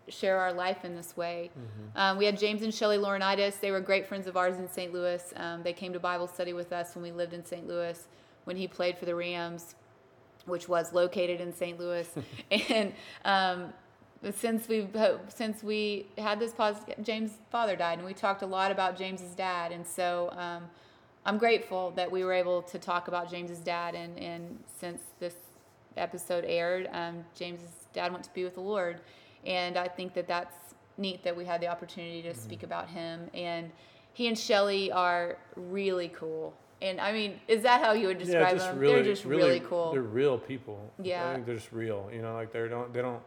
share 0.09 0.37
our 0.39 0.51
life 0.51 0.83
in 0.83 0.95
this 0.95 1.15
way. 1.15 1.49
Um, 1.95 2.17
we 2.17 2.25
had 2.25 2.37
James 2.37 2.61
and 2.61 2.73
Shelley 2.73 2.97
Laurinaitis. 2.97 3.59
They 3.59 3.71
were 3.71 3.79
great 3.79 4.05
friends 4.07 4.27
of 4.27 4.35
ours 4.35 4.57
in 4.57 4.67
St. 4.67 4.93
Louis. 4.93 5.33
Um, 5.37 5.63
they 5.63 5.73
came 5.73 5.93
to 5.93 5.99
Bible 5.99 6.27
study 6.27 6.53
with 6.53 6.73
us 6.73 6.95
when 6.95 7.03
we 7.03 7.11
lived 7.11 7.33
in 7.33 7.45
St. 7.45 7.67
Louis 7.67 8.07
when 8.45 8.57
he 8.57 8.67
played 8.67 8.97
for 8.97 9.05
the 9.05 9.15
Rams, 9.15 9.75
which 10.45 10.67
was 10.67 10.93
located 10.93 11.39
in 11.39 11.53
St. 11.53 11.79
Louis. 11.79 12.09
and 12.69 12.93
um, 13.23 13.73
since 14.31 14.67
we 14.67 14.87
since 15.27 15.63
we 15.63 16.07
had 16.17 16.39
this 16.39 16.53
podcast, 16.53 17.01
James' 17.03 17.37
father 17.51 17.75
died, 17.75 17.97
and 17.97 18.07
we 18.07 18.13
talked 18.13 18.41
a 18.41 18.45
lot 18.45 18.71
about 18.71 18.97
James's 18.97 19.35
dad, 19.35 19.71
and 19.71 19.85
so 19.85 20.33
um, 20.37 20.63
I'm 21.25 21.37
grateful 21.37 21.91
that 21.91 22.11
we 22.11 22.23
were 22.23 22.33
able 22.33 22.61
to 22.63 22.79
talk 22.79 23.07
about 23.07 23.29
James's 23.29 23.59
dad, 23.59 23.95
and 23.95 24.17
and 24.17 24.59
since 24.79 25.01
this 25.19 25.35
episode 25.97 26.45
aired, 26.45 26.89
um, 26.91 27.23
James's 27.35 27.87
dad 27.93 28.11
went 28.11 28.23
to 28.25 28.33
be 28.33 28.43
with 28.43 28.55
the 28.55 28.61
Lord, 28.61 29.01
and 29.45 29.77
I 29.77 29.87
think 29.87 30.13
that 30.13 30.27
that's 30.27 30.55
neat 30.97 31.23
that 31.23 31.35
we 31.35 31.45
had 31.45 31.61
the 31.61 31.67
opportunity 31.67 32.21
to 32.23 32.33
speak 32.33 32.63
about 32.63 32.89
him, 32.89 33.29
and 33.33 33.71
he 34.13 34.27
and 34.27 34.37
Shelly 34.37 34.91
are 34.91 35.37
really 35.55 36.09
cool. 36.09 36.53
And 36.81 36.99
I 36.99 37.13
mean, 37.13 37.39
is 37.47 37.63
that 37.63 37.81
how 37.81 37.93
you 37.93 38.07
would 38.07 38.17
describe 38.17 38.57
them? 38.57 38.79
they're 38.79 39.03
just 39.03 39.25
really, 39.25 39.61
cool. 39.61 39.91
They're 39.93 40.01
real 40.01 40.37
people. 40.37 40.91
Yeah. 41.01 41.29
I 41.29 41.33
think 41.33 41.45
they're 41.45 41.55
just 41.55 41.71
real. 41.71 42.09
You 42.13 42.21
know, 42.21 42.33
like 42.33 42.51
they 42.51 42.67
don't 42.67 42.93
they 42.93 43.01
don't 43.01 43.21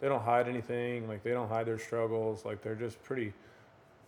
they 0.00 0.08
don't 0.08 0.22
hide 0.22 0.46
anything. 0.46 1.08
Like 1.08 1.22
they 1.22 1.30
don't 1.30 1.48
hide 1.48 1.66
their 1.66 1.78
struggles. 1.78 2.44
Like 2.44 2.62
they're 2.62 2.74
just 2.74 3.02
pretty 3.02 3.32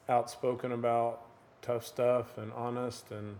outspoken 0.08 0.72
about 0.72 1.22
tough 1.62 1.86
stuff 1.86 2.38
and 2.38 2.52
honest 2.52 3.11
and 3.11 3.36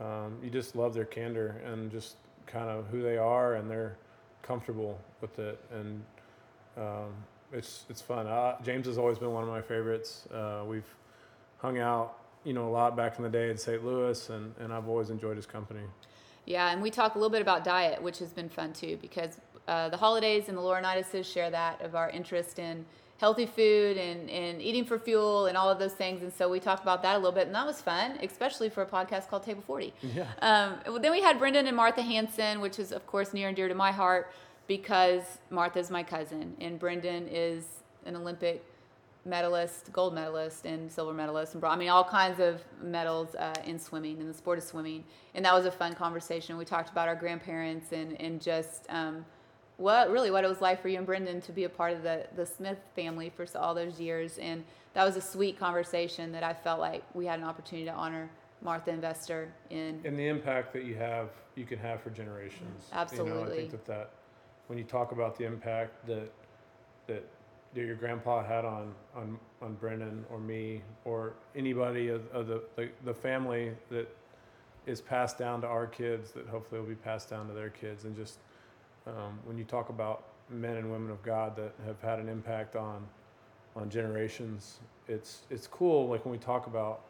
um, 0.00 0.38
you 0.42 0.50
just 0.50 0.76
love 0.76 0.94
their 0.94 1.04
candor 1.04 1.60
and 1.66 1.90
just 1.90 2.16
kind 2.48 2.68
of 2.68 2.86
who 2.88 3.02
they 3.02 3.16
are 3.16 3.54
and 3.54 3.70
they're 3.70 3.96
comfortable 4.42 4.98
with 5.20 5.38
it 5.38 5.62
and 5.72 6.02
um, 6.76 7.12
it's 7.52 7.84
it's 7.88 8.00
fun. 8.00 8.26
Uh, 8.26 8.56
James 8.62 8.86
has 8.86 8.98
always 8.98 9.18
been 9.18 9.32
one 9.32 9.42
of 9.42 9.48
my 9.48 9.62
favorites. 9.62 10.26
Uh, 10.32 10.64
we've 10.66 10.88
hung 11.58 11.78
out, 11.78 12.18
you 12.44 12.52
know, 12.52 12.68
a 12.68 12.70
lot 12.70 12.96
back 12.96 13.16
in 13.18 13.24
the 13.24 13.30
day 13.30 13.50
in 13.50 13.56
St. 13.56 13.84
Louis, 13.84 14.28
and, 14.30 14.54
and 14.60 14.72
I've 14.72 14.88
always 14.88 15.10
enjoyed 15.10 15.36
his 15.36 15.46
company. 15.46 15.80
Yeah, 16.44 16.70
and 16.70 16.80
we 16.80 16.90
talk 16.90 17.14
a 17.14 17.18
little 17.18 17.30
bit 17.30 17.42
about 17.42 17.64
diet, 17.64 18.02
which 18.02 18.18
has 18.18 18.32
been 18.32 18.48
fun 18.48 18.72
too, 18.72 18.98
because 19.00 19.40
uh, 19.66 19.88
the 19.88 19.96
Hollidays 19.96 20.48
and 20.48 20.56
the 20.56 20.62
Laurinaitis 20.62 21.24
share 21.24 21.50
that 21.50 21.80
of 21.82 21.94
our 21.94 22.10
interest 22.10 22.58
in 22.58 22.84
healthy 23.18 23.46
food 23.46 23.96
and, 23.96 24.30
and 24.30 24.62
eating 24.62 24.84
for 24.84 24.98
fuel 24.98 25.46
and 25.46 25.56
all 25.56 25.68
of 25.68 25.78
those 25.78 25.92
things. 25.92 26.22
And 26.22 26.32
so 26.32 26.48
we 26.48 26.60
talked 26.60 26.82
about 26.82 27.02
that 27.02 27.16
a 27.16 27.18
little 27.18 27.32
bit, 27.32 27.46
and 27.46 27.54
that 27.54 27.66
was 27.66 27.82
fun, 27.82 28.18
especially 28.22 28.68
for 28.70 28.82
a 28.82 28.86
podcast 28.86 29.28
called 29.28 29.42
Table 29.42 29.62
40. 29.66 29.92
Yeah. 30.02 30.26
Um, 30.40 31.00
then 31.00 31.10
we 31.10 31.20
had 31.20 31.38
Brendan 31.38 31.66
and 31.66 31.76
Martha 31.76 32.02
Hansen, 32.02 32.60
which 32.60 32.78
is, 32.78 32.92
of 32.92 33.06
course, 33.06 33.34
near 33.34 33.48
and 33.48 33.56
dear 33.56 33.68
to 33.68 33.74
my 33.74 33.90
heart 33.90 34.32
because 34.68 35.38
Martha's 35.50 35.90
my 35.90 36.02
cousin, 36.02 36.54
and 36.60 36.78
Brendan 36.78 37.26
is 37.26 37.64
an 38.06 38.14
Olympic 38.14 38.64
medalist, 39.24 39.92
gold 39.92 40.14
medalist, 40.14 40.64
and 40.64 40.90
silver 40.92 41.12
medalist, 41.12 41.54
and 41.54 41.64
I 41.64 41.74
mean 41.74 41.88
all 41.88 42.04
kinds 42.04 42.38
of 42.38 42.62
medals 42.80 43.34
uh, 43.34 43.54
in 43.64 43.78
swimming, 43.78 44.20
in 44.20 44.28
the 44.28 44.34
sport 44.34 44.58
of 44.58 44.64
swimming. 44.64 45.04
And 45.34 45.44
that 45.44 45.54
was 45.54 45.66
a 45.66 45.70
fun 45.70 45.94
conversation. 45.94 46.56
We 46.56 46.64
talked 46.64 46.90
about 46.90 47.08
our 47.08 47.16
grandparents 47.16 47.92
and 47.92 48.20
and 48.20 48.40
just 48.40 48.86
um, 48.90 49.24
what 49.78 50.10
really 50.10 50.30
what 50.30 50.44
it 50.44 50.48
was 50.48 50.60
like 50.60 50.82
for 50.82 50.88
you 50.88 50.98
and 50.98 51.06
Brendan 51.06 51.40
to 51.40 51.52
be 51.52 51.64
a 51.64 51.68
part 51.68 51.92
of 51.94 52.02
the 52.02 52.26
the 52.36 52.44
Smith 52.44 52.78
family 52.94 53.30
for 53.34 53.46
all 53.56 53.74
those 53.74 53.98
years. 53.98 54.36
And 54.38 54.64
that 54.92 55.04
was 55.04 55.16
a 55.16 55.20
sweet 55.20 55.58
conversation 55.58 56.32
that 56.32 56.42
I 56.42 56.52
felt 56.52 56.80
like 56.80 57.02
we 57.14 57.24
had 57.24 57.38
an 57.38 57.44
opportunity 57.44 57.86
to 57.86 57.94
honor 57.94 58.28
Martha 58.60 58.90
and 58.90 59.02
Vester 59.02 59.46
in. 59.70 60.00
and 60.04 60.18
the 60.18 60.26
impact 60.26 60.72
that 60.72 60.84
you 60.84 60.96
have 60.96 61.30
you 61.54 61.64
can 61.64 61.78
have 61.78 62.02
for 62.02 62.10
generations 62.10 62.88
you 63.12 63.24
know, 63.24 63.44
i 63.44 63.56
think 63.56 63.70
that 63.70 63.84
that 63.86 64.10
when 64.66 64.78
you 64.78 64.84
talk 64.84 65.12
about 65.12 65.38
the 65.38 65.44
impact 65.44 66.06
that 66.06 66.30
that 67.06 67.24
that 67.74 67.80
your 67.80 67.94
grandpa 67.94 68.44
had 68.44 68.64
on 68.64 68.92
on 69.14 69.38
on 69.62 69.74
brendan 69.74 70.24
or 70.30 70.40
me 70.40 70.82
or 71.04 71.34
anybody 71.54 72.08
of, 72.08 72.22
of 72.32 72.48
the, 72.48 72.62
the 72.74 72.88
the 73.04 73.14
family 73.14 73.72
that 73.90 74.08
is 74.86 75.00
passed 75.00 75.38
down 75.38 75.60
to 75.60 75.66
our 75.66 75.86
kids 75.86 76.32
that 76.32 76.46
hopefully 76.48 76.80
will 76.80 76.88
be 76.88 76.94
passed 76.94 77.30
down 77.30 77.46
to 77.46 77.54
their 77.54 77.70
kids 77.70 78.04
and 78.04 78.16
just 78.16 78.38
um, 79.08 79.38
when 79.44 79.58
you 79.58 79.64
talk 79.64 79.88
about 79.88 80.24
men 80.50 80.76
and 80.76 80.90
women 80.90 81.10
of 81.10 81.22
god 81.22 81.56
that 81.56 81.72
have 81.84 82.00
had 82.00 82.18
an 82.18 82.28
impact 82.28 82.76
on 82.76 83.06
on 83.76 83.90
generations 83.90 84.78
it's 85.08 85.42
it's 85.50 85.66
cool 85.66 86.08
like 86.08 86.24
when 86.24 86.32
we 86.32 86.38
talk 86.38 86.66
about 86.66 87.00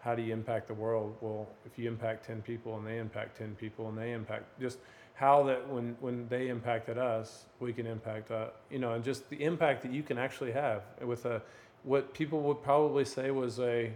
how 0.00 0.14
do 0.14 0.22
you 0.22 0.32
impact 0.32 0.68
the 0.68 0.74
world? 0.74 1.14
Well, 1.20 1.46
if 1.66 1.78
you 1.78 1.86
impact 1.88 2.26
10 2.26 2.42
people 2.42 2.76
and 2.76 2.86
they 2.86 2.98
impact 2.98 3.38
10 3.38 3.54
people 3.56 3.88
and 3.88 3.96
they 3.96 4.12
impact 4.12 4.58
just 4.60 4.78
how 5.14 5.42
that 5.44 5.68
when, 5.68 5.94
when 6.00 6.26
they 6.28 6.48
impacted 6.48 6.96
us, 6.96 7.44
we 7.60 7.74
can 7.74 7.86
impact, 7.86 8.30
uh, 8.30 8.46
you 8.70 8.78
know, 8.78 8.94
and 8.94 9.04
just 9.04 9.28
the 9.28 9.42
impact 9.44 9.82
that 9.82 9.92
you 9.92 10.02
can 10.02 10.16
actually 10.16 10.52
have 10.52 10.82
with 11.02 11.26
a, 11.26 11.42
what 11.84 12.14
people 12.14 12.40
would 12.40 12.62
probably 12.62 13.04
say 13.04 13.30
was 13.30 13.60
a 13.60 13.92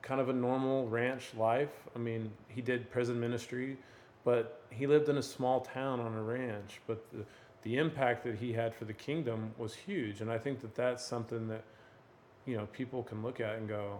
kind 0.00 0.20
of 0.20 0.30
a 0.30 0.32
normal 0.32 0.88
ranch 0.88 1.32
life. 1.36 1.72
I 1.94 1.98
mean, 1.98 2.30
he 2.48 2.62
did 2.62 2.90
prison 2.90 3.20
ministry, 3.20 3.76
but 4.24 4.62
he 4.70 4.86
lived 4.86 5.08
in 5.08 5.18
a 5.18 5.22
small 5.22 5.60
town 5.60 6.00
on 6.00 6.14
a 6.14 6.22
ranch, 6.22 6.80
but 6.86 7.04
the, 7.12 7.24
the 7.62 7.76
impact 7.76 8.24
that 8.24 8.36
he 8.36 8.52
had 8.52 8.74
for 8.74 8.84
the 8.86 8.92
kingdom 8.92 9.52
was 9.58 9.74
huge. 9.74 10.20
And 10.20 10.30
I 10.30 10.38
think 10.38 10.60
that 10.62 10.74
that's 10.74 11.04
something 11.04 11.46
that, 11.48 11.62
you 12.46 12.56
know, 12.56 12.66
people 12.72 13.02
can 13.02 13.22
look 13.22 13.40
at 13.40 13.56
and 13.56 13.68
go, 13.68 13.98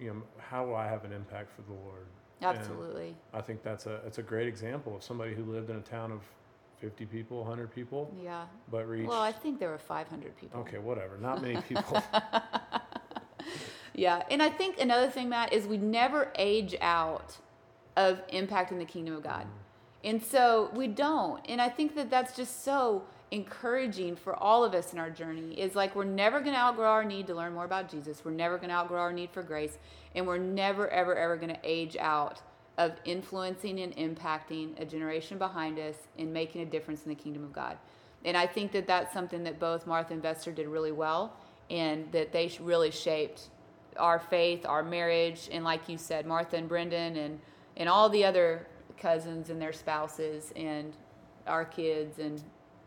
you 0.00 0.08
know, 0.08 0.22
how 0.38 0.66
will 0.66 0.76
I 0.76 0.86
have 0.88 1.04
an 1.04 1.12
impact 1.12 1.50
for 1.54 1.62
the 1.62 1.72
Lord? 1.72 2.06
And 2.40 2.56
Absolutely. 2.56 3.16
I 3.34 3.40
think 3.40 3.62
that's 3.62 3.86
a 3.86 3.96
it's 4.06 4.18
a 4.18 4.22
great 4.22 4.46
example 4.46 4.94
of 4.96 5.02
somebody 5.02 5.34
who 5.34 5.44
lived 5.44 5.70
in 5.70 5.76
a 5.76 5.80
town 5.80 6.12
of 6.12 6.20
50 6.80 7.06
people, 7.06 7.38
100 7.40 7.74
people, 7.74 8.14
Yeah. 8.22 8.44
but 8.70 8.88
reached. 8.88 9.08
Well, 9.08 9.20
I 9.20 9.32
think 9.32 9.58
there 9.58 9.70
were 9.70 9.78
500 9.78 10.36
people. 10.36 10.60
okay, 10.60 10.78
whatever. 10.78 11.18
Not 11.18 11.42
many 11.42 11.60
people. 11.68 12.00
Yeah, 13.94 14.22
and 14.30 14.40
I 14.40 14.48
think 14.48 14.78
another 14.78 15.10
thing, 15.10 15.28
Matt, 15.28 15.52
is 15.52 15.66
we 15.66 15.76
never 15.76 16.30
age 16.36 16.76
out 16.80 17.36
of 17.98 18.24
impacting 18.28 18.78
the 18.78 18.84
kingdom 18.84 19.16
of 19.16 19.24
God. 19.24 19.44
And 20.04 20.22
so 20.22 20.70
we 20.72 20.86
don't. 20.86 21.44
And 21.48 21.60
I 21.60 21.68
think 21.68 21.96
that 21.96 22.08
that's 22.08 22.36
just 22.36 22.64
so 22.64 23.02
encouraging 23.32 24.14
for 24.14 24.36
all 24.36 24.64
of 24.64 24.72
us 24.72 24.92
in 24.92 25.00
our 25.00 25.10
journey 25.10 25.60
is 25.60 25.74
like 25.74 25.96
we're 25.96 26.04
never 26.04 26.40
going 26.40 26.54
to 26.54 26.60
outgrow 26.60 26.88
our 26.88 27.04
need 27.04 27.26
to 27.26 27.34
learn 27.34 27.52
more 27.52 27.64
about 27.64 27.90
Jesus. 27.90 28.24
We're 28.24 28.30
never 28.30 28.56
going 28.56 28.68
to 28.68 28.76
outgrow 28.76 29.00
our 29.00 29.12
need 29.12 29.30
for 29.30 29.42
grace. 29.42 29.78
And 30.14 30.26
we're 30.28 30.38
never, 30.38 30.88
ever, 30.88 31.16
ever 31.16 31.36
going 31.36 31.52
to 31.52 31.60
age 31.64 31.96
out 31.96 32.40
of 32.78 32.92
influencing 33.04 33.80
and 33.80 33.94
impacting 33.96 34.80
a 34.80 34.84
generation 34.84 35.36
behind 35.36 35.80
us 35.80 35.96
and 36.16 36.32
making 36.32 36.62
a 36.62 36.66
difference 36.66 37.02
in 37.02 37.08
the 37.08 37.16
kingdom 37.16 37.42
of 37.42 37.52
God. 37.52 37.76
And 38.24 38.36
I 38.36 38.46
think 38.46 38.70
that 38.72 38.86
that's 38.86 39.12
something 39.12 39.42
that 39.42 39.58
both 39.58 39.88
Martha 39.88 40.14
and 40.14 40.22
Vester 40.22 40.54
did 40.54 40.68
really 40.68 40.92
well 40.92 41.36
and 41.68 42.10
that 42.12 42.32
they 42.32 42.50
really 42.60 42.92
shaped 42.92 43.48
our 43.96 44.20
faith, 44.20 44.64
our 44.64 44.84
marriage, 44.84 45.48
and 45.50 45.64
like 45.64 45.88
you 45.88 45.98
said, 45.98 46.24
Martha 46.24 46.56
and 46.56 46.68
Brendan 46.68 47.16
and 47.16 47.40
and 47.78 47.88
all 47.88 48.10
the 48.10 48.24
other 48.24 48.66
cousins 48.98 49.48
and 49.48 49.62
their 49.62 49.72
spouses 49.72 50.52
and 50.56 50.92
our 51.46 51.64
kids 51.64 52.18
and 52.18 52.42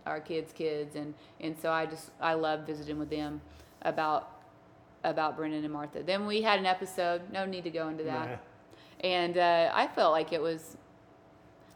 our 0.05 0.19
kids' 0.19 0.51
kids 0.53 0.95
and 0.95 1.13
and 1.39 1.57
so 1.57 1.71
I 1.71 1.85
just 1.87 2.11
I 2.19 2.33
love 2.35 2.67
visiting 2.67 2.99
with 2.99 3.09
them 3.09 3.41
about 3.81 4.41
about 5.03 5.35
Brendan 5.35 5.63
and 5.63 5.73
Martha. 5.73 6.03
Then 6.03 6.27
we 6.27 6.43
had 6.43 6.59
an 6.59 6.65
episode. 6.67 7.21
No 7.31 7.45
need 7.45 7.63
to 7.63 7.71
go 7.71 7.87
into 7.87 8.03
that. 8.03 8.29
Nah, 8.29 8.37
And 9.09 9.35
uh, 9.37 9.71
I 9.73 9.87
felt 9.87 10.11
like 10.11 10.31
it 10.31 10.41
was 10.41 10.77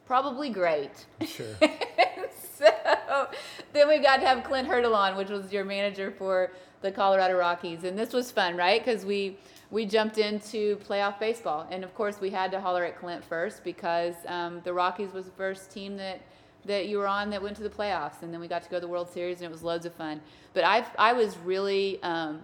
probably 0.05 0.49
great. 0.51 1.05
sure. 1.25 1.55
so 2.57 3.27
then 3.73 3.87
we 3.87 3.97
got 3.99 4.17
to 4.17 4.27
have 4.27 4.43
Clint 4.43 4.67
Hurdle 4.67 4.93
on, 4.93 5.17
which 5.17 5.29
was 5.29 5.51
your 5.51 5.65
manager 5.65 6.11
for 6.11 6.51
the 6.81 6.91
Colorado 6.91 7.35
Rockies, 7.35 7.83
and 7.83 7.97
this 7.97 8.13
was 8.13 8.29
fun, 8.29 8.55
right? 8.55 8.83
Because 8.83 9.05
we 9.05 9.37
we 9.71 9.85
jumped 9.85 10.17
into 10.17 10.77
playoff 10.77 11.19
baseball, 11.19 11.67
and 11.71 11.83
of 11.83 11.93
course 11.95 12.21
we 12.21 12.29
had 12.29 12.51
to 12.51 12.61
holler 12.61 12.83
at 12.83 12.99
Clint 12.99 13.23
first 13.23 13.63
because 13.63 14.15
um, 14.27 14.61
the 14.63 14.73
Rockies 14.73 15.11
was 15.11 15.25
the 15.25 15.31
first 15.31 15.71
team 15.71 15.97
that 15.97 16.21
that 16.65 16.87
you 16.87 16.97
were 16.97 17.07
on 17.07 17.29
that 17.29 17.41
went 17.41 17.55
to 17.55 17.61
the 17.61 17.69
playoffs, 17.69 18.23
and 18.23 18.33
then 18.33 18.39
we 18.39 18.47
got 18.47 18.63
to 18.63 18.69
go 18.69 18.77
to 18.77 18.81
the 18.81 18.87
World 18.87 19.09
Series, 19.09 19.37
and 19.37 19.45
it 19.45 19.51
was 19.51 19.61
loads 19.61 19.85
of 19.85 19.93
fun. 19.93 20.21
But 20.53 20.63
I 20.63 20.85
I 20.97 21.13
was 21.13 21.37
really 21.37 22.01
um, 22.03 22.41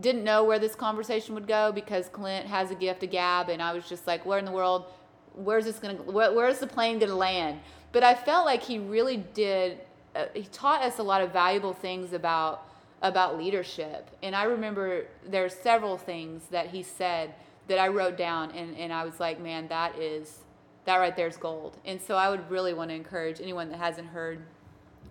didn't 0.00 0.24
know 0.24 0.44
where 0.44 0.58
this 0.58 0.74
conversation 0.74 1.34
would 1.34 1.46
go 1.46 1.72
because 1.72 2.08
Clint 2.08 2.46
has 2.46 2.70
a 2.70 2.74
gift 2.74 3.02
of 3.02 3.10
gab, 3.10 3.48
and 3.48 3.60
I 3.60 3.72
was 3.72 3.88
just 3.88 4.06
like, 4.06 4.24
where 4.24 4.38
in 4.38 4.44
the 4.44 4.52
world, 4.52 4.86
where's 5.34 5.64
this 5.64 5.78
gonna, 5.78 5.94
where, 5.94 6.32
where's 6.32 6.58
the 6.58 6.66
plane 6.66 6.98
gonna 6.98 7.14
land? 7.14 7.60
But 7.92 8.04
I 8.04 8.14
felt 8.14 8.46
like 8.46 8.62
he 8.62 8.78
really 8.78 9.18
did. 9.34 9.78
Uh, 10.14 10.26
he 10.34 10.44
taught 10.44 10.82
us 10.82 10.98
a 10.98 11.02
lot 11.02 11.20
of 11.20 11.32
valuable 11.32 11.72
things 11.72 12.12
about 12.12 12.67
about 13.02 13.38
leadership, 13.38 14.10
and 14.22 14.34
I 14.34 14.44
remember 14.44 15.06
there's 15.26 15.54
several 15.54 15.96
things 15.96 16.46
that 16.50 16.68
he 16.68 16.82
said 16.82 17.34
that 17.68 17.78
I 17.78 17.88
wrote 17.88 18.16
down, 18.16 18.50
and 18.52 18.76
and 18.76 18.92
I 18.92 19.04
was 19.04 19.20
like, 19.20 19.40
man, 19.40 19.68
that 19.68 19.96
is 19.98 20.40
that 20.84 20.96
right 20.96 21.14
there's 21.14 21.36
gold. 21.36 21.76
And 21.84 22.00
so 22.00 22.16
I 22.16 22.30
would 22.30 22.50
really 22.50 22.72
want 22.72 22.90
to 22.90 22.94
encourage 22.94 23.40
anyone 23.40 23.68
that 23.70 23.78
hasn't 23.78 24.08
heard 24.08 24.40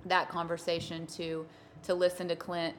that 0.05 0.29
conversation 0.29 1.05
to 1.07 1.45
to 1.83 1.93
listen 1.93 2.27
to 2.27 2.35
Clint 2.35 2.75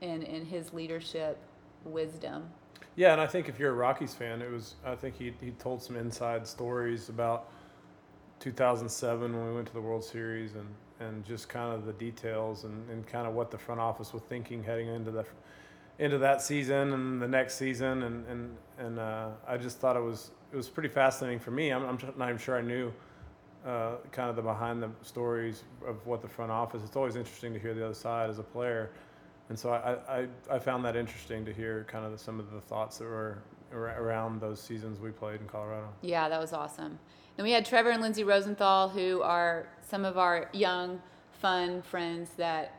and, 0.00 0.24
and 0.24 0.46
his 0.46 0.72
leadership 0.72 1.38
wisdom. 1.84 2.48
Yeah, 2.96 3.12
and 3.12 3.20
I 3.20 3.26
think 3.26 3.48
if 3.48 3.58
you're 3.58 3.70
a 3.70 3.74
Rockies 3.74 4.14
fan, 4.14 4.42
it 4.42 4.50
was. 4.50 4.74
I 4.84 4.94
think 4.94 5.16
he 5.16 5.32
he 5.40 5.50
told 5.52 5.82
some 5.82 5.96
inside 5.96 6.46
stories 6.46 7.08
about 7.08 7.50
2007 8.40 9.32
when 9.32 9.46
we 9.46 9.54
went 9.54 9.66
to 9.68 9.72
the 9.72 9.80
World 9.80 10.04
Series 10.04 10.54
and 10.54 10.66
and 11.02 11.24
just 11.24 11.48
kind 11.48 11.74
of 11.74 11.84
the 11.86 11.92
details 11.94 12.64
and, 12.64 12.88
and 12.90 13.06
kind 13.06 13.26
of 13.26 13.34
what 13.34 13.50
the 13.50 13.58
front 13.58 13.80
office 13.80 14.12
was 14.12 14.22
thinking 14.28 14.62
heading 14.62 14.88
into 14.88 15.10
the 15.10 15.24
into 15.98 16.18
that 16.18 16.40
season 16.42 16.92
and 16.92 17.20
the 17.20 17.28
next 17.28 17.56
season 17.56 18.02
and 18.02 18.26
and 18.26 18.56
and 18.78 18.98
uh, 18.98 19.28
I 19.46 19.56
just 19.56 19.78
thought 19.78 19.96
it 19.96 20.02
was 20.02 20.30
it 20.52 20.56
was 20.56 20.68
pretty 20.68 20.88
fascinating 20.88 21.40
for 21.40 21.50
me. 21.50 21.70
I'm, 21.70 21.84
I'm 21.84 21.98
not 22.16 22.28
even 22.28 22.38
sure 22.38 22.58
I 22.58 22.62
knew 22.62 22.92
uh, 23.66 23.96
kind 24.10 24.28
of 24.28 24.36
the 24.36 24.42
behind 24.42 24.82
the 24.82 24.90
stories 25.02 25.62
of 25.86 26.04
what 26.06 26.20
the 26.20 26.28
front 26.28 26.50
office. 26.50 26.82
It's 26.84 26.96
always 26.96 27.16
interesting 27.16 27.52
to 27.54 27.58
hear 27.58 27.74
the 27.74 27.84
other 27.84 27.94
side 27.94 28.28
as 28.28 28.38
a 28.38 28.42
player, 28.42 28.90
and 29.48 29.58
so 29.58 29.70
I 29.70 30.20
I, 30.20 30.26
I 30.50 30.58
found 30.58 30.84
that 30.84 30.96
interesting 30.96 31.44
to 31.44 31.52
hear 31.52 31.86
kind 31.88 32.04
of 32.04 32.12
the, 32.12 32.18
some 32.18 32.40
of 32.40 32.50
the 32.50 32.60
thoughts 32.60 32.98
that 32.98 33.04
were 33.04 33.38
around 33.72 34.40
those 34.40 34.60
seasons 34.60 35.00
we 35.00 35.10
played 35.10 35.40
in 35.40 35.46
Colorado. 35.46 35.88
Yeah, 36.02 36.28
that 36.28 36.40
was 36.40 36.52
awesome. 36.52 36.98
And 37.38 37.44
we 37.44 37.52
had 37.52 37.64
Trevor 37.64 37.90
and 37.90 38.02
Lindsay 38.02 38.24
Rosenthal, 38.24 38.88
who 38.90 39.22
are 39.22 39.66
some 39.80 40.04
of 40.04 40.18
our 40.18 40.48
young, 40.52 41.00
fun 41.40 41.82
friends 41.82 42.30
that 42.36 42.78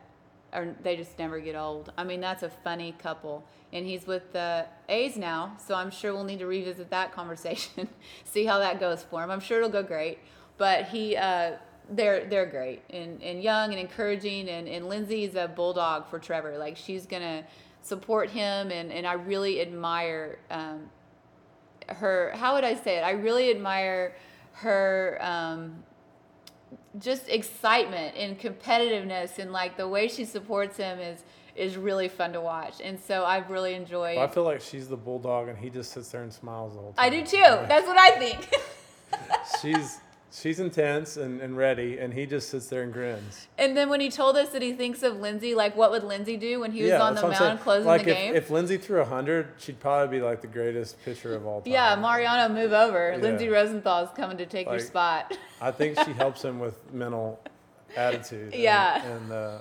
are 0.53 0.67
they 0.83 0.95
just 0.95 1.17
never 1.17 1.39
get 1.39 1.55
old. 1.55 1.91
I 1.97 2.03
mean, 2.03 2.21
that's 2.21 2.43
a 2.43 2.49
funny 2.49 2.95
couple. 2.99 3.43
And 3.71 3.85
he's 3.85 4.05
with 4.05 4.31
the 4.33 4.67
A's 4.87 5.17
now, 5.17 5.57
so 5.57 5.73
I'm 5.73 5.89
sure 5.89 6.13
we'll 6.13 6.23
need 6.23 6.39
to 6.39 6.45
revisit 6.45 6.91
that 6.91 7.11
conversation, 7.11 7.87
see 8.23 8.45
how 8.45 8.59
that 8.59 8.79
goes 8.79 9.03
for 9.03 9.23
him. 9.23 9.31
I'm 9.31 9.39
sure 9.39 9.57
it'll 9.57 9.69
go 9.69 9.81
great. 9.81 10.19
But 10.57 10.85
he, 10.85 11.17
uh, 11.17 11.53
they're 11.89 12.25
they're 12.25 12.45
great 12.45 12.83
and, 12.91 13.21
and 13.21 13.41
young 13.41 13.71
and 13.71 13.79
encouraging. 13.79 14.47
And, 14.49 14.67
and 14.67 14.87
Lindsay's 14.87 15.35
a 15.35 15.47
bulldog 15.47 16.07
for 16.07 16.19
Trevor. 16.19 16.57
Like 16.57 16.77
she's 16.77 17.05
gonna 17.05 17.43
support 17.81 18.29
him, 18.29 18.71
and, 18.71 18.91
and 18.91 19.05
I 19.05 19.13
really 19.13 19.61
admire 19.61 20.39
um, 20.51 20.89
her. 21.87 22.31
How 22.35 22.53
would 22.53 22.63
I 22.63 22.75
say 22.75 22.97
it? 22.99 23.01
I 23.01 23.11
really 23.11 23.49
admire 23.49 24.15
her 24.53 25.17
um, 25.21 25.83
just 26.99 27.27
excitement 27.29 28.15
and 28.15 28.39
competitiveness 28.39 29.39
and 29.39 29.51
like 29.51 29.77
the 29.77 29.87
way 29.87 30.07
she 30.07 30.25
supports 30.25 30.77
him 30.77 30.99
is 30.99 31.23
is 31.55 31.77
really 31.77 32.07
fun 32.07 32.33
to 32.33 32.41
watch. 32.41 32.75
And 32.83 32.99
so 32.99 33.25
i've 33.25 33.49
really 33.49 33.73
enjoyed 33.75 34.15
Well, 34.17 34.25
I 34.25 34.29
feel 34.29 34.43
like 34.43 34.61
she's 34.61 34.87
the 34.87 34.97
bulldog 34.97 35.49
and 35.49 35.57
he 35.57 35.69
just 35.69 35.91
sits 35.91 36.09
there 36.09 36.23
and 36.23 36.33
smiles 36.33 36.73
the 36.73 36.79
whole 36.79 36.93
time. 36.93 37.05
i 37.05 37.09
do 37.09 37.23
too. 37.25 37.37
That's 37.41 37.85
what 37.87 37.97
i 37.97 38.11
think. 38.17 38.49
She's 39.61 39.99
she's 40.33 40.59
intense 40.59 41.15
and, 41.17 41.39
and 41.41 41.55
ready, 41.55 41.99
and 41.99 42.13
he 42.13 42.25
just 42.25 42.49
sits 42.49 42.67
there 42.67 42.81
and 42.83 42.91
grins. 42.91 43.47
and 43.57 43.77
then 43.77 43.89
when 43.89 43.99
he 43.99 44.09
told 44.09 44.35
us 44.35 44.49
that 44.49 44.61
he 44.61 44.73
thinks 44.73 45.03
of 45.03 45.17
lindsay 45.17 45.53
like 45.53 45.75
what 45.75 45.91
would 45.91 46.03
lindsay 46.03 46.37
do 46.37 46.59
when 46.59 46.71
he 46.71 46.83
was 46.83 46.93
on 46.93 47.13
the 47.15 47.21
mound 47.27 47.59
closing 47.59 47.85
like 47.85 48.03
the 48.03 48.11
if, 48.11 48.17
game 48.17 48.35
If 48.35 48.49
Lindsay 48.49 48.77
threw 48.77 49.03
hundred, 49.03 49.49
she'd 49.59 49.79
probably 49.79 50.17
be 50.19 50.23
like 50.23 50.41
the 50.41 50.47
greatest 50.47 51.01
pitcher 51.05 51.35
of 51.35 51.45
all 51.45 51.61
time. 51.61 51.71
yeah 51.71 51.95
mariano 51.95 52.53
move 52.53 52.73
over 52.73 53.11
Yeah. 53.11 53.17
lindsay 53.17 53.47
rosenthal 53.47 54.05
is 54.05 54.09
coming 54.15 54.37
to 54.37 54.45
take 54.45 54.67
your 54.67 54.79
spot 54.79 55.37
I 55.61 55.71
think 55.71 55.97
she 56.03 56.11
helps 56.13 56.43
him 56.43 56.59
with 56.59 56.91
mental 56.93 57.39
attitude. 57.95 58.53
Yeah. 58.53 59.05
And, 59.05 59.31
uh, 59.31 59.59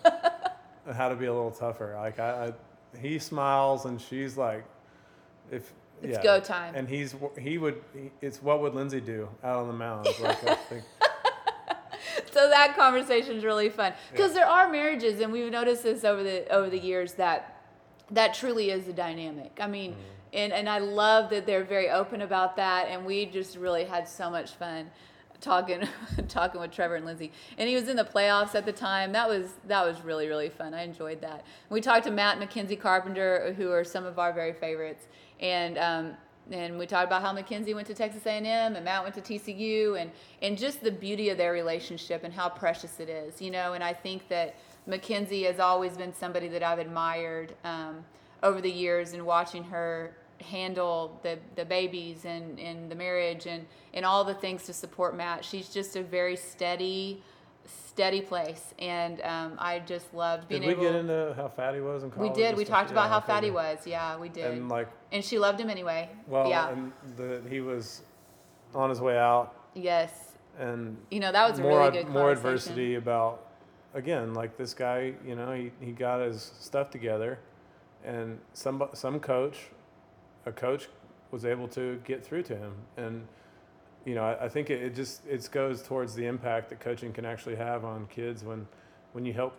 how 0.95 1.09
to 1.11 1.15
be 1.15 1.27
a 1.27 1.33
little 1.33 1.51
tougher. 1.53 1.95
Like 1.97 2.19
I, 2.19 2.47
I, 2.95 2.99
he 2.99 3.19
smiles 3.21 3.85
and 3.85 4.01
she's 4.01 4.37
like, 4.37 4.65
if 5.53 5.73
It's 6.03 6.19
yeah. 6.19 6.23
go 6.23 6.41
time. 6.41 6.75
And 6.75 6.89
he's 6.89 7.15
he 7.39 7.59
would 7.59 7.83
he, 7.95 8.11
it's 8.21 8.43
what 8.43 8.61
would 8.61 8.75
Lindsay 8.75 9.01
do 9.01 9.29
out 9.45 9.61
on 9.61 9.69
the 9.69 9.73
mound? 9.73 10.09
Like 10.21 10.39
so 12.33 12.49
that 12.49 12.77
conversation 12.77 13.37
is 13.37 13.45
really 13.45 13.69
fun 13.69 13.93
because 14.11 14.33
there 14.33 14.47
are 14.47 14.71
marriages 14.71 15.21
and 15.21 15.33
we've 15.33 15.51
noticed 15.51 15.83
this 15.83 16.05
over 16.05 16.23
the 16.23 16.49
over 16.53 16.69
the 16.69 16.79
years 16.79 17.15
that 17.15 17.63
that 18.11 18.35
truly 18.35 18.71
is 18.71 18.89
a 18.89 18.93
dynamic 18.93 19.57
i 19.61 19.67
mean 19.67 19.93
mm-hmm. 19.93 20.01
and 20.33 20.53
and 20.53 20.69
i 20.69 20.79
love 20.79 21.31
that 21.31 21.47
they're 21.47 21.65
very 21.65 21.91
open 21.91 22.23
about 22.23 22.57
that 22.57 22.89
and 22.89 23.05
we 23.05 23.27
just 23.27 23.57
really 23.57 23.85
had 23.85 24.09
so 24.09 24.31
much 24.31 24.53
fun 24.53 24.91
talking 25.43 25.87
talking 26.29 26.61
with 26.61 26.71
trevor 26.71 26.97
and 26.97 27.05
lindsay. 27.05 27.33
And 27.59 27.69
he 27.69 27.75
was 27.75 27.89
in 27.89 27.97
the 27.97 28.05
playoffs 28.05 28.55
at 28.55 28.65
the 28.65 28.73
time. 28.73 29.13
That 29.13 29.29
was 29.29 29.49
that 29.67 29.85
was 29.85 30.01
really 30.03 30.29
really 30.29 30.49
fun. 30.49 30.73
I 30.73 30.83
enjoyed 30.83 31.21
that. 31.21 31.45
We 31.69 31.81
talked 31.81 32.05
to 32.05 32.11
matt 32.11 32.39
and 32.39 32.81
carpenter 32.81 33.53
who 33.57 33.71
are 33.71 33.85
some 33.85 34.07
of 34.07 34.19
our 34.19 34.33
very 34.33 34.53
favorites. 34.53 35.07
And 35.41 35.77
um, 35.77 36.15
and 36.51 36.79
we 36.79 36.87
talked 36.87 37.07
about 37.07 37.23
how 37.23 37.35
McKenzie 37.35 37.75
went 37.75 37.87
to 37.87 37.95
Texas 37.95 38.27
A&M 38.27 38.47
and 38.47 38.85
Matt 38.85 39.03
went 39.03 39.15
to 39.15 39.21
TCU 39.21 40.01
and 40.01 40.11
and 40.41 40.57
just 40.57 40.83
the 40.83 40.91
beauty 40.91 41.29
of 41.29 41.39
their 41.39 41.53
relationship 41.53 42.25
and 42.25 42.33
how 42.33 42.49
precious 42.49 43.01
it 43.01 43.09
is, 43.09 43.41
you 43.43 43.51
know. 43.51 43.75
And 43.75 43.85
I 43.85 43.93
think 43.93 44.29
that 44.29 44.57
McKenzie 44.89 45.47
has 45.47 45.61
always 45.61 45.97
been 45.97 46.15
somebody 46.15 46.49
that 46.49 46.63
I've 46.63 46.79
admired 46.79 47.55
um, 47.65 48.05
over 48.43 48.61
the 48.61 48.71
years 48.71 49.13
and 49.13 49.25
watching 49.25 49.63
her 49.65 50.17
handle 50.43 51.19
the 51.23 51.39
the 51.57 51.65
babies 51.65 52.25
and 52.25 52.59
and 52.59 52.91
the 52.91 52.95
marriage 52.95 53.47
and 53.47 53.67
and 53.95 54.05
all 54.05 54.25
the 54.25 54.35
things 54.35 54.65
to 54.65 54.73
support 54.73 55.17
Matt. 55.17 55.45
She's 55.45 55.69
just 55.69 55.97
a 55.97 56.03
very 56.03 56.37
steady 56.37 57.23
steady 57.65 58.21
place 58.21 58.75
and 58.79 59.21
um, 59.23 59.55
I 59.59 59.79
just 59.79 60.13
loved 60.15 60.49
being 60.49 60.63
did 60.63 60.67
we 60.67 60.73
able 60.73 60.83
get 60.83 60.95
into 60.97 61.35
how 61.37 61.49
fat 61.49 61.75
he 61.75 61.81
was 61.81 62.03
in 62.03 62.11
we 62.17 62.31
did. 62.31 62.57
We 62.57 62.65
talked 62.65 62.91
about 62.91 63.05
Yeah, 63.05 63.11
how 63.11 63.21
fat 63.21 63.45
he 63.45 63.51
was. 63.51 63.87
Yeah, 63.87 64.17
we 64.19 64.29
did. 64.29 64.47
And 64.47 64.69
like, 64.69 64.89
and 65.13 65.25
she 65.25 65.39
loved 65.39 65.61
him 65.61 65.71
anyway. 65.71 66.09
well, 66.27 66.49
yeah. 66.49 66.71
and 66.71 66.93
the, 67.17 67.43
he 67.49 67.61
was 67.61 68.03
on 68.75 68.89
his 68.91 69.01
way 69.01 69.19
out, 69.19 69.55
Yes. 69.75 70.33
and 70.59 70.97
You 71.11 71.21
know, 71.21 71.31
that 71.31 71.49
was 71.49 71.59
a 71.59 71.63
more 71.63 71.81
really 71.81 71.93
good 71.93 72.09
more 72.09 72.33
adversity 72.33 72.97
about 72.97 73.47
again 73.95 74.33
like 74.35 74.57
this 74.57 74.73
guy 74.75 75.13
you 75.25 75.35
know 75.37 75.53
he, 75.53 75.71
he 75.81 75.93
got 75.93 76.21
his 76.21 76.53
stuff 76.59 76.91
together 76.91 77.39
and 78.05 78.39
some 78.55 78.83
some 78.95 79.21
coach 79.21 79.69
a 80.47 80.53
coach 80.53 80.89
was 81.31 81.45
able 81.45 81.69
to 81.69 82.01
get 82.05 82.25
through 82.25 82.43
to 82.45 82.57
him. 82.57 82.73
And 82.97 83.27
you 84.05 84.15
know, 84.15 84.25
I, 84.25 84.45
I 84.45 84.49
think 84.49 84.71
it, 84.71 84.83
it 84.83 84.95
just 84.95 85.27
it 85.27 85.49
goes 85.51 85.83
towards 85.83 86.15
the 86.15 86.27
impact 86.27 86.69
that 86.71 86.81
coaching 86.81 87.13
can 87.13 87.25
actually 87.25 87.57
have 87.57 87.85
on 87.85 88.07
kids 88.07 88.45
when 88.45 88.67
when 89.13 89.25
you 89.25 89.33
help 89.33 89.55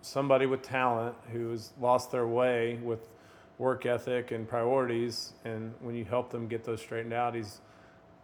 somebody 0.00 0.46
with 0.46 0.62
talent 0.62 1.14
who's 1.32 1.72
lost 1.80 2.12
their 2.12 2.26
way 2.26 2.78
with 2.82 3.08
work 3.58 3.86
ethic 3.86 4.32
and 4.32 4.46
priorities, 4.46 5.32
and 5.44 5.72
when 5.80 5.94
you 5.94 6.04
help 6.04 6.30
them 6.30 6.46
get 6.46 6.64
those 6.64 6.80
straightened 6.80 7.14
out, 7.14 7.34
he's 7.34 7.60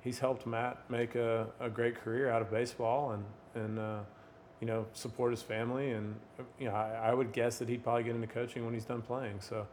he's 0.01 0.19
helped 0.19 0.47
Matt 0.47 0.79
make 0.91 1.15
a, 1.15 1.47
a 1.61 1.71
great 1.71 1.95
career 1.97 2.31
out 2.31 2.43
of 2.43 2.51
baseball 2.51 3.13
and 3.13 3.25
and 3.55 3.79
uh, 3.79 4.01
you 4.61 4.67
know 4.67 4.87
support 4.93 5.33
his 5.33 5.43
family, 5.43 5.91
and 5.93 6.15
you 6.59 6.67
know 6.67 6.75
I, 6.75 7.11
I 7.11 7.15
would 7.15 7.33
guess 7.33 7.59
that 7.59 7.69
he'd 7.69 7.83
probably 7.83 8.05
get 8.05 8.15
into 8.15 8.27
coaching 8.27 8.65
when 8.65 8.75
he's 8.75 8.85
done 8.85 9.03
playing. 9.03 9.41
So 9.41 9.67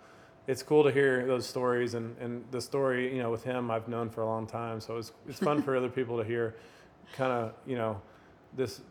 it's 0.51 0.63
cool 0.63 0.83
to 0.83 0.91
hear 0.91 1.25
those 1.27 1.45
stories 1.45 1.93
and, 1.93 2.07
and 2.19 2.43
the 2.51 2.59
story 2.61 3.01
you 3.15 3.21
know 3.21 3.29
with 3.35 3.43
him 3.43 3.69
I've 3.69 3.87
known 3.87 4.09
for 4.09 4.21
a 4.21 4.25
long 4.33 4.45
time 4.47 4.81
so 4.81 4.97
it's, 4.97 5.11
it's 5.27 5.39
fun 5.39 5.61
for 5.61 5.75
other 5.79 5.89
people 5.89 6.17
to 6.17 6.23
hear 6.23 6.55
kind 7.13 7.31
of 7.31 7.53
you 7.65 7.77
know 7.77 8.01
this 8.57 8.81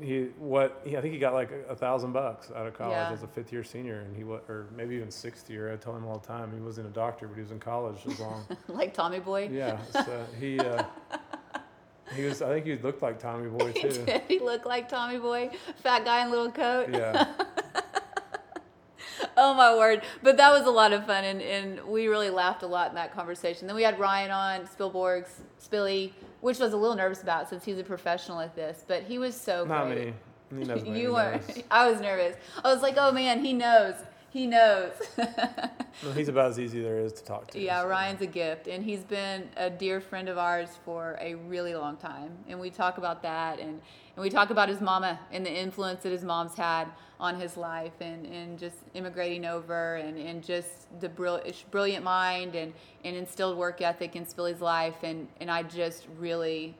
he 0.00 0.24
what 0.38 0.82
he, 0.84 0.96
I 0.96 1.00
think 1.00 1.14
he 1.14 1.20
got 1.20 1.34
like 1.34 1.50
a, 1.52 1.72
a 1.74 1.76
thousand 1.76 2.12
bucks 2.12 2.50
out 2.56 2.66
of 2.66 2.74
college 2.74 2.96
Yeah. 2.96 3.12
as 3.12 3.22
a 3.22 3.28
fifth 3.28 3.52
year 3.52 3.62
senior 3.62 4.00
and 4.00 4.16
he 4.16 4.24
wa 4.24 4.38
or 4.48 4.66
maybe 4.76 4.96
even 4.96 5.10
sixth 5.10 5.48
year 5.48 5.72
I 5.72 5.76
tell 5.76 5.94
him 5.96 6.04
all 6.06 6.18
the 6.18 6.26
time 6.26 6.52
he 6.52 6.60
wasn't 6.60 6.88
a 6.88 6.90
doctor 7.04 7.28
but 7.28 7.34
he 7.36 7.42
was 7.42 7.52
in 7.52 7.60
college 7.60 7.98
as 8.06 8.18
long 8.18 8.44
like 8.68 8.92
Tommy 8.92 9.20
Boy. 9.20 9.48
yeah 9.52 9.78
so 9.92 10.26
he 10.40 10.58
uh, 10.58 10.82
he 12.16 12.24
was 12.28 12.42
I 12.42 12.48
think 12.48 12.66
he 12.66 12.76
looked 12.76 13.02
like 13.02 13.20
Tommy 13.20 13.48
Boy 13.48 13.72
He 13.72 13.82
too 13.82 14.04
did. 14.04 14.22
He 14.26 14.38
looked 14.40 14.66
like 14.66 14.88
Tommy 14.88 15.18
Boy, 15.18 15.50
fat 15.76 16.04
guy 16.04 16.24
in 16.24 16.30
little 16.30 16.50
coat. 16.50 16.88
yeah 16.92 17.32
Oh 19.44 19.52
my 19.52 19.76
word! 19.76 20.02
But 20.22 20.38
that 20.38 20.50
was 20.52 20.66
a 20.66 20.70
lot 20.70 20.94
of 20.94 21.04
fun, 21.04 21.22
and, 21.22 21.42
and 21.42 21.84
we 21.86 22.06
really 22.06 22.30
laughed 22.30 22.62
a 22.62 22.66
lot 22.66 22.88
in 22.88 22.94
that 22.94 23.12
conversation. 23.14 23.66
Then 23.66 23.76
we 23.76 23.82
had 23.82 23.98
Ryan 23.98 24.30
on 24.30 24.66
Spilborghs, 24.66 25.28
Spilly, 25.62 26.12
which 26.40 26.58
I 26.62 26.64
was 26.64 26.72
a 26.72 26.78
little 26.78 26.96
nervous 26.96 27.22
about 27.22 27.50
since 27.50 27.62
he's 27.62 27.78
a 27.78 27.84
professional 27.84 28.40
at 28.40 28.56
this, 28.56 28.84
but 28.88 29.02
he 29.02 29.18
was 29.18 29.38
so 29.38 29.66
not 29.66 29.88
great. 29.88 30.06
me 30.08 30.14
he 30.60 30.64
knows 30.64 30.82
me. 30.84 30.98
you 30.98 31.12
were. 31.12 31.38
I 31.70 31.90
was 31.90 32.00
nervous. 32.00 32.36
I 32.64 32.72
was 32.72 32.80
like, 32.80 32.94
oh 32.96 33.12
man, 33.12 33.44
he 33.44 33.52
knows. 33.52 33.96
He 34.34 34.48
knows. 34.48 34.92
No, 36.02 36.10
he's 36.10 36.26
about 36.26 36.50
as 36.50 36.58
easy 36.58 36.82
there 36.82 36.98
is 36.98 37.12
to 37.12 37.24
talk 37.24 37.52
to 37.52 37.60
yeah, 37.60 37.80
so. 37.80 37.86
Ryan's 37.86 38.20
a 38.20 38.26
gift, 38.26 38.66
and 38.66 38.84
he's 38.84 39.04
been 39.04 39.48
a 39.56 39.70
dear 39.70 40.00
friend 40.00 40.28
of 40.28 40.36
ours 40.36 40.70
for 40.84 41.16
a 41.20 41.36
really 41.36 41.76
long 41.76 41.96
time. 41.96 42.32
And 42.48 42.58
we 42.58 42.68
talk 42.68 42.98
about 42.98 43.22
that, 43.22 43.60
and, 43.60 43.70
and 43.70 44.22
we 44.22 44.28
talk 44.28 44.50
about 44.50 44.68
his 44.68 44.80
mama 44.80 45.20
and 45.30 45.46
the 45.46 45.52
influence 45.52 46.02
that 46.02 46.10
his 46.10 46.24
mom's 46.24 46.56
had 46.56 46.88
on 47.20 47.38
his 47.38 47.56
life, 47.56 47.92
and, 48.00 48.26
and 48.26 48.58
just 48.58 48.78
immigrating 48.94 49.44
over, 49.44 49.94
and, 49.94 50.18
and 50.18 50.42
just 50.42 50.88
the 51.00 51.08
brill- 51.08 51.40
brilliant 51.70 52.02
mind 52.02 52.56
and, 52.56 52.72
and 53.04 53.14
instilled 53.14 53.56
work 53.56 53.80
ethic 53.80 54.16
in 54.16 54.26
Spilly's 54.26 54.60
life. 54.60 55.04
And, 55.04 55.28
and 55.40 55.48
I 55.48 55.62
just 55.62 56.08
really 56.18 56.74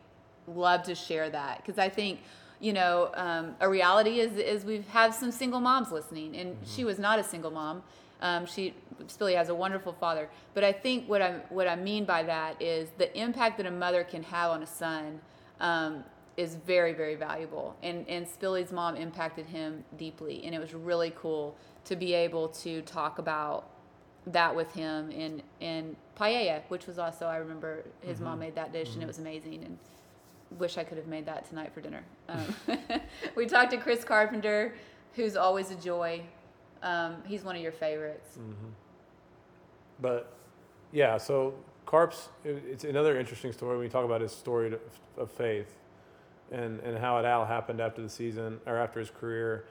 love 0.48 0.82
to 0.82 0.94
share 0.96 1.30
that 1.30 1.58
because 1.58 1.78
I 1.78 1.88
think 1.88 2.18
you 2.64 2.72
know 2.72 3.10
um, 3.14 3.54
a 3.60 3.68
reality 3.68 4.20
is 4.20 4.38
is 4.38 4.64
we 4.64 4.82
have 4.88 5.14
some 5.14 5.30
single 5.30 5.60
moms 5.60 5.92
listening, 5.92 6.34
and 6.36 6.56
she 6.64 6.82
was 6.84 6.98
not 6.98 7.18
a 7.18 7.24
single 7.24 7.50
mom. 7.50 7.82
Um, 8.22 8.46
she 8.46 8.72
Spilly 9.06 9.36
has 9.36 9.50
a 9.50 9.54
wonderful 9.54 9.92
father, 9.92 10.30
but 10.54 10.64
I 10.64 10.72
think 10.72 11.06
what 11.06 11.20
I 11.20 11.32
what 11.50 11.68
I 11.68 11.76
mean 11.76 12.06
by 12.06 12.22
that 12.22 12.60
is 12.62 12.88
the 12.96 13.14
impact 13.18 13.58
that 13.58 13.66
a 13.66 13.70
mother 13.70 14.02
can 14.02 14.22
have 14.22 14.50
on 14.50 14.62
a 14.62 14.66
son 14.66 15.20
um, 15.60 16.04
is 16.38 16.54
very 16.54 16.94
very 16.94 17.16
valuable, 17.16 17.76
and 17.82 18.08
and 18.08 18.26
Spilly's 18.26 18.72
mom 18.72 18.96
impacted 18.96 19.44
him 19.44 19.84
deeply, 19.98 20.42
and 20.46 20.54
it 20.54 20.58
was 20.58 20.72
really 20.72 21.12
cool 21.16 21.56
to 21.84 21.96
be 21.96 22.14
able 22.14 22.48
to 22.48 22.80
talk 22.82 23.18
about 23.18 23.68
that 24.28 24.56
with 24.56 24.72
him 24.72 25.10
in 25.10 25.42
in 25.60 25.96
paella, 26.18 26.62
which 26.68 26.86
was 26.86 26.98
also 26.98 27.26
I 27.26 27.36
remember 27.36 27.84
his 28.00 28.22
mom 28.22 28.38
made 28.38 28.54
that 28.54 28.72
dish 28.72 28.94
and 28.94 29.02
it 29.02 29.06
was 29.06 29.18
amazing. 29.18 29.64
And 29.64 29.78
wish 30.58 30.78
I 30.78 30.84
could 30.84 30.98
have 30.98 31.06
made 31.06 31.26
that 31.26 31.48
tonight 31.48 31.72
for 31.72 31.80
dinner. 31.80 32.04
Um, 32.28 32.54
we 33.36 33.46
talked 33.46 33.70
to 33.72 33.76
Chris 33.76 34.04
Carpenter, 34.04 34.74
who's 35.14 35.36
always 35.36 35.70
a 35.70 35.74
joy. 35.76 36.22
Um, 36.82 37.16
he's 37.26 37.42
one 37.44 37.56
of 37.56 37.62
your 37.62 37.72
favorites. 37.72 38.38
But 40.00 40.32
yeah, 40.92 41.16
so 41.18 41.54
Carp's 41.86 42.28
it- 42.44 42.62
it's 42.68 42.84
another 42.84 43.18
interesting 43.18 43.52
story 43.52 43.76
when 43.76 43.84
you 43.84 43.90
talk 43.90 44.04
about 44.04 44.20
his 44.20 44.32
story 44.32 44.70
to, 44.70 44.78
of 45.16 45.30
faith 45.30 45.76
and, 46.50 46.80
and 46.80 46.98
how 46.98 47.18
it 47.18 47.24
all 47.24 47.44
happened 47.44 47.80
after 47.80 48.02
the 48.02 48.08
season 48.08 48.60
or 48.66 48.76
after 48.76 49.00
his 49.00 49.10
career. 49.10 49.66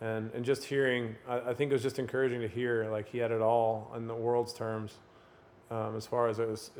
And, 0.00 0.30
and 0.32 0.44
just 0.44 0.62
hearing, 0.64 1.16
I, 1.28 1.40
I 1.50 1.54
think 1.54 1.70
it 1.70 1.74
was 1.74 1.82
just 1.82 1.98
encouraging 1.98 2.40
to 2.40 2.48
hear 2.48 2.88
like 2.90 3.08
he 3.08 3.18
had 3.18 3.32
it 3.32 3.40
all 3.40 3.90
in 3.96 4.06
the 4.06 4.14
world's 4.14 4.52
terms 4.52 4.94
um, 5.70 5.96
as 5.96 6.06
far 6.06 6.28
as 6.28 6.38
it 6.38 6.48
was, 6.48 6.70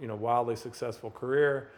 you 0.00 0.06
know, 0.06 0.14
wildly 0.16 0.56
successful 0.56 1.10
career, 1.10 1.70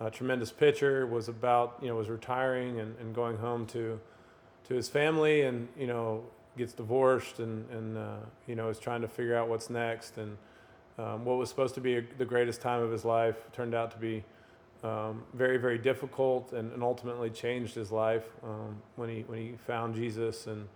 a 0.00 0.10
tremendous 0.10 0.52
pitcher, 0.52 1.06
was 1.06 1.28
about, 1.28 1.78
you 1.82 1.88
know, 1.88 1.96
was 1.96 2.08
retiring 2.08 2.80
and, 2.80 2.96
and 3.00 3.14
going 3.14 3.36
home 3.36 3.66
to, 3.66 4.00
to 4.68 4.74
his 4.74 4.88
family 4.88 5.42
and, 5.42 5.68
you 5.76 5.86
know, 5.86 6.24
gets 6.56 6.72
divorced 6.72 7.38
and, 7.40 7.68
and 7.70 7.96
uh, 7.96 8.16
you 8.46 8.54
know, 8.54 8.68
is 8.68 8.78
trying 8.78 9.00
to 9.00 9.08
figure 9.08 9.36
out 9.36 9.48
what's 9.48 9.70
next. 9.70 10.18
And 10.18 10.36
um, 10.98 11.24
what 11.24 11.38
was 11.38 11.48
supposed 11.48 11.74
to 11.76 11.80
be 11.80 11.96
a, 11.96 12.02
the 12.18 12.24
greatest 12.24 12.60
time 12.60 12.82
of 12.82 12.90
his 12.90 13.04
life 13.04 13.36
turned 13.52 13.74
out 13.74 13.90
to 13.92 13.98
be 13.98 14.24
um, 14.84 15.24
very, 15.34 15.56
very 15.56 15.78
difficult 15.78 16.52
and, 16.52 16.72
and 16.72 16.82
ultimately 16.82 17.30
changed 17.30 17.74
his 17.74 17.90
life 17.90 18.24
um, 18.44 18.76
when, 18.96 19.08
he, 19.08 19.22
when 19.22 19.38
he 19.38 19.54
found 19.66 19.94
Jesus 19.94 20.46
and 20.46 20.68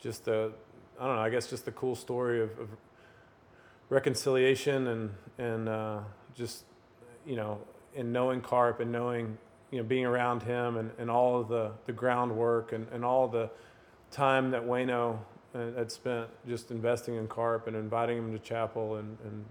just 0.00 0.24
the, 0.24 0.52
I 1.00 1.06
don't 1.06 1.16
know, 1.16 1.22
I 1.22 1.30
guess 1.30 1.48
just 1.48 1.64
the 1.64 1.72
cool 1.72 1.96
story 1.96 2.40
of, 2.40 2.50
of 2.58 2.68
reconciliation 3.88 4.86
and, 4.86 5.10
and 5.38 5.68
uh, 5.68 5.98
just, 6.34 6.64
you 7.26 7.36
know, 7.36 7.58
in 7.94 8.12
knowing 8.12 8.40
Carp 8.40 8.80
and 8.80 8.90
knowing, 8.92 9.36
you 9.70 9.78
know, 9.78 9.84
being 9.84 10.04
around 10.06 10.42
him 10.42 10.76
and, 10.76 10.90
and 10.98 11.10
all 11.10 11.40
of 11.40 11.48
the, 11.48 11.70
the 11.86 11.92
groundwork 11.92 12.72
and, 12.72 12.86
and 12.92 13.04
all 13.04 13.28
the 13.28 13.50
time 14.10 14.50
that 14.50 14.62
Waino 14.62 15.18
uh, 15.54 15.58
had 15.76 15.90
spent 15.90 16.28
just 16.48 16.70
investing 16.70 17.16
in 17.16 17.26
Carp 17.28 17.66
and 17.66 17.76
inviting 17.76 18.18
him 18.18 18.32
to 18.32 18.38
chapel 18.38 18.96
and, 18.96 19.16
and 19.24 19.44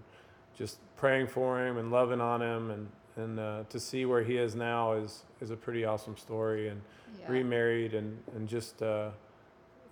just 0.56 0.78
praying 0.96 1.26
for 1.26 1.64
him 1.64 1.78
and 1.78 1.90
loving 1.90 2.20
on 2.20 2.42
him 2.42 2.70
and, 2.70 2.88
and 3.16 3.38
uh, 3.40 3.62
to 3.68 3.78
see 3.80 4.04
where 4.04 4.22
he 4.22 4.36
is 4.36 4.54
now 4.54 4.92
is, 4.92 5.22
is 5.40 5.50
a 5.50 5.56
pretty 5.56 5.84
awesome 5.84 6.16
story 6.16 6.68
and 6.68 6.80
Yeah. 7.20 7.32
remarried 7.32 7.94
and, 7.94 8.16
and 8.34 8.48
just 8.48 8.82
uh, 8.82 9.10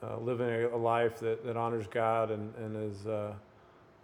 uh, 0.03 0.17
living 0.19 0.49
a, 0.49 0.69
a 0.69 0.77
life 0.77 1.19
that, 1.21 1.45
that 1.45 1.57
honors 1.57 1.87
God 1.89 2.31
and, 2.31 2.55
and 2.57 2.77
is 2.91 3.07
uh, 3.07 3.33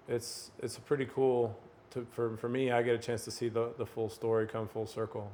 it's 0.09 0.51
it's 0.63 0.77
a 0.77 0.81
pretty 0.83 1.07
cool 1.07 1.57
to 1.95 2.07
for, 2.13 2.37
for 2.37 2.49
me 2.49 2.71
I 2.71 2.83
get 2.83 2.95
a 2.95 2.99
chance 2.99 3.25
to 3.25 3.31
see 3.31 3.49
the, 3.49 3.73
the 3.79 3.87
full 3.87 4.09
story 4.09 4.47
come 4.47 4.69
full 4.69 4.87
circle. 4.87 5.31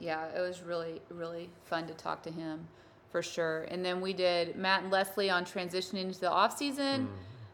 Yeah, 0.00 0.26
it 0.36 0.40
was 0.40 0.62
really, 0.62 1.00
really 1.10 1.50
fun 1.64 1.86
to 1.86 1.94
talk 1.94 2.22
to 2.24 2.30
him 2.30 2.66
for 3.10 3.22
sure. 3.22 3.66
And 3.70 3.84
then 3.84 4.00
we 4.00 4.12
did 4.12 4.56
Matt 4.56 4.84
and 4.84 4.92
Leslee 4.92 5.32
on 5.32 5.44
transitioning 5.44 6.02
into 6.02 6.20
the 6.20 6.30
off 6.30 6.56
season. 6.56 7.06
Mm. 7.06 7.08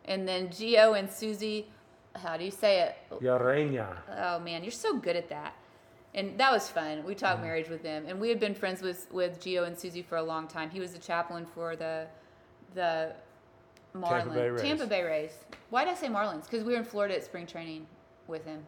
And 0.07 0.29
then 0.29 0.49
Gio 0.49 0.99
and 0.99 1.11
Susie, 1.11 1.67
how 2.15 2.37
do 2.37 2.45
you 2.45 2.51
say 2.51 2.81
it? 2.81 2.97
Yareña. 3.23 3.97
Oh 4.19 4.39
man, 4.41 4.63
you're 4.63 4.71
so 4.71 4.97
good 4.97 5.17
at 5.17 5.29
that. 5.31 5.55
And 6.15 6.39
that 6.39 6.53
was 6.53 6.69
fun. 6.69 7.05
We 7.05 7.15
talked 7.15 7.41
mm. 7.41 7.45
marriage 7.45 7.69
with 7.69 7.83
them, 7.83 8.05
and 8.07 8.21
we 8.21 8.29
had 8.29 8.39
been 8.39 8.55
friends 8.55 8.83
with 8.83 9.07
with 9.11 9.41
Gio 9.41 9.67
and 9.67 9.79
Susie 9.79 10.03
for 10.03 10.17
a 10.17 10.23
long 10.23 10.47
time. 10.47 10.71
He 10.71 10.81
was 10.81 10.93
the 10.93 10.99
chaplain 10.99 11.47
for 11.47 11.77
the 11.77 12.07
the 12.75 13.15
Marlins, 13.97 14.35
Bay 14.35 14.51
Rays. 14.51 14.61
Tampa 14.61 14.87
Bay 14.87 15.03
Rays. 15.03 15.33
Why 15.71 15.85
did 15.85 15.93
I 15.93 15.97
say 15.97 16.09
Marlins? 16.09 16.45
Because 16.45 16.65
we 16.65 16.73
were 16.73 16.79
in 16.79 16.85
Florida 16.85 17.17
at 17.17 17.25
spring 17.25 17.47
training 17.47 17.87
with 18.27 18.45
him. 18.45 18.65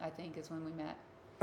I 0.00 0.10
think 0.10 0.36
is 0.36 0.50
when 0.50 0.64
we 0.64 0.72
met. 0.72 0.96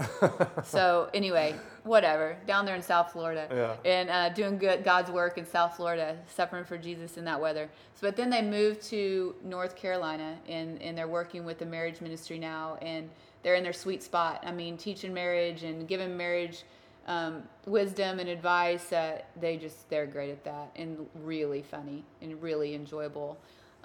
so 0.65 1.09
anyway, 1.13 1.55
whatever. 1.83 2.37
Down 2.47 2.65
there 2.65 2.75
in 2.75 2.81
South 2.81 3.11
Florida, 3.11 3.47
Yeah. 3.85 3.89
and 3.89 4.09
uh, 4.09 4.29
doing 4.29 4.57
good 4.57 4.83
God's 4.83 5.11
work 5.11 5.37
in 5.37 5.45
South 5.45 5.75
Florida, 5.75 6.17
suffering 6.27 6.63
for 6.63 6.77
Jesus 6.77 7.17
in 7.17 7.25
that 7.25 7.39
weather. 7.39 7.69
So, 7.95 8.07
but 8.07 8.15
then 8.15 8.29
they 8.29 8.41
moved 8.41 8.81
to 8.83 9.35
North 9.43 9.75
Carolina, 9.75 10.37
and 10.47 10.81
and 10.81 10.97
they're 10.97 11.07
working 11.07 11.43
with 11.45 11.59
the 11.59 11.65
marriage 11.65 12.01
ministry 12.01 12.39
now, 12.39 12.77
and 12.81 13.09
they're 13.43 13.55
in 13.55 13.63
their 13.63 13.73
sweet 13.73 14.03
spot. 14.03 14.43
I 14.45 14.51
mean, 14.51 14.77
teaching 14.77 15.13
marriage 15.13 15.63
and 15.63 15.87
giving 15.87 16.15
marriage 16.15 16.63
um, 17.07 17.43
wisdom 17.65 18.19
and 18.19 18.29
advice. 18.29 18.91
Uh, 18.93 19.19
they 19.39 19.57
just 19.57 19.89
they're 19.89 20.05
great 20.07 20.29
at 20.31 20.43
that, 20.45 20.71
and 20.75 21.07
really 21.23 21.61
funny 21.61 22.03
and 22.21 22.41
really 22.41 22.73
enjoyable. 22.75 23.37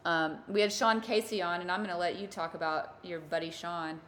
Um, 0.05 0.39
we 0.49 0.61
had 0.61 0.73
Sean 0.73 1.01
Casey 1.01 1.41
on, 1.41 1.61
and 1.61 1.71
I'm 1.71 1.81
going 1.81 1.91
to 1.91 1.99
let 1.99 2.19
you 2.19 2.27
talk 2.27 2.55
about 2.55 2.97
your 3.03 3.21
buddy 3.21 3.51
Sean. 3.51 4.01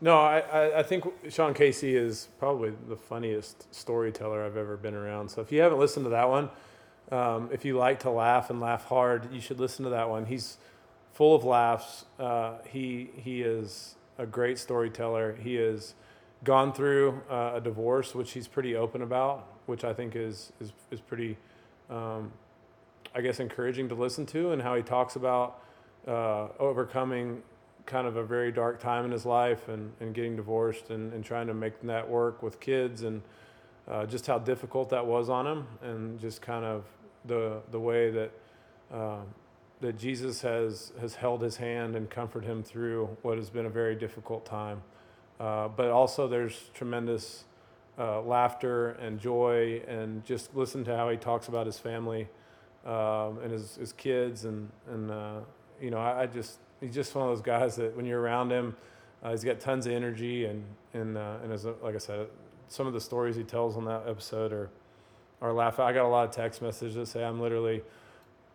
No, 0.00 0.18
I, 0.18 0.80
I, 0.80 0.82
think 0.82 1.04
Sean 1.30 1.54
Casey 1.54 1.96
is 1.96 2.28
probably 2.38 2.72
the 2.88 2.96
funniest 2.96 3.72
storyteller 3.74 4.44
I've 4.44 4.56
ever 4.56 4.76
been 4.76 4.94
around. 4.94 5.30
So 5.30 5.40
if 5.40 5.50
you 5.50 5.60
haven't 5.60 5.78
listened 5.78 6.04
to 6.04 6.10
that 6.10 6.28
one, 6.28 6.50
um, 7.10 7.48
if 7.52 7.64
you 7.64 7.76
like 7.78 8.00
to 8.00 8.10
laugh 8.10 8.50
and 8.50 8.60
laugh 8.60 8.84
hard, 8.84 9.32
you 9.32 9.40
should 9.40 9.60
listen 9.60 9.84
to 9.84 9.90
that 9.90 10.10
one. 10.10 10.26
He's 10.26 10.58
full 11.12 11.34
of 11.34 11.44
laughs. 11.44 12.04
Uh, 12.18 12.54
he 12.68 13.10
he 13.16 13.42
is 13.42 13.96
a 14.18 14.26
great 14.26 14.58
storyteller. 14.58 15.36
He 15.40 15.54
has 15.54 15.94
gone 16.44 16.72
through 16.72 17.22
uh, 17.30 17.52
a 17.54 17.60
divorce, 17.60 18.14
which 18.14 18.32
he's 18.32 18.48
pretty 18.48 18.74
open 18.74 19.02
about, 19.02 19.46
which 19.66 19.84
I 19.84 19.92
think 19.92 20.16
is 20.16 20.52
is 20.60 20.72
is 20.90 21.00
pretty, 21.00 21.36
um, 21.90 22.32
I 23.14 23.20
guess, 23.20 23.40
encouraging 23.40 23.88
to 23.90 23.94
listen 23.94 24.26
to, 24.26 24.52
and 24.52 24.62
how 24.62 24.74
he 24.74 24.82
talks 24.82 25.16
about 25.16 25.62
uh, 26.06 26.48
overcoming 26.58 27.42
kind 27.86 28.06
of 28.06 28.16
a 28.16 28.24
very 28.24 28.52
dark 28.52 28.80
time 28.80 29.04
in 29.04 29.10
his 29.10 29.26
life 29.26 29.68
and, 29.68 29.92
and 30.00 30.14
getting 30.14 30.36
divorced 30.36 30.90
and, 30.90 31.12
and 31.12 31.24
trying 31.24 31.46
to 31.46 31.54
make 31.54 31.80
that 31.82 32.08
work 32.08 32.42
with 32.42 32.60
kids 32.60 33.02
and 33.02 33.22
uh, 33.88 34.06
just 34.06 34.26
how 34.26 34.38
difficult 34.38 34.90
that 34.90 35.04
was 35.04 35.28
on 35.28 35.46
him 35.46 35.66
and 35.82 36.20
just 36.20 36.40
kind 36.40 36.64
of 36.64 36.84
the 37.24 37.60
the 37.70 37.78
way 37.78 38.10
that 38.10 38.30
uh, 38.92 39.20
that 39.80 39.98
Jesus 39.98 40.40
has 40.42 40.92
has 41.00 41.16
held 41.16 41.42
his 41.42 41.56
hand 41.56 41.96
and 41.96 42.08
comforted 42.08 42.48
him 42.48 42.62
through 42.62 43.16
what 43.22 43.36
has 43.36 43.50
been 43.50 43.66
a 43.66 43.70
very 43.70 43.94
difficult 43.94 44.44
time. 44.44 44.82
Uh, 45.40 45.68
but 45.68 45.90
also 45.90 46.28
there's 46.28 46.70
tremendous 46.72 47.44
uh, 47.98 48.22
laughter 48.22 48.90
and 48.90 49.18
joy 49.18 49.82
and 49.88 50.24
just 50.24 50.54
listen 50.54 50.84
to 50.84 50.96
how 50.96 51.10
he 51.10 51.16
talks 51.16 51.48
about 51.48 51.66
his 51.66 51.78
family 51.78 52.28
um, 52.84 53.38
and 53.42 53.52
his, 53.52 53.76
his 53.76 53.92
kids 53.92 54.44
and 54.44 54.68
and 54.90 55.10
uh, 55.10 55.40
you 55.80 55.90
know 55.90 55.98
I, 55.98 56.22
I, 56.22 56.26
just 56.26 56.58
he's 56.80 56.94
just 56.94 57.14
one 57.14 57.28
of 57.28 57.30
those 57.30 57.42
guys 57.42 57.76
that 57.76 57.96
when 57.96 58.06
you're 58.06 58.20
around 58.20 58.50
him 58.50 58.76
uh, 59.22 59.30
he's 59.30 59.44
got 59.44 59.60
tons 59.60 59.86
of 59.86 59.92
energy 59.92 60.46
and 60.46 60.64
and 60.94 61.16
uh, 61.16 61.36
and 61.42 61.52
as 61.52 61.64
like 61.64 61.94
I 61.94 61.98
said 61.98 62.26
some 62.68 62.86
of 62.86 62.92
the 62.92 63.00
stories 63.00 63.36
he 63.36 63.44
tells 63.44 63.76
on 63.76 63.84
that 63.84 64.02
episode 64.08 64.52
are 64.52 64.70
are 65.40 65.52
laughing. 65.52 65.84
I 65.84 65.92
got 65.92 66.06
a 66.06 66.08
lot 66.08 66.28
of 66.28 66.34
text 66.34 66.62
messages 66.62 66.94
that 66.94 67.06
say 67.06 67.24
I'm 67.24 67.40
literally 67.40 67.82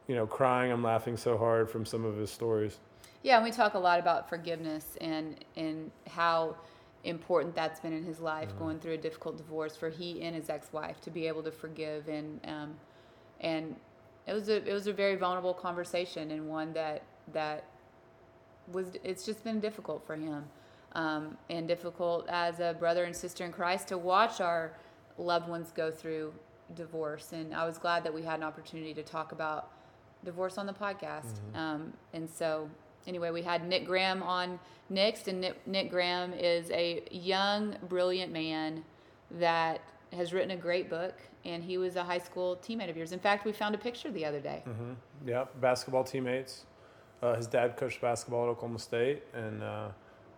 you 0.07 0.15
know 0.15 0.25
crying 0.25 0.71
I'm 0.71 0.84
laughing 0.84 1.17
so 1.17 1.38
hard 1.38 1.69
from 1.69 1.86
some 1.86 2.05
of 2.05 2.17
his 2.17 2.32
stories. 2.32 2.80
Yeah, 3.23 3.36
and 3.36 3.43
we 3.43 3.51
talk 3.51 3.73
a 3.73 3.80
lot 3.80 3.99
about 3.99 4.30
forgiveness 4.30 4.97
and 5.01 5.43
and 5.55 5.91
how 6.09 6.55
important 7.03 7.55
that's 7.55 7.80
been 7.80 7.93
in 7.93 8.03
his 8.03 8.19
life, 8.19 8.49
mm-hmm. 8.49 8.59
going 8.59 8.80
through 8.80 8.93
a 8.93 8.97
difficult 8.97 9.38
divorce 9.38 9.75
for 9.75 9.89
he 9.89 10.21
and 10.21 10.36
his 10.36 10.49
ex-wife 10.49 10.99
to 11.01 11.11
be 11.11 11.28
able 11.28 11.43
to 11.43 11.51
forgive 11.51 12.07
and 12.07 12.39
um, 12.45 12.75
and 13.41 13.75
it 14.28 14.34
was 14.34 14.49
a 14.49 14.67
it 14.69 14.73
was 14.73 14.88
a 14.88 14.93
very 14.93 15.15
vulnerable 15.15 15.53
conversation 15.53 16.32
and 16.32 16.47
one 16.47 16.73
that 16.73 17.03
that 17.34 17.65
was 18.71 18.88
it's 19.03 19.25
just 19.25 19.43
been 19.43 19.59
difficult 19.59 20.05
for 20.05 20.15
him 20.15 20.43
um, 20.93 21.38
and 21.49 21.67
difficult 21.67 22.28
as 22.30 22.59
a 22.59 22.75
brother 22.80 23.05
and 23.05 23.15
sister 23.15 23.45
in 23.45 23.51
Christ 23.51 23.88
to 23.89 23.97
watch 23.97 24.41
our 24.41 24.73
loved 25.17 25.47
ones 25.47 25.71
go 25.75 25.89
through 25.89 26.34
divorce 26.75 27.32
and 27.32 27.53
I 27.53 27.65
was 27.65 27.78
glad 27.78 28.03
that 28.03 28.13
we 28.13 28.21
had 28.21 28.39
an 28.39 28.43
opportunity 28.43 28.93
to 28.93 29.03
talk 29.03 29.32
about 29.32 29.71
divorce 30.25 30.57
on 30.57 30.65
the 30.65 30.73
podcast 30.73 31.34
mm-hmm. 31.34 31.57
um, 31.57 31.93
and 32.13 32.30
so 32.30 32.69
anyway, 33.07 33.32
we 33.32 33.41
had 33.41 33.67
Nick 33.67 33.86
Graham 33.86 34.21
on 34.21 34.59
next, 34.89 35.28
and 35.28 35.41
Nick, 35.41 35.65
Nick 35.65 35.89
Graham 35.89 36.34
is 36.34 36.69
a 36.71 37.03
young, 37.09 37.75
brilliant 37.88 38.32
man 38.32 38.84
that 39.32 39.82
has 40.13 40.34
written 40.34 40.51
a 40.51 40.57
great 40.57 40.89
book, 40.89 41.15
and 41.47 41.63
he 41.63 41.77
was 41.77 41.95
a 41.95 42.03
high 42.03 42.17
school 42.19 42.59
teammate 42.61 42.89
of 42.89 42.97
yours. 42.97 43.13
In 43.13 43.19
fact, 43.19 43.45
we 43.45 43.53
found 43.53 43.73
a 43.73 43.77
picture 43.77 44.11
the 44.11 44.25
other 44.25 44.39
day. 44.39 44.63
Mm-hmm. 44.67 44.91
Yeah, 45.25 45.45
basketball 45.61 46.03
teammates. 46.03 46.65
Uh, 47.23 47.35
his 47.35 47.47
dad 47.47 47.77
coached 47.77 48.01
basketball 48.01 48.43
at 48.43 48.49
Oklahoma 48.49 48.77
State 48.77 49.23
and 49.33 49.63
uh, 49.63 49.87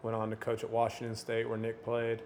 went 0.03 0.15
on 0.15 0.29
to 0.29 0.35
coach 0.35 0.63
at 0.63 0.69
Washington 0.69 1.15
State, 1.15 1.49
where 1.49 1.57
Nick 1.57 1.83
played. 1.83 2.21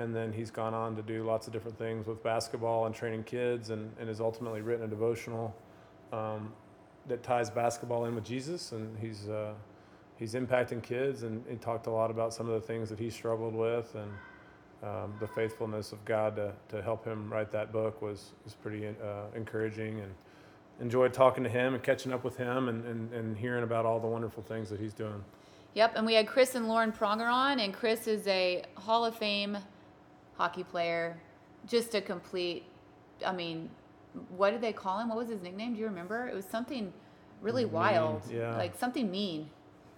And 0.00 0.16
then 0.16 0.32
he's 0.32 0.50
gone 0.50 0.74
on 0.74 0.96
to 0.96 1.02
do 1.02 1.22
lots 1.22 1.46
of 1.46 1.52
different 1.52 1.78
things 1.78 2.08
with 2.08 2.20
basketball 2.24 2.86
and 2.86 2.94
training 2.94 3.22
kids, 3.24 3.70
and, 3.70 3.92
and 4.00 4.08
has 4.08 4.20
ultimately 4.20 4.60
written 4.60 4.84
a 4.84 4.88
devotional 4.88 5.54
um, 6.12 6.52
that 7.06 7.22
ties 7.22 7.50
basketball 7.50 8.06
in 8.06 8.14
with 8.14 8.24
Jesus. 8.24 8.72
And 8.72 8.98
he's 8.98 9.28
uh, 9.28 9.52
he's 10.16 10.34
impacting 10.34 10.82
kids, 10.82 11.22
and 11.22 11.44
he 11.48 11.56
talked 11.56 11.86
a 11.86 11.90
lot 11.90 12.10
about 12.10 12.34
some 12.34 12.48
of 12.48 12.60
the 12.60 12.66
things 12.66 12.88
that 12.88 12.98
he 12.98 13.10
struggled 13.10 13.54
with, 13.54 13.94
and 13.94 14.10
um, 14.84 15.14
the 15.18 15.26
faithfulness 15.26 15.92
of 15.92 16.04
God 16.04 16.36
to, 16.36 16.52
to 16.68 16.82
help 16.82 17.04
him 17.04 17.32
write 17.32 17.50
that 17.52 17.72
book 17.72 18.02
was 18.02 18.32
was 18.44 18.54
pretty 18.54 18.86
uh, 18.86 18.92
encouraging, 19.34 20.00
and 20.00 20.12
enjoyed 20.80 21.12
talking 21.14 21.42
to 21.44 21.50
him 21.50 21.74
and 21.74 21.82
catching 21.82 22.12
up 22.12 22.24
with 22.24 22.36
him, 22.36 22.68
and, 22.68 22.84
and, 22.84 23.12
and 23.12 23.36
hearing 23.36 23.62
about 23.62 23.86
all 23.86 24.00
the 24.00 24.06
wonderful 24.06 24.42
things 24.42 24.68
that 24.70 24.80
he's 24.80 24.92
doing. 24.92 25.24
Yep, 25.74 25.94
and 25.96 26.06
we 26.06 26.14
had 26.14 26.26
Chris 26.26 26.54
and 26.54 26.68
Lauren 26.68 26.92
Pronger 26.92 27.30
on, 27.32 27.60
and 27.60 27.72
Chris 27.72 28.06
is 28.06 28.26
a 28.28 28.62
Hall 28.76 29.04
of 29.04 29.16
Fame 29.16 29.58
hockey 30.36 30.64
player, 30.64 31.16
just 31.66 31.94
a 31.94 32.00
complete. 32.00 32.64
I 33.24 33.32
mean, 33.32 33.70
what 34.36 34.50
did 34.50 34.60
they 34.60 34.72
call 34.72 34.98
him? 34.98 35.08
What 35.08 35.18
was 35.18 35.28
his 35.28 35.42
nickname? 35.42 35.74
Do 35.74 35.80
you 35.80 35.86
remember? 35.86 36.28
It 36.28 36.34
was 36.34 36.44
something 36.44 36.92
really 37.40 37.64
mean, 37.64 37.72
wild, 37.72 38.22
yeah. 38.30 38.56
like 38.56 38.76
something 38.76 39.10
mean. 39.10 39.48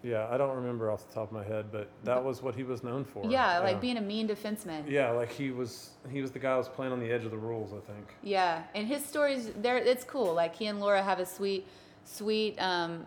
Yeah, 0.06 0.28
I 0.30 0.36
don't 0.36 0.54
remember 0.54 0.90
off 0.90 1.08
the 1.08 1.14
top 1.14 1.24
of 1.24 1.32
my 1.32 1.42
head, 1.42 1.66
but 1.72 1.90
that 2.04 2.22
was 2.22 2.40
what 2.40 2.54
he 2.54 2.62
was 2.62 2.84
known 2.84 3.04
for. 3.04 3.26
Yeah, 3.26 3.58
like 3.58 3.80
being 3.80 3.96
a 3.96 4.00
mean 4.00 4.28
defenseman. 4.28 4.88
Yeah, 4.88 5.10
like 5.10 5.32
he 5.32 5.50
was 5.50 5.90
he 6.10 6.22
was 6.22 6.30
the 6.30 6.38
guy 6.38 6.52
who 6.52 6.58
was 6.58 6.68
playing 6.68 6.92
on 6.92 7.00
the 7.00 7.10
edge 7.10 7.24
of 7.24 7.32
the 7.32 7.38
rules, 7.38 7.72
I 7.72 7.80
think. 7.92 8.14
Yeah, 8.22 8.62
and 8.76 8.86
his 8.86 9.04
stories 9.04 9.50
there 9.56 9.76
it's 9.76 10.04
cool. 10.04 10.32
Like 10.32 10.54
he 10.54 10.66
and 10.66 10.78
Laura 10.78 11.02
have 11.02 11.18
a 11.18 11.26
sweet 11.26 11.66
sweet 12.04 12.56
um, 12.62 13.04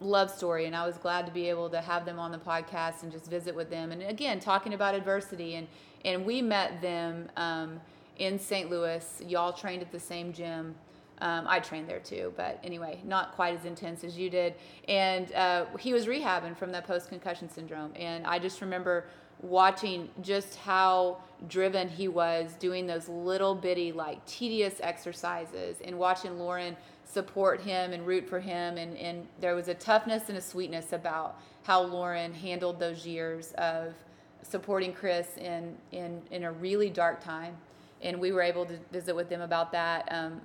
love 0.00 0.30
story 0.30 0.66
and 0.66 0.74
I 0.74 0.84
was 0.84 0.96
glad 0.96 1.26
to 1.26 1.32
be 1.32 1.48
able 1.48 1.70
to 1.70 1.80
have 1.80 2.04
them 2.04 2.18
on 2.18 2.32
the 2.32 2.38
podcast 2.38 3.04
and 3.04 3.12
just 3.12 3.30
visit 3.30 3.54
with 3.54 3.70
them 3.70 3.92
and 3.92 4.02
again 4.02 4.40
talking 4.40 4.74
about 4.74 4.96
adversity 4.96 5.54
and 5.54 5.68
and 6.04 6.26
we 6.26 6.42
met 6.42 6.82
them 6.82 7.28
um, 7.36 7.80
in 8.18 8.36
St. 8.36 8.68
Louis. 8.68 9.22
Y'all 9.24 9.52
trained 9.52 9.82
at 9.82 9.92
the 9.92 10.00
same 10.00 10.32
gym. 10.32 10.74
Um, 11.22 11.46
I 11.48 11.60
trained 11.60 11.88
there 11.88 12.00
too, 12.00 12.32
but 12.36 12.58
anyway, 12.64 13.00
not 13.04 13.32
quite 13.36 13.56
as 13.56 13.64
intense 13.64 14.02
as 14.02 14.18
you 14.18 14.28
did. 14.28 14.54
And 14.88 15.32
uh, 15.34 15.66
he 15.78 15.92
was 15.92 16.06
rehabbing 16.06 16.56
from 16.56 16.72
that 16.72 16.84
post 16.84 17.08
concussion 17.08 17.48
syndrome. 17.48 17.92
And 17.94 18.26
I 18.26 18.40
just 18.40 18.60
remember 18.60 19.06
watching 19.40 20.10
just 20.20 20.56
how 20.56 21.18
driven 21.48 21.88
he 21.88 22.08
was 22.08 22.54
doing 22.58 22.88
those 22.88 23.08
little 23.08 23.54
bitty, 23.54 23.92
like 23.92 24.24
tedious 24.26 24.80
exercises 24.82 25.76
and 25.84 25.96
watching 25.96 26.40
Lauren 26.40 26.76
support 27.04 27.60
him 27.60 27.92
and 27.92 28.04
root 28.04 28.28
for 28.28 28.40
him. 28.40 28.76
And, 28.76 28.96
and 28.96 29.24
there 29.40 29.54
was 29.54 29.68
a 29.68 29.74
toughness 29.74 30.28
and 30.28 30.36
a 30.36 30.42
sweetness 30.42 30.92
about 30.92 31.40
how 31.62 31.82
Lauren 31.82 32.34
handled 32.34 32.80
those 32.80 33.06
years 33.06 33.52
of 33.58 33.94
supporting 34.42 34.92
Chris 34.92 35.36
in, 35.36 35.76
in, 35.92 36.20
in 36.32 36.42
a 36.42 36.50
really 36.50 36.90
dark 36.90 37.22
time. 37.22 37.56
And 38.00 38.18
we 38.18 38.32
were 38.32 38.42
able 38.42 38.66
to 38.66 38.76
visit 38.90 39.14
with 39.14 39.28
them 39.28 39.42
about 39.42 39.70
that. 39.70 40.08
Um, 40.10 40.40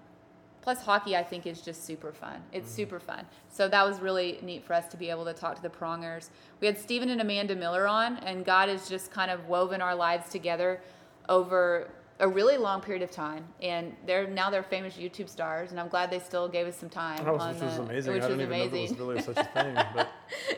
Plus, 0.68 0.82
hockey, 0.82 1.16
I 1.16 1.24
think, 1.24 1.48
is 1.48 1.62
just 1.62 1.86
super 1.86 2.12
fun. 2.12 2.42
It's 2.52 2.68
mm-hmm. 2.68 2.76
super 2.76 3.00
fun. 3.00 3.26
So 3.48 3.70
that 3.70 3.88
was 3.88 4.02
really 4.02 4.38
neat 4.42 4.66
for 4.66 4.74
us 4.74 4.86
to 4.90 4.98
be 4.98 5.10
able 5.10 5.24
to 5.24 5.32
talk 5.32 5.56
to 5.56 5.62
the 5.62 5.70
Prongers. 5.70 6.30
We 6.60 6.68
had 6.68 6.78
Stephen 6.78 7.10
and 7.10 7.22
Amanda 7.22 7.56
Miller 7.56 7.88
on, 7.88 8.18
and 8.18 8.44
God 8.44 8.68
has 8.68 8.90
just 8.90 9.10
kind 9.10 9.32
of 9.32 9.48
woven 9.48 9.82
our 9.82 9.96
lives 9.96 10.30
together 10.30 10.82
over 11.30 11.88
a 12.20 12.28
really 12.28 12.58
long 12.58 12.82
period 12.82 13.02
of 13.02 13.12
time, 13.12 13.46
and 13.62 13.96
they're 14.06 14.28
now 14.28 14.50
they're 14.50 14.62
famous 14.62 14.98
YouTube 14.98 15.30
stars, 15.30 15.72
and 15.72 15.80
I'm 15.80 15.88
glad 15.88 16.12
they 16.12 16.20
still 16.20 16.50
gave 16.50 16.68
us 16.68 16.76
some 16.76 16.90
time. 16.90 17.24
Oh, 17.26 17.32
which 17.48 17.60
the, 17.60 17.66
was 17.66 17.78
amazing. 17.78 18.14
Which 18.16 18.24
I 18.24 18.28
was 18.28 18.40
amazing. 18.42 18.82
was 18.82 19.00
really 19.00 19.22
such 19.22 19.38
a 19.38 19.44
thing. 19.46 19.74
But. 19.96 20.10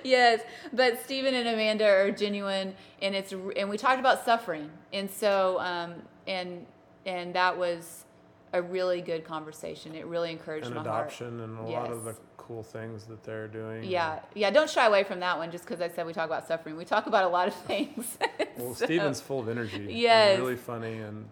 yes, 0.03 0.41
but 0.73 1.03
Stephen 1.03 1.35
and 1.35 1.47
Amanda 1.47 1.85
are 1.85 2.09
genuine, 2.09 2.73
and 3.03 3.13
it's 3.13 3.31
and 3.31 3.69
we 3.69 3.77
talked 3.77 3.99
about 3.99 4.25
suffering, 4.25 4.71
and 4.91 5.07
so 5.07 5.59
um, 5.59 5.93
and 6.25 6.65
and 7.05 7.35
that 7.35 7.55
was 7.55 8.05
a 8.53 8.61
really 8.61 9.01
good 9.01 9.23
conversation. 9.23 9.95
It 9.95 10.05
really 10.05 10.31
encouraged 10.31 10.65
and 10.65 10.75
my 10.75 10.81
adoption 10.81 11.39
heart. 11.39 11.49
and 11.49 11.67
a 11.67 11.71
yes. 11.71 11.81
lot 11.81 11.91
of 11.91 12.03
the 12.03 12.15
cool 12.37 12.63
things 12.63 13.05
that 13.05 13.23
they're 13.23 13.47
doing. 13.47 13.83
Yeah, 13.83 14.19
yeah. 14.33 14.49
Don't 14.49 14.69
shy 14.69 14.85
away 14.85 15.03
from 15.03 15.19
that 15.19 15.37
one 15.37 15.51
just 15.51 15.65
because 15.65 15.81
I 15.81 15.89
said 15.89 16.05
we 16.05 16.13
talk 16.13 16.25
about 16.25 16.47
suffering. 16.47 16.75
We 16.75 16.85
talk 16.85 17.05
about 17.05 17.25
a 17.25 17.29
lot 17.29 17.47
of 17.47 17.53
things. 17.67 18.17
well, 18.57 18.73
so, 18.73 18.85
Steven's 18.85 19.21
full 19.21 19.39
of 19.39 19.49
energy. 19.49 19.87
Yes, 19.89 20.39
really 20.39 20.55
funny 20.55 20.97
and 20.97 21.25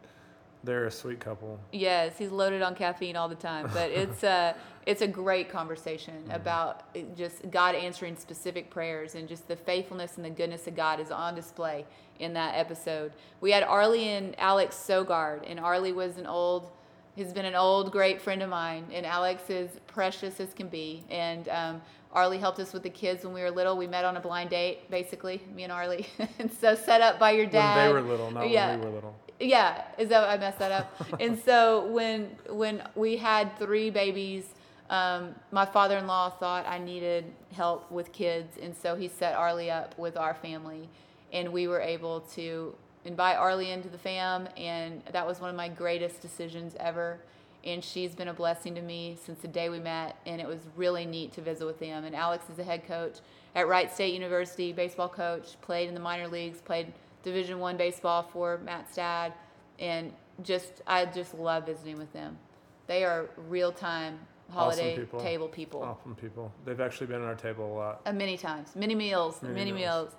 they're 0.63 0.85
a 0.85 0.91
sweet 0.91 1.19
couple. 1.19 1.59
Yes, 1.71 2.17
he's 2.17 2.31
loaded 2.31 2.61
on 2.61 2.75
caffeine 2.75 3.15
all 3.15 3.29
the 3.29 3.35
time, 3.35 3.69
but 3.73 3.89
it's 3.91 4.23
a 4.23 4.55
it's 4.85 5.01
a 5.01 5.07
great 5.07 5.49
conversation 5.49 6.15
mm-hmm. 6.23 6.31
about 6.31 6.93
just 7.15 7.49
God 7.49 7.75
answering 7.75 8.15
specific 8.15 8.69
prayers 8.69 9.15
and 9.15 9.27
just 9.27 9.47
the 9.47 9.55
faithfulness 9.55 10.17
and 10.17 10.25
the 10.25 10.29
goodness 10.29 10.67
of 10.67 10.75
God 10.75 10.99
is 10.99 11.11
on 11.11 11.35
display 11.35 11.85
in 12.19 12.33
that 12.33 12.55
episode. 12.55 13.13
We 13.41 13.51
had 13.51 13.63
Arlie 13.63 14.09
and 14.09 14.39
Alex 14.39 14.75
Sogard, 14.75 15.43
and 15.49 15.59
Arlie 15.59 15.93
was 15.93 16.17
an 16.17 16.25
old 16.25 16.69
He's 17.17 17.33
been 17.33 17.45
an 17.45 17.55
old, 17.55 17.91
great 17.91 18.21
friend 18.21 18.43
of 18.43 18.49
mine, 18.51 18.85
and 18.93 19.03
Alex 19.03 19.49
is 19.49 19.71
precious 19.87 20.39
as 20.39 20.53
can 20.53 20.67
be. 20.67 21.03
And 21.09 21.49
um, 21.49 21.81
Arlie 22.13 22.37
helped 22.37 22.59
us 22.59 22.73
with 22.73 22.83
the 22.83 22.91
kids 22.91 23.25
when 23.25 23.33
we 23.33 23.41
were 23.41 23.49
little. 23.49 23.75
We 23.75 23.87
met 23.87 24.05
on 24.05 24.17
a 24.17 24.19
blind 24.19 24.51
date, 24.51 24.87
basically, 24.91 25.41
me 25.55 25.63
and 25.63 25.71
Arlie. 25.71 26.05
and 26.37 26.53
so 26.53 26.75
set 26.75 27.01
up 27.01 27.17
by 27.17 27.31
your 27.31 27.47
dad. 27.47 27.91
When 27.91 27.95
they 27.95 28.01
were 28.03 28.07
little, 28.07 28.29
not 28.29 28.47
yeah. 28.51 28.69
when 28.69 28.81
we 28.81 28.85
were 28.85 28.91
little. 28.91 29.15
Yeah, 29.39 29.81
is 29.97 30.09
that 30.09 30.29
I 30.29 30.37
messed 30.37 30.59
that 30.59 30.71
up? 30.71 30.93
and 31.19 31.41
so 31.43 31.87
when 31.87 32.37
when 32.49 32.87
we 32.93 33.17
had 33.17 33.57
three 33.57 33.89
babies, 33.89 34.53
um, 34.91 35.33
my 35.51 35.65
father-in-law 35.65 36.37
thought 36.39 36.67
I 36.67 36.77
needed 36.77 37.25
help 37.51 37.91
with 37.91 38.11
kids, 38.11 38.59
and 38.61 38.75
so 38.77 38.95
he 38.95 39.07
set 39.07 39.33
Arlie 39.33 39.71
up 39.71 39.97
with 39.97 40.17
our 40.17 40.35
family, 40.35 40.87
and 41.33 41.51
we 41.51 41.67
were 41.67 41.81
able 41.81 42.21
to 42.35 42.75
invite 43.07 43.37
Arlie 43.37 43.71
into 43.71 43.87
the 43.87 43.97
fam, 43.97 44.47
and 44.57 45.01
that 45.11 45.25
was 45.25 45.39
one 45.39 45.49
of 45.49 45.55
my 45.55 45.69
greatest 45.69 46.21
decisions 46.21 46.75
ever. 46.79 47.19
And 47.63 47.83
she's 47.83 48.13
been 48.13 48.27
a 48.27 48.33
blessing 48.33 48.75
to 48.75 48.81
me 48.81 49.17
since 49.25 49.39
the 49.39 49.47
day 49.47 49.69
we 49.69 49.79
met, 49.79 50.17
and 50.25 50.39
it 50.39 50.47
was 50.47 50.59
really 50.75 51.05
neat 51.05 51.33
to 51.33 51.41
visit 51.41 51.65
with 51.65 51.79
them. 51.79 52.03
And 52.03 52.15
Alex 52.15 52.45
is 52.51 52.59
a 52.59 52.63
head 52.63 52.85
coach 52.85 53.17
at 53.55 53.67
Wright 53.67 53.91
State 53.91 54.13
University, 54.13 54.71
baseball 54.73 55.09
coach, 55.09 55.59
played 55.61 55.87
in 55.87 55.93
the 55.93 55.99
minor 55.99 56.27
leagues, 56.27 56.61
played 56.61 56.93
Division 57.23 57.59
One 57.59 57.75
baseball 57.77 58.23
for 58.31 58.59
Matt 58.63 58.91
Stad, 58.91 59.33
and 59.79 60.13
just 60.43 60.81
I 60.85 61.05
just 61.05 61.33
love 61.33 61.65
visiting 61.65 61.97
with 61.97 62.13
them. 62.13 62.37
They 62.85 63.03
are 63.03 63.29
real 63.49 63.71
time 63.71 64.19
holiday 64.51 64.95
people. 64.95 65.19
table 65.19 65.47
people. 65.47 65.81
Awesome 65.83 66.15
people. 66.15 66.53
They've 66.63 66.79
actually 66.79 67.07
been 67.07 67.21
at 67.21 67.27
our 67.27 67.35
table 67.35 67.73
a 67.73 67.75
lot. 67.75 68.01
Uh, 68.05 68.13
many 68.13 68.37
times, 68.37 68.75
many 68.75 68.95
meals, 68.95 69.41
Many 69.41 69.55
many, 69.55 69.71
meals. 69.71 70.11
meals. 70.11 70.15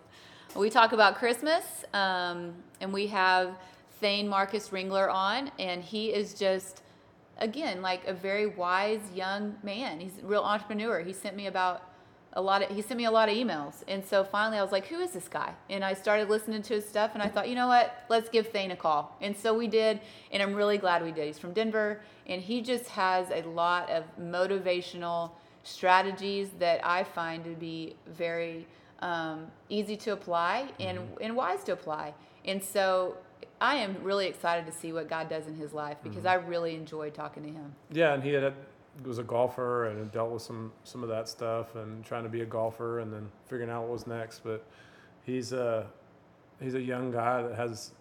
We 0.57 0.70
talk 0.70 0.92
about 0.92 1.16
Christmas, 1.16 1.84
um, 1.92 2.55
and 2.80 2.90
we 2.92 3.07
have 3.09 3.55
Thane 4.01 4.26
Marcus 4.26 4.70
Ringler 4.70 5.12
on, 5.12 5.51
and 5.59 5.84
he 5.84 6.07
is 6.09 6.32
just, 6.32 6.82
again, 7.36 7.82
like 7.82 8.07
a 8.07 8.14
very 8.14 8.46
wise 8.46 9.03
young 9.14 9.57
man. 9.62 10.01
He's 10.01 10.18
a 10.22 10.26
real 10.26 10.42
entrepreneur. 10.42 11.01
He 11.01 11.12
sent 11.12 11.36
me 11.36 11.49
about 11.49 11.82
a 12.32 12.40
lot 12.40 12.62
of 12.62 12.70
he 12.70 12.82
sent 12.82 12.96
me 12.96 13.05
a 13.05 13.11
lot 13.11 13.28
of 13.28 13.36
emails, 13.36 13.84
and 13.88 14.05
so 14.05 14.24
finally 14.24 14.59
I 14.59 14.62
was 14.62 14.72
like, 14.72 14.86
who 14.86 15.01
is 15.01 15.11
this 15.11 15.28
guy? 15.28 15.53
And 15.68 15.84
I 15.84 15.92
started 15.92 16.30
listening 16.30 16.62
to 16.62 16.74
his 16.74 16.88
stuff, 16.88 17.11
and 17.12 17.22
I 17.22 17.28
thought, 17.28 17.49
you 17.49 17.55
know 17.55 17.68
what, 17.68 18.05
let's 18.09 18.30
give 18.30 18.49
Thane 18.49 18.70
a 18.70 18.76
call. 18.76 19.16
And 19.20 19.36
so 19.36 19.55
we 19.55 19.66
did, 19.66 20.01
and 20.32 20.42
I'm 20.42 20.55
really 20.55 20.78
glad 20.78 21.03
we 21.03 21.12
did. 21.12 21.26
He's 21.26 21.38
from 21.38 21.53
Denver, 21.53 22.01
and 22.26 22.40
he 22.40 22.62
just 22.62 22.88
has 22.88 23.30
a 23.30 23.42
lot 23.49 23.90
of 23.90 24.05
motivational 24.18 25.32
strategies 25.62 26.49
that 26.59 26.84
I 26.84 27.05
find 27.05 27.44
to 27.44 27.51
be 27.51 27.96
very 28.07 28.66
um, 29.01 29.46
easy 29.68 29.96
to 29.96 30.12
apply 30.12 30.68
and, 30.80 30.99
and 31.20 31.36
wise 31.36 31.62
to 31.64 31.72
apply. 31.72 32.14
And 32.44 32.62
so 32.62 33.16
I 33.61 33.76
am 33.76 33.96
really 34.03 34.26
excited 34.26 34.66
to 34.66 34.72
see 34.72 34.92
what 34.92 35.09
God 35.09 35.28
does 35.28 35.46
in 35.46 35.55
his 35.55 35.72
life 35.72 35.99
because 36.03 36.26
I 36.26 36.34
really 36.34 36.74
enjoyed 36.74 37.14
talking 37.14 37.42
to 37.44 37.51
him. 37.51 37.74
Yeah, 37.90 38.14
and 38.14 38.22
he 38.22 38.32
had 38.32 38.55
was 39.05 39.18
a 39.18 39.22
golfer 39.22 39.86
and 39.86 40.11
dealt 40.11 40.30
with 40.30 40.42
some 40.42 40.72
some 40.84 41.03
of 41.03 41.09
that 41.09 41.28
stuff 41.28 41.76
and 41.76 42.05
trying 42.05 42.24
to 42.24 42.28
be 42.28 42.40
a 42.40 42.46
golfer 42.46 43.01
and 43.01 43.12
then 43.12 43.28
figuring 43.46 43.70
out 43.70 43.82
what 43.82 43.90
was 43.92 44.07
next. 44.07 44.40
But 44.44 44.64
he's 45.24 45.53
a 45.53 45.86
he's 46.61 46.74
a 46.74 46.80
young 46.80 47.11
guy 47.11 47.42
that 47.42 47.55
has 47.55 47.92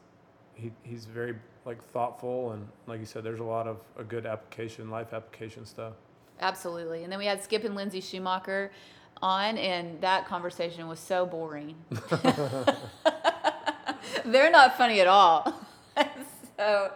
he 0.56 0.72
he's 0.84 1.06
very 1.06 1.36
like 1.66 1.84
thoughtful 1.84 2.52
and 2.52 2.68
like 2.88 3.00
you 3.00 3.06
said, 3.06 3.24
there's 3.24 3.40
a 3.40 3.44
lot 3.44 3.68
of 3.68 3.78
a 3.98 4.04
good 4.04 4.26
application, 4.26 4.90
life 4.90 5.14
application 5.14 5.66
stuff. 5.66 5.94
Absolutely. 6.40 7.04
And 7.04 7.12
then 7.12 7.20
we 7.20 7.26
had 7.26 7.44
Skip 7.44 7.64
and 7.64 7.76
Lindsay 7.76 8.02
Schumaker 8.02 8.70
on, 9.22 9.58
and 9.58 10.00
that 10.02 10.28
conversation 10.28 10.88
was 10.88 11.00
so 11.00 11.26
boring. 11.26 11.76
They're 14.26 14.52
not 14.52 14.78
funny 14.78 15.00
at 15.02 15.08
all. 15.08 15.54
so, 16.58 16.92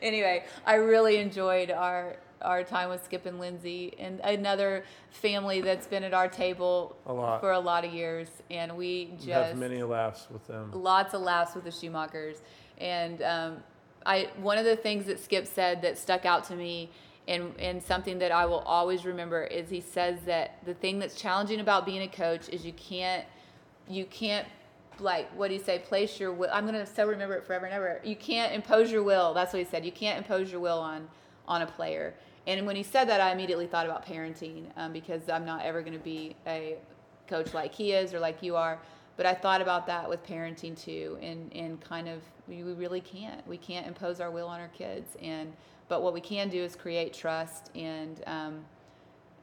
anyway, 0.00 0.44
I 0.66 0.74
really 0.74 1.18
enjoyed 1.18 1.70
our 1.70 2.16
our 2.40 2.64
time 2.64 2.88
with 2.88 3.04
Skip 3.04 3.24
and 3.26 3.38
Lindsay, 3.38 3.94
and 4.00 4.18
another 4.20 4.84
family 5.10 5.60
that's 5.60 5.86
been 5.86 6.02
at 6.02 6.12
our 6.12 6.26
table 6.26 6.96
A 7.06 7.12
lot. 7.12 7.40
for 7.40 7.52
a 7.52 7.60
lot 7.60 7.84
of 7.84 7.92
years, 7.94 8.26
and 8.50 8.76
we 8.76 9.12
just 9.14 9.26
We 9.26 9.32
have 9.32 9.56
many 9.56 9.80
laughs 9.84 10.26
with 10.28 10.44
them. 10.48 10.72
lots 10.74 11.14
of 11.14 11.20
laughs 11.20 11.54
with 11.54 11.62
the 11.62 11.70
Schumakers. 11.70 12.38
And 12.78 13.22
um, 13.22 13.56
I 14.04 14.28
one 14.38 14.58
of 14.58 14.64
the 14.64 14.74
things 14.74 15.04
that 15.06 15.20
Skip 15.20 15.46
said 15.46 15.82
that 15.82 15.98
stuck 15.98 16.24
out 16.24 16.42
to 16.44 16.56
me 16.56 16.90
and, 17.28 17.54
and 17.58 17.82
something 17.82 18.18
that 18.18 18.32
I 18.32 18.46
will 18.46 18.60
always 18.60 19.04
remember 19.04 19.44
is 19.44 19.70
he 19.70 19.80
says 19.80 20.18
that 20.26 20.64
the 20.64 20.74
thing 20.74 20.98
that's 20.98 21.14
challenging 21.14 21.60
about 21.60 21.86
being 21.86 22.02
a 22.02 22.08
coach 22.08 22.48
is 22.48 22.64
you 22.64 22.72
can't 22.72 23.24
you 23.88 24.04
can't 24.06 24.46
like 24.98 25.30
what 25.36 25.48
do 25.48 25.54
you 25.54 25.62
say 25.62 25.78
place 25.78 26.20
your 26.20 26.32
will 26.32 26.50
I'm 26.52 26.66
gonna 26.66 26.86
so 26.86 27.06
remember 27.06 27.34
it 27.34 27.46
forever 27.46 27.66
and 27.66 27.74
ever. 27.74 28.00
You 28.04 28.16
can't 28.16 28.52
impose 28.52 28.90
your 28.90 29.02
will 29.02 29.34
that's 29.34 29.52
what 29.52 29.60
he 29.60 29.64
said 29.64 29.84
you 29.84 29.92
can't 29.92 30.18
impose 30.18 30.50
your 30.50 30.60
will 30.60 30.78
on 30.78 31.08
on 31.46 31.62
a 31.62 31.66
player. 31.66 32.14
And 32.46 32.66
when 32.66 32.76
he 32.76 32.82
said 32.82 33.08
that 33.08 33.20
I 33.20 33.32
immediately 33.32 33.66
thought 33.66 33.86
about 33.86 34.04
parenting 34.04 34.66
um, 34.76 34.92
because 34.92 35.28
I'm 35.28 35.44
not 35.44 35.64
ever 35.64 35.80
going 35.80 35.92
to 35.92 35.98
be 35.98 36.34
a 36.46 36.76
coach 37.28 37.54
like 37.54 37.72
he 37.72 37.92
is 37.92 38.12
or 38.12 38.20
like 38.20 38.42
you 38.42 38.56
are. 38.56 38.80
But 39.16 39.26
I 39.26 39.34
thought 39.34 39.60
about 39.60 39.86
that 39.86 40.08
with 40.08 40.26
parenting 40.26 40.80
too, 40.80 41.18
and 41.20 41.54
and 41.54 41.80
kind 41.80 42.08
of 42.08 42.22
we 42.48 42.62
really 42.62 43.00
can't 43.00 43.46
we 43.46 43.58
can't 43.58 43.86
impose 43.86 44.20
our 44.20 44.30
will 44.30 44.48
on 44.48 44.58
our 44.58 44.68
kids, 44.68 45.16
and 45.20 45.52
but 45.92 46.00
what 46.02 46.14
we 46.14 46.22
can 46.22 46.48
do 46.48 46.62
is 46.62 46.74
create 46.74 47.12
trust 47.12 47.70
and 47.76 48.22
um, 48.26 48.64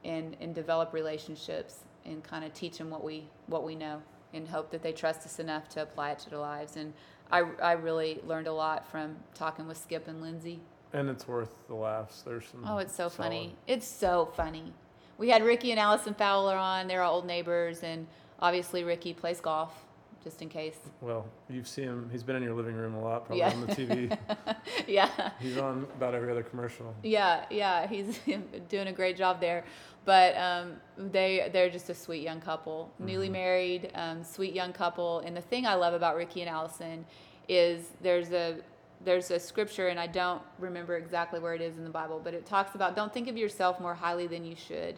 and 0.04 0.36
and 0.42 0.56
develop 0.56 0.92
relationships 0.94 1.82
and 2.06 2.24
kind 2.24 2.44
of 2.44 2.52
teach 2.56 2.80
them 2.80 2.90
what 2.90 3.04
we 3.04 3.24
what 3.46 3.64
we 3.64 3.76
know 3.76 4.02
and 4.34 4.48
hope 4.48 4.72
that 4.72 4.82
they 4.82 4.92
trust 4.92 5.28
us 5.28 5.38
enough 5.38 5.70
to 5.70 5.84
apply 5.84 6.10
it 6.10 6.18
to 6.18 6.28
their 6.32 6.40
lives. 6.40 6.76
And 6.76 6.92
I 7.32 7.42
I 7.62 7.74
really 7.74 8.20
learned 8.26 8.48
a 8.48 8.52
lot 8.52 8.90
from 8.90 9.16
talking 9.36 9.68
with 9.68 9.78
Skip 9.78 10.08
and 10.08 10.24
Lindsay. 10.24 10.60
And 10.92 11.08
it's 11.08 11.28
worth 11.28 11.54
the 11.68 11.76
laughs. 11.76 12.24
There's 12.24 12.48
some 12.48 12.64
Oh, 12.66 12.80
it's 12.80 12.96
so 12.96 13.10
solid- 13.10 13.14
funny. 13.30 13.56
It's 13.68 13.86
so 13.88 14.32
funny. 14.36 14.74
We 15.20 15.30
had 15.30 15.44
Rickie 15.44 15.70
and 15.70 15.80
Allison 15.80 16.16
Fowler 16.16 16.56
on. 16.58 16.88
They're 16.88 17.04
our 17.04 17.12
old 17.12 17.28
neighbors, 17.28 17.84
and 17.84 18.08
obviously 18.40 18.84
Rickie 18.84 19.14
plays 19.14 19.40
golf, 19.40 19.86
just 20.24 20.42
in 20.42 20.50
case. 20.50 20.78
Well, 21.02 21.26
you've 21.50 21.68
seen 21.68 21.86
him. 21.86 22.10
He's 22.12 22.24
been 22.24 22.36
in 22.36 22.44
your 22.44 22.54
living 22.54 22.76
room 22.76 22.96
a 22.96 23.02
lot, 23.02 23.26
probably 23.26 23.40
Yeah. 23.40 23.52
on 23.54 23.62
the 23.66 23.76
TV. 23.76 24.18
yeah, 24.88 25.32
He's 25.40 25.58
on 25.58 25.88
about 25.96 26.14
every 26.16 26.32
other 26.32 26.44
commercial. 26.44 26.94
yeah, 27.04 27.46
yeah. 27.50 27.88
He's 27.88 28.20
doing 28.70 28.88
a 28.88 28.94
great 28.94 29.18
job 29.18 29.40
there. 29.40 29.64
But 30.06 30.36
um, 30.38 30.78
they 30.98 31.50
they're 31.54 31.70
just 31.70 31.90
a 31.90 31.94
sweet 31.94 32.24
young 32.24 32.40
couple, 32.42 32.92
newly 33.00 33.30
married, 33.30 33.92
um, 33.96 34.24
sweet 34.24 34.54
young 34.56 34.74
couple. 34.74 35.20
And 35.20 35.36
the 35.36 35.42
thing 35.42 35.66
I 35.68 35.76
love 35.76 35.94
about 35.94 36.16
Rickie 36.16 36.42
and 36.42 36.50
Allison 36.50 37.06
is 37.48 37.90
there's 38.02 38.32
a 38.32 38.58
there's 39.04 39.30
a 39.32 39.40
scripture, 39.40 39.88
and 39.90 40.00
I 40.00 40.08
don't 40.08 40.42
remember 40.58 40.98
exactly 40.98 41.40
where 41.40 41.54
it 41.54 41.62
is 41.62 41.78
in 41.78 41.84
the 41.84 41.90
Bible, 41.90 42.20
but 42.24 42.34
it 42.34 42.46
talks 42.46 42.76
about 42.76 42.96
don't 42.96 43.14
think 43.14 43.28
of 43.28 43.38
yourself 43.38 43.80
more 43.80 43.94
highly 43.94 44.28
than 44.28 44.44
you 44.46 44.56
should. 44.56 44.98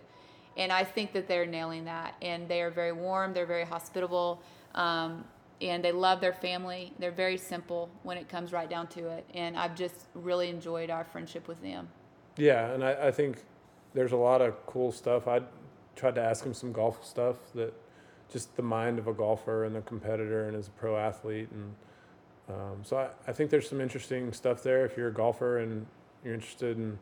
And 0.58 0.72
I 0.72 0.84
think 0.84 1.14
that 1.14 1.28
they're 1.28 1.46
nailing 1.46 1.86
that. 1.86 2.14
And 2.22 2.48
they 2.48 2.62
are 2.62 2.70
very 2.70 2.92
warm. 2.92 3.34
They're 3.34 3.46
very 3.46 3.64
hospitable. 3.64 4.42
Um, 4.76 5.26
and 5.62 5.84
they 5.84 5.92
love 5.92 6.22
their 6.22 6.34
family. 6.34 6.94
They're 6.98 7.12
very 7.12 7.38
simple 7.38 7.90
when 8.04 8.18
it 8.18 8.28
comes 8.28 8.52
right 8.52 8.70
down 8.70 8.88
to 8.88 9.08
it. 9.10 9.26
And 9.34 9.58
I've 9.58 9.76
just 9.76 10.08
really 10.16 10.50
enjoyed 10.50 10.90
our 10.90 11.04
friendship 11.04 11.48
with 11.48 11.62
them. 11.62 11.88
Yeah, 12.38 12.72
and 12.72 12.84
I, 12.84 13.08
I 13.08 13.12
think 13.12 13.44
there's 13.94 14.12
a 14.12 14.18
lot 14.18 14.42
of 14.42 14.66
cool 14.66 14.92
stuff. 14.92 15.28
I 15.28 15.42
tried 15.96 16.16
to 16.16 16.22
ask 16.22 16.44
him 16.44 16.54
some 16.54 16.72
golf 16.72 17.06
stuff 17.06 17.38
that 17.54 17.74
just 18.32 18.56
the 18.56 18.64
mind 18.64 18.98
of 18.98 19.08
a 19.08 19.14
golfer 19.14 19.66
and 19.66 19.76
a 19.78 19.82
competitor 19.82 20.48
and 20.48 20.56
as 20.56 20.68
a 20.68 20.72
pro 20.72 20.98
athlete. 20.98 21.50
And 21.52 21.76
um, 22.50 22.80
so 22.84 22.98
I, 22.98 23.10
I 23.30 23.34
think 23.34 23.50
there's 23.50 23.70
some 23.70 23.82
interesting 23.82 24.32
stuff 24.34 24.64
there 24.64 24.86
if 24.86 24.98
you're 24.98 25.10
a 25.10 25.14
golfer 25.14 25.60
and 25.60 25.86
you're 26.24 26.34
interested 26.34 26.78
in, 26.78 27.00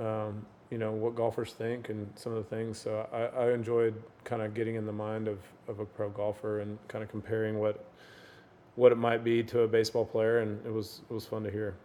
um, 0.00 0.46
you 0.74 0.78
know, 0.80 0.90
what 0.90 1.14
golfers 1.14 1.52
think 1.52 1.88
and 1.88 2.10
some 2.16 2.32
of 2.34 2.38
the 2.38 2.56
things. 2.56 2.78
So 2.78 3.06
I, 3.12 3.44
I 3.44 3.52
enjoyed 3.52 3.94
kind 4.24 4.42
of 4.42 4.54
getting 4.54 4.74
in 4.74 4.86
the 4.86 4.92
mind 4.92 5.28
of, 5.28 5.38
of 5.68 5.78
a 5.78 5.84
pro 5.84 6.10
golfer 6.10 6.62
and 6.62 6.76
kind 6.88 7.04
of 7.04 7.08
comparing 7.08 7.60
what 7.60 7.84
what 8.74 8.90
it 8.90 8.98
might 8.98 9.22
be 9.22 9.40
to 9.44 9.60
a 9.60 9.68
baseball 9.68 10.04
player 10.04 10.40
and 10.40 10.58
it 10.66 10.72
was 10.72 11.02
it 11.08 11.14
was 11.14 11.24
fun 11.26 11.44
to 11.44 11.50
hear. 11.52 11.76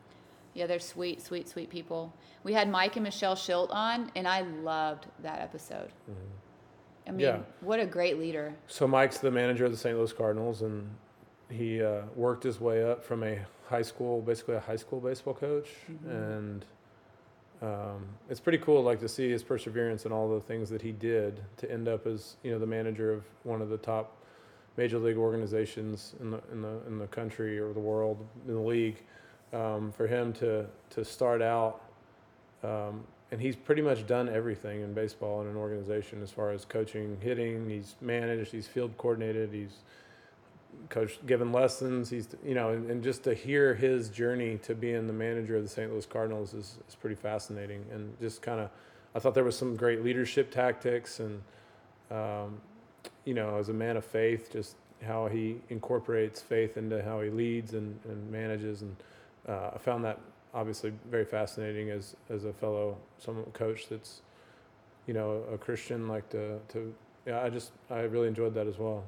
Yeah, 0.55 0.65
they're 0.65 0.79
sweet, 0.79 1.21
sweet, 1.21 1.47
sweet 1.47 1.69
people. 1.69 2.11
We 2.43 2.53
had 2.53 2.67
Mike 2.67 2.95
and 2.95 3.03
Michelle 3.03 3.35
Shildt 3.35 3.69
on, 3.69 4.11
and 4.15 4.27
I 4.27 4.41
loved 4.41 5.05
that 5.21 5.39
episode. 5.39 5.91
I 7.05 7.11
mean, 7.11 7.19
Yeah. 7.19 7.39
what 7.61 7.79
a 7.79 7.85
great 7.85 8.17
leader. 8.17 8.55
So 8.65 8.87
Mike's 8.87 9.19
the 9.19 9.29
manager 9.29 9.65
of 9.65 9.71
the 9.71 9.77
St. 9.77 9.95
Louis 9.95 10.11
Cardinals, 10.11 10.63
and 10.63 10.89
he 11.51 11.83
uh, 11.83 12.01
worked 12.15 12.43
his 12.43 12.59
way 12.59 12.83
up 12.83 13.03
from 13.03 13.23
a 13.23 13.37
high 13.67 13.83
school, 13.83 14.23
basically 14.23 14.55
a 14.55 14.59
high 14.59 14.75
school 14.75 14.99
baseball 14.99 15.35
coach, 15.35 15.69
and 16.09 16.65
um, 17.61 18.05
it's 18.29 18.39
pretty 18.39 18.57
cool, 18.59 18.81
like 18.83 18.99
to 19.01 19.09
see 19.09 19.29
his 19.29 19.43
perseverance 19.43 20.05
and 20.05 20.13
all 20.13 20.29
the 20.29 20.39
things 20.39 20.69
that 20.69 20.81
he 20.81 20.91
did 20.91 21.41
to 21.57 21.71
end 21.71 21.87
up 21.87 22.07
as 22.07 22.37
you 22.43 22.51
know 22.51 22.59
the 22.59 22.67
manager 22.67 23.11
of 23.11 23.23
one 23.43 23.61
of 23.61 23.69
the 23.69 23.77
top 23.77 24.15
major 24.77 24.97
league 24.97 25.17
organizations 25.17 26.15
in 26.21 26.31
the 26.31 26.41
in 26.51 26.61
the 26.61 26.79
in 26.87 26.99
the 26.99 27.07
country 27.07 27.59
or 27.59 27.73
the 27.73 27.79
world 27.79 28.25
in 28.47 28.53
the 28.53 28.59
league. 28.59 29.01
Um, 29.51 29.91
for 29.91 30.05
him 30.05 30.31
to 30.33 30.67
to 30.91 31.03
start 31.03 31.41
out 31.41 31.81
um, 32.63 33.03
and 33.31 33.39
he's 33.39 33.55
pretty 33.55 33.81
much 33.81 34.07
done 34.07 34.27
everything 34.27 34.81
in 34.81 34.93
baseball 34.93 35.41
in 35.41 35.47
an 35.47 35.55
organization 35.55 36.21
as 36.23 36.31
far 36.31 36.51
as 36.51 36.65
coaching, 36.65 37.17
hitting. 37.21 37.69
He's 37.69 37.95
managed. 38.01 38.51
He's 38.51 38.67
field 38.67 38.97
coordinated. 38.97 39.51
He's 39.53 39.79
coached, 40.89 41.25
given 41.25 41.51
lessons. 41.51 42.09
He's 42.09 42.27
you 42.45 42.55
know, 42.55 42.69
and, 42.69 42.89
and 42.89 43.03
just 43.03 43.23
to 43.23 43.33
hear 43.33 43.75
his 43.75 44.09
journey 44.09 44.57
to 44.63 44.75
being 44.75 45.07
the 45.07 45.13
manager 45.13 45.55
of 45.55 45.63
the 45.63 45.69
St. 45.69 45.91
Louis 45.91 46.05
Cardinals 46.05 46.53
is, 46.53 46.77
is 46.87 46.95
pretty 46.95 47.15
fascinating. 47.15 47.85
And 47.91 48.19
just 48.19 48.41
kind 48.41 48.59
of, 48.59 48.69
I 49.15 49.19
thought 49.19 49.33
there 49.33 49.43
was 49.43 49.57
some 49.57 49.75
great 49.75 50.03
leadership 50.03 50.51
tactics 50.51 51.19
and, 51.19 51.41
um, 52.11 52.59
you 53.25 53.33
know, 53.33 53.57
as 53.57 53.69
a 53.69 53.73
man 53.73 53.97
of 53.97 54.05
faith, 54.05 54.51
just 54.51 54.75
how 55.05 55.27
he 55.27 55.57
incorporates 55.69 56.41
faith 56.41 56.77
into 56.77 57.01
how 57.03 57.21
he 57.21 57.29
leads 57.29 57.73
and, 57.73 57.97
and 58.05 58.31
manages. 58.31 58.81
And 58.81 58.95
uh, 59.47 59.71
I 59.75 59.77
found 59.77 60.03
that 60.05 60.19
obviously 60.53 60.91
very 61.09 61.25
fascinating 61.25 61.89
as 61.91 62.15
as 62.29 62.45
a 62.45 62.53
fellow 62.53 62.97
some 63.19 63.43
coach 63.53 63.87
that's 63.87 64.21
you 65.05 65.13
know 65.13 65.43
a 65.53 65.57
Christian 65.57 66.07
like 66.07 66.27
to 66.29 66.59
to 66.69 66.93
yeah 67.25 67.41
I 67.43 67.49
just 67.49 67.71
I 67.89 68.01
really 68.01 68.27
enjoyed 68.27 68.53
that 68.55 68.67
as 68.67 68.77
well. 68.77 69.03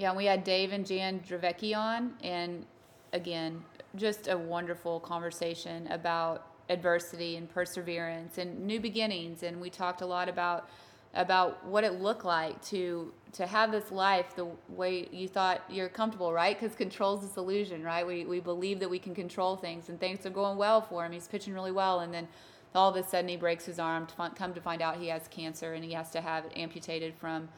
Yeah, 0.00 0.14
we 0.14 0.24
had 0.24 0.44
Dave 0.44 0.72
and 0.72 0.86
Jan 0.86 1.20
Dravecky 1.28 1.76
on, 1.76 2.14
and 2.22 2.64
again, 3.12 3.62
just 3.96 4.28
a 4.28 4.38
wonderful 4.38 4.98
conversation 4.98 5.86
about 5.88 6.46
adversity 6.70 7.36
and 7.36 7.46
perseverance 7.50 8.38
and 8.38 8.60
new 8.60 8.80
beginnings. 8.80 9.42
And 9.42 9.60
we 9.60 9.68
talked 9.68 10.00
a 10.00 10.06
lot 10.06 10.30
about 10.30 10.70
about 11.12 11.66
what 11.66 11.84
it 11.84 12.00
looked 12.00 12.24
like 12.24 12.64
to 12.68 13.12
to 13.32 13.46
have 13.46 13.72
this 13.72 13.92
life 13.92 14.34
the 14.34 14.46
way 14.70 15.06
you 15.12 15.28
thought 15.28 15.62
you're 15.68 15.90
comfortable, 15.90 16.32
right? 16.32 16.58
Because 16.58 16.74
control's 16.74 17.20
this 17.20 17.36
illusion, 17.36 17.82
right? 17.84 18.06
We 18.06 18.24
we 18.24 18.40
believe 18.40 18.80
that 18.80 18.88
we 18.88 18.98
can 18.98 19.14
control 19.14 19.54
things, 19.54 19.90
and 19.90 20.00
things 20.00 20.24
are 20.24 20.30
going 20.30 20.56
well 20.56 20.80
for 20.80 21.04
him. 21.04 21.12
He's 21.12 21.28
pitching 21.28 21.52
really 21.52 21.72
well, 21.72 22.00
and 22.00 22.14
then 22.14 22.26
all 22.74 22.88
of 22.88 22.96
a 22.96 23.06
sudden 23.06 23.28
he 23.28 23.36
breaks 23.36 23.66
his 23.66 23.78
arm. 23.78 24.06
To 24.06 24.14
fin- 24.14 24.30
come 24.30 24.54
to 24.54 24.62
find 24.62 24.80
out 24.80 24.96
he 24.96 25.08
has 25.08 25.28
cancer 25.28 25.74
and 25.74 25.84
he 25.84 25.92
has 25.92 26.10
to 26.12 26.22
have 26.22 26.46
it 26.46 26.52
amputated 26.56 27.12
from 27.16 27.50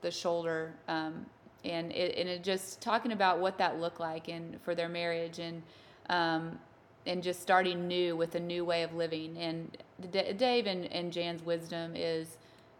the 0.00 0.10
shoulder. 0.10 0.72
Um, 0.88 1.26
and 1.66 1.92
it, 1.92 2.16
and 2.16 2.28
it 2.28 2.42
just 2.42 2.80
talking 2.80 3.12
about 3.12 3.38
what 3.38 3.58
that 3.58 3.80
looked 3.80 4.00
like 4.00 4.28
and 4.28 4.60
for 4.62 4.74
their 4.74 4.88
marriage 4.88 5.38
and 5.38 5.62
um, 6.08 6.58
and 7.06 7.22
just 7.22 7.40
starting 7.40 7.86
new 7.86 8.16
with 8.16 8.34
a 8.34 8.40
new 8.40 8.64
way 8.64 8.82
of 8.82 8.94
living. 8.94 9.36
And 9.38 9.76
D- 10.10 10.32
Dave 10.32 10.66
and, 10.66 10.86
and 10.92 11.12
Jan's 11.12 11.44
wisdom 11.44 11.92
is 11.94 12.38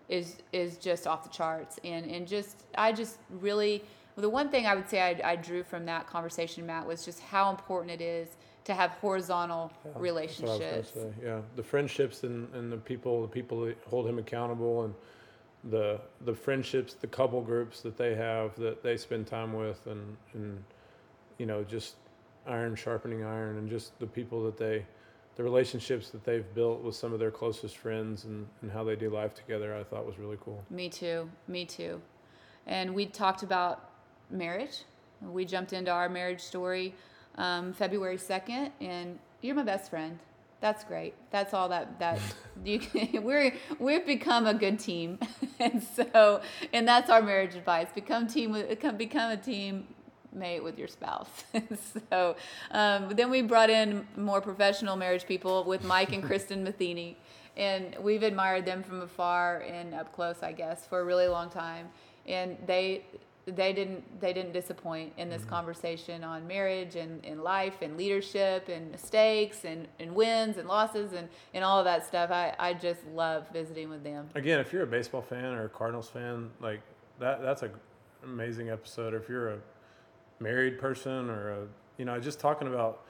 is 0.08 0.36
is 0.52 0.76
just 0.76 1.06
off 1.06 1.24
the 1.24 1.30
charts. 1.30 1.78
And 1.84 2.10
and 2.10 2.26
just 2.26 2.64
I 2.76 2.92
just 2.92 3.18
really 3.40 3.82
the 4.16 4.28
one 4.28 4.48
thing 4.48 4.66
I 4.66 4.74
would 4.74 4.88
say 4.88 5.02
I, 5.02 5.32
I 5.32 5.36
drew 5.36 5.62
from 5.62 5.84
that 5.86 6.06
conversation, 6.06 6.64
Matt, 6.64 6.86
was 6.86 7.04
just 7.04 7.20
how 7.20 7.50
important 7.50 8.00
it 8.00 8.02
is 8.02 8.28
to 8.64 8.74
have 8.74 8.92
horizontal 8.92 9.70
Yeah, 9.70 9.74
that's 9.74 9.84
what 9.84 9.94
I 9.94 9.98
was 9.98 10.02
relationships. 10.02 10.92
Yeah, 11.22 11.40
the 11.54 11.62
friendships 11.62 12.24
and, 12.24 12.52
and 12.54 12.72
the 12.72 12.78
people, 12.78 13.22
the 13.22 13.28
people 13.28 13.64
that 13.66 13.76
hold 13.86 14.08
him 14.08 14.18
accountable 14.18 14.84
and 14.84 14.94
the, 15.70 16.00
the 16.24 16.34
friendships, 16.34 16.94
the 16.94 17.06
couple 17.06 17.40
groups 17.40 17.80
that 17.80 17.96
they 17.96 18.14
have 18.14 18.54
that 18.56 18.82
they 18.82 18.96
spend 18.96 19.26
time 19.26 19.52
with 19.52 19.86
and, 19.86 20.16
and, 20.34 20.62
you 21.38 21.46
know, 21.46 21.64
just 21.64 21.96
iron 22.46 22.74
sharpening 22.74 23.24
iron 23.24 23.58
and 23.58 23.68
just 23.68 23.98
the 23.98 24.06
people 24.06 24.44
that 24.44 24.56
they, 24.56 24.84
the 25.36 25.42
relationships 25.42 26.10
that 26.10 26.24
they've 26.24 26.54
built 26.54 26.82
with 26.82 26.94
some 26.94 27.12
of 27.12 27.18
their 27.18 27.30
closest 27.30 27.76
friends 27.76 28.24
and, 28.24 28.46
and 28.62 28.70
how 28.70 28.84
they 28.84 28.96
do 28.96 29.10
life 29.10 29.34
together, 29.34 29.74
I 29.76 29.82
thought 29.82 30.06
was 30.06 30.18
really 30.18 30.38
cool. 30.40 30.62
Me 30.70 30.88
too. 30.88 31.28
Me 31.48 31.64
too. 31.64 32.00
And 32.66 32.94
we 32.94 33.06
talked 33.06 33.42
about 33.42 33.90
marriage. 34.30 34.84
We 35.22 35.44
jumped 35.44 35.72
into 35.72 35.90
our 35.90 36.08
marriage 36.08 36.40
story 36.40 36.94
um, 37.36 37.72
February 37.72 38.18
second, 38.18 38.72
and 38.80 39.18
you're 39.42 39.54
my 39.54 39.62
best 39.62 39.90
friend. 39.90 40.18
That's 40.66 40.82
great. 40.82 41.14
That's 41.30 41.54
all 41.54 41.68
that 41.68 42.00
that 42.00 42.18
you 42.64 42.80
can, 42.80 43.22
we're 43.28 43.52
we've 43.78 44.04
become 44.04 44.48
a 44.48 44.54
good 44.54 44.80
team, 44.80 45.20
and 45.60 45.80
so 45.80 46.40
and 46.72 46.88
that's 46.88 47.08
our 47.08 47.22
marriage 47.22 47.54
advice. 47.54 47.86
Become 47.94 48.26
team 48.26 48.50
with 48.50 48.68
become 48.68 48.96
become 48.96 49.30
a 49.30 49.36
team 49.36 49.86
mate 50.32 50.64
with 50.64 50.76
your 50.76 50.88
spouse. 50.88 51.44
so 52.10 52.34
um, 52.72 53.10
then 53.10 53.30
we 53.30 53.42
brought 53.42 53.70
in 53.70 54.08
more 54.16 54.40
professional 54.40 54.96
marriage 54.96 55.24
people 55.24 55.62
with 55.62 55.84
Mike 55.84 56.12
and 56.12 56.24
Kristen 56.24 56.64
Matheny, 56.64 57.16
and 57.56 57.96
we've 58.00 58.24
admired 58.24 58.66
them 58.66 58.82
from 58.82 59.02
afar 59.02 59.60
and 59.60 59.94
up 59.94 60.12
close, 60.12 60.42
I 60.42 60.50
guess, 60.50 60.84
for 60.84 60.98
a 60.98 61.04
really 61.04 61.28
long 61.28 61.48
time. 61.48 61.90
And 62.26 62.56
they 62.66 63.04
they 63.46 63.72
didn't 63.72 64.20
they 64.20 64.32
didn't 64.32 64.52
disappoint 64.52 65.12
in 65.16 65.28
this 65.28 65.42
mm-hmm. 65.42 65.50
conversation 65.50 66.24
on 66.24 66.46
marriage 66.46 66.96
and, 66.96 67.24
and 67.24 67.42
life 67.42 67.80
and 67.80 67.96
leadership 67.96 68.68
and 68.68 68.90
mistakes 68.90 69.64
and, 69.64 69.86
and 70.00 70.12
wins 70.12 70.56
and 70.56 70.66
losses 70.66 71.12
and, 71.12 71.28
and 71.54 71.62
all 71.62 71.78
of 71.78 71.84
that 71.84 72.04
stuff. 72.04 72.30
I, 72.30 72.54
I 72.58 72.74
just 72.74 73.06
love 73.14 73.46
visiting 73.52 73.88
with 73.88 74.02
them. 74.02 74.28
Again, 74.34 74.58
if 74.58 74.72
you're 74.72 74.82
a 74.82 74.86
baseball 74.86 75.22
fan 75.22 75.54
or 75.54 75.66
a 75.66 75.68
Cardinals 75.68 76.08
fan, 76.08 76.50
like 76.60 76.80
that, 77.20 77.40
that's 77.40 77.62
a 77.62 77.70
amazing 78.24 78.70
episode. 78.70 79.14
Or 79.14 79.18
if 79.18 79.28
you're 79.28 79.50
a 79.50 79.58
married 80.40 80.78
person 80.78 81.30
or 81.30 81.50
a, 81.50 81.66
you 81.98 82.04
know, 82.04 82.18
just 82.18 82.40
talking 82.40 82.66
about 82.66 83.02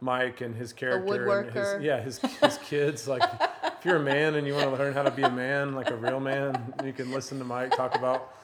Mike 0.00 0.42
and 0.42 0.54
his 0.54 0.72
character, 0.72 1.40
and 1.40 1.50
his, 1.50 1.82
yeah, 1.82 2.00
his 2.00 2.18
his 2.18 2.58
kids. 2.58 3.08
Like, 3.08 3.22
if 3.78 3.84
you're 3.84 3.96
a 3.96 4.00
man 4.00 4.36
and 4.36 4.46
you 4.46 4.54
want 4.54 4.70
to 4.70 4.76
learn 4.76 4.92
how 4.92 5.02
to 5.02 5.10
be 5.10 5.22
a 5.22 5.30
man, 5.30 5.74
like 5.74 5.90
a 5.90 5.96
real 5.96 6.20
man, 6.20 6.72
you 6.84 6.92
can 6.92 7.10
listen 7.10 7.38
to 7.38 7.44
Mike 7.44 7.74
talk 7.74 7.96
about 7.96 8.34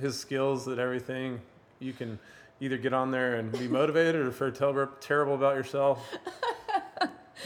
his 0.00 0.18
skills 0.18 0.66
and 0.66 0.78
everything. 0.78 1.40
You 1.80 1.92
can 1.92 2.18
either 2.60 2.76
get 2.76 2.92
on 2.92 3.10
there 3.10 3.36
and 3.36 3.52
be 3.52 3.68
motivated 3.68 4.16
or 4.16 4.32
feel 4.32 4.52
ter- 4.52 4.90
terrible 5.00 5.34
about 5.34 5.56
yourself. 5.56 6.02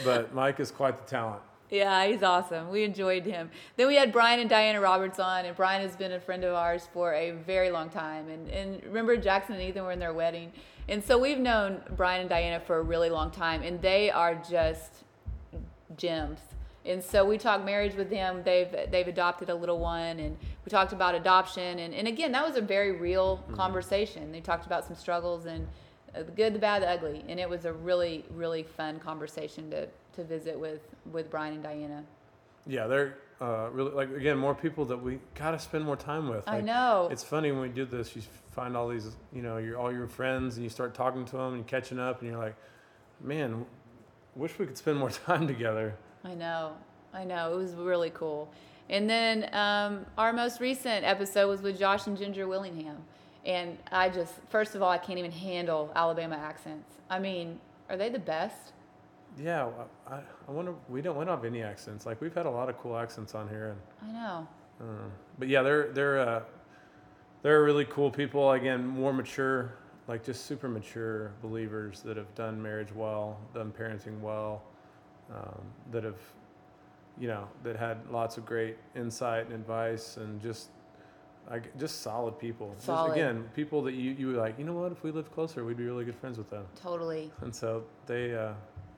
But 0.03 0.33
Mike 0.33 0.59
is 0.59 0.71
quite 0.71 0.97
the 0.97 1.09
talent. 1.09 1.41
Yeah, 1.69 2.05
he's 2.05 2.23
awesome. 2.23 2.69
We 2.69 2.83
enjoyed 2.83 3.25
him. 3.25 3.49
Then 3.77 3.87
we 3.87 3.95
had 3.95 4.11
Brian 4.11 4.39
and 4.39 4.49
Diana 4.49 4.79
Roberts 4.79 5.19
on, 5.19 5.45
and 5.45 5.55
Brian 5.55 5.81
has 5.81 5.95
been 5.95 6.11
a 6.11 6.19
friend 6.19 6.43
of 6.43 6.53
ours 6.53 6.87
for 6.93 7.13
a 7.13 7.31
very 7.31 7.71
long 7.71 7.89
time. 7.89 8.29
And, 8.29 8.49
and 8.49 8.83
remember, 8.83 9.17
Jackson 9.17 9.55
and 9.55 9.63
Ethan 9.63 9.83
were 9.83 9.91
in 9.91 9.99
their 9.99 10.13
wedding. 10.13 10.51
And 10.87 11.03
so 11.03 11.17
we've 11.17 11.39
known 11.39 11.81
Brian 11.95 12.21
and 12.21 12.29
Diana 12.29 12.59
for 12.59 12.77
a 12.77 12.81
really 12.81 13.09
long 13.09 13.31
time, 13.31 13.63
and 13.63 13.81
they 13.81 14.11
are 14.11 14.35
just 14.35 15.03
gems. 15.97 16.39
And 16.85 17.01
so 17.01 17.23
we 17.23 17.37
talked 17.37 17.65
marriage 17.65 17.95
with 17.95 18.09
them. 18.09 18.41
They've 18.43 18.69
they've 18.91 19.07
adopted 19.07 19.49
a 19.49 19.55
little 19.55 19.79
one, 19.79 20.19
and 20.19 20.37
we 20.65 20.69
talked 20.69 20.93
about 20.93 21.15
adoption. 21.15 21.79
And, 21.79 21.93
and 21.93 22.07
again, 22.07 22.31
that 22.31 22.45
was 22.45 22.55
a 22.55 22.61
very 22.61 22.91
real 22.91 23.43
conversation. 23.53 24.31
They 24.31 24.41
talked 24.41 24.65
about 24.65 24.85
some 24.85 24.95
struggles 24.95 25.45
and 25.45 25.67
uh, 26.15 26.23
the 26.23 26.31
good, 26.31 26.53
the 26.53 26.59
bad, 26.59 26.83
the 26.83 26.89
ugly, 26.89 27.23
and 27.27 27.39
it 27.39 27.49
was 27.49 27.65
a 27.65 27.73
really 27.73 28.23
really 28.29 28.63
fun 28.63 28.99
conversation 28.99 29.69
to 29.71 29.87
to 30.13 30.23
visit 30.23 30.59
with 30.59 30.81
with 31.11 31.29
Brian 31.29 31.55
and 31.55 31.63
Diana. 31.63 32.03
Yeah, 32.67 32.87
they're 32.87 33.17
uh, 33.41 33.69
really 33.71 33.91
like 33.91 34.11
again 34.11 34.37
more 34.37 34.53
people 34.53 34.85
that 34.85 34.97
we 34.97 35.19
gotta 35.33 35.57
spend 35.57 35.83
more 35.83 35.95
time 35.95 36.29
with. 36.29 36.47
I 36.47 36.61
know. 36.61 37.09
It's 37.11 37.23
funny 37.23 37.51
when 37.51 37.61
we 37.61 37.69
do 37.69 37.85
this. 37.85 38.15
You 38.15 38.21
find 38.51 38.77
all 38.77 38.87
these, 38.87 39.15
you 39.33 39.41
know, 39.41 39.57
your 39.57 39.77
all 39.77 39.91
your 39.91 40.07
friends, 40.07 40.55
and 40.55 40.63
you 40.63 40.69
start 40.69 40.93
talking 40.93 41.25
to 41.25 41.37
them 41.37 41.55
and 41.55 41.65
catching 41.65 41.99
up, 41.99 42.21
and 42.21 42.29
you're 42.29 42.39
like, 42.39 42.55
man, 43.19 43.65
wish 44.35 44.57
we 44.59 44.65
could 44.67 44.77
spend 44.77 44.99
more 44.99 45.09
time 45.25 45.47
together. 45.47 45.95
I 46.23 46.35
know. 46.35 46.73
I 47.13 47.23
know. 47.23 47.53
It 47.53 47.57
was 47.57 47.73
really 47.73 48.11
cool. 48.11 48.51
And 48.89 49.09
then 49.09 49.49
um, 49.53 50.05
our 50.17 50.33
most 50.33 50.59
recent 50.59 51.05
episode 51.05 51.47
was 51.47 51.61
with 51.61 51.79
Josh 51.79 52.07
and 52.07 52.17
Ginger 52.17 52.47
Willingham. 52.47 52.97
And 53.45 53.77
I 53.91 54.09
just, 54.09 54.33
first 54.49 54.75
of 54.75 54.81
all, 54.81 54.89
I 54.89 54.97
can't 54.97 55.19
even 55.19 55.31
handle 55.31 55.91
Alabama 55.95 56.35
accents. 56.35 56.89
I 57.09 57.19
mean, 57.19 57.59
are 57.89 57.97
they 57.97 58.09
the 58.09 58.19
best? 58.19 58.73
Yeah, 59.41 59.67
I, 60.09 60.19
I 60.47 60.51
wonder. 60.51 60.75
We 60.89 61.01
don't 61.01 61.17
we 61.17 61.25
don't 61.25 61.35
have 61.35 61.45
any 61.45 61.63
accents. 61.63 62.05
Like 62.05 62.21
we've 62.21 62.33
had 62.35 62.45
a 62.45 62.49
lot 62.51 62.69
of 62.69 62.77
cool 62.77 62.95
accents 62.95 63.33
on 63.33 63.49
here, 63.49 63.75
and 64.01 64.09
I 64.09 64.13
know. 64.13 64.47
uh, 64.79 65.07
but 65.39 65.47
yeah, 65.47 65.63
they're 65.63 65.91
they're 65.91 66.19
uh, 66.19 66.41
they're 67.41 67.63
really 67.63 67.85
cool 67.85 68.11
people. 68.11 68.51
Again, 68.51 68.85
more 68.85 69.11
mature, 69.11 69.73
like 70.07 70.23
just 70.23 70.45
super 70.45 70.67
mature 70.67 71.31
believers 71.41 72.01
that 72.01 72.15
have 72.15 72.33
done 72.35 72.61
marriage 72.61 72.93
well, 72.93 73.39
done 73.53 73.73
parenting 73.77 74.19
well, 74.19 74.61
um, 75.33 75.61
that 75.91 76.03
have, 76.03 76.19
you 77.19 77.27
know, 77.27 77.47
that 77.63 77.75
had 77.75 77.97
lots 78.11 78.37
of 78.37 78.45
great 78.45 78.77
insight 78.95 79.45
and 79.45 79.53
advice, 79.53 80.17
and 80.17 80.41
just 80.41 80.69
like 81.49 81.77
just 81.77 82.01
solid 82.01 82.39
people. 82.39 82.71
Just, 82.75 82.85
Solid. 82.85 83.11
again, 83.11 83.49
people 83.55 83.81
that 83.83 83.93
you 83.93 84.11
you 84.11 84.27
were 84.27 84.33
like, 84.33 84.57
you 84.57 84.65
know 84.65 84.73
what? 84.73 84.91
If 84.91 85.03
we 85.03 85.11
lived 85.11 85.31
closer, 85.31 85.63
we'd 85.63 85.77
be 85.77 85.85
really 85.85 86.05
good 86.05 86.15
friends 86.15 86.37
with 86.37 86.49
them. 86.49 86.65
Totally. 86.81 87.31
And 87.41 87.53
so 87.53 87.83
they 88.07 88.35
uh, 88.35 88.53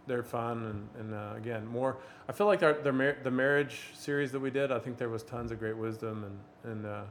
they're 0.08 0.24
fun 0.24 0.88
and, 0.96 1.02
and 1.02 1.14
uh, 1.14 1.34
again 1.36 1.66
more. 1.66 1.98
I 2.30 2.32
feel 2.32 2.48
like 2.48 2.64
our 2.64 2.74
their 2.74 2.94
mar- 2.94 3.18
the 3.24 3.32
marriage 3.32 3.90
series 3.94 4.32
that 4.32 4.40
we 4.40 4.52
did. 4.52 4.72
I 4.72 4.80
think 4.80 4.98
there 4.98 5.10
was 5.10 5.24
tons 5.24 5.52
of 5.52 5.60
great 5.60 5.78
wisdom 5.78 6.24
and 6.24 6.72
and 6.72 6.86
uh, 6.86 7.02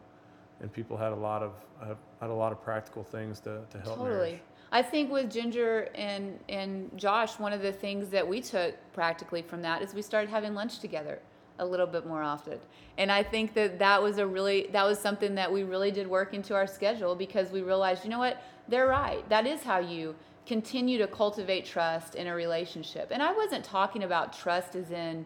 and 0.61 0.73
people 0.73 0.97
had 0.97 1.13
a 1.13 1.17
lot 1.17 1.43
of 1.43 1.53
had 2.21 2.31
a 2.31 2.35
lot 2.35 2.53
of 2.53 2.63
practical 2.63 3.03
things 3.03 3.41
to, 3.41 3.61
to 3.71 3.79
help 3.81 3.99
Totally. 3.99 4.11
marriage. 4.11 4.41
I 4.73 4.83
think 4.83 5.13
with 5.13 5.31
Ginger 5.31 5.89
and, 5.95 6.39
and 6.49 6.91
Josh, 6.97 7.39
one 7.39 7.53
of 7.53 7.63
the 7.63 7.73
things 7.73 8.09
that 8.11 8.27
we 8.27 8.41
took 8.41 8.75
practically 8.93 9.43
from 9.43 9.63
that 9.63 9.83
is 9.83 9.95
we 9.95 10.03
started 10.03 10.31
having 10.31 10.55
lunch 10.55 10.81
together 10.81 11.21
a 11.59 11.65
little 11.65 11.87
bit 11.87 12.07
more 12.07 12.23
often. 12.23 12.59
And 12.99 13.13
I 13.13 13.23
think 13.23 13.55
that 13.55 13.79
that 13.79 14.03
was 14.03 14.19
a 14.19 14.27
really, 14.27 14.69
that 14.73 14.85
was 14.85 14.99
something 14.99 15.37
that 15.37 15.53
we 15.53 15.63
really 15.63 15.91
did 15.91 16.09
work 16.09 16.35
into 16.35 16.55
our 16.55 16.67
schedule 16.67 17.15
because 17.15 17.51
we 17.51 17.63
realized, 17.63 18.05
you 18.05 18.11
know 18.11 18.19
what, 18.19 18.43
they're 18.69 18.89
right. 18.89 19.29
That 19.29 19.47
is 19.47 19.63
how 19.63 19.79
you 19.79 20.15
continue 20.47 20.99
to 20.99 21.07
cultivate 21.07 21.65
trust 21.65 22.17
in 22.17 22.27
a 22.27 22.35
relationship. 22.35 23.09
And 23.11 23.23
I 23.23 23.33
wasn't 23.33 23.65
talking 23.65 24.03
about 24.03 24.37
trust 24.37 24.75
as 24.75 24.91
in, 24.91 25.25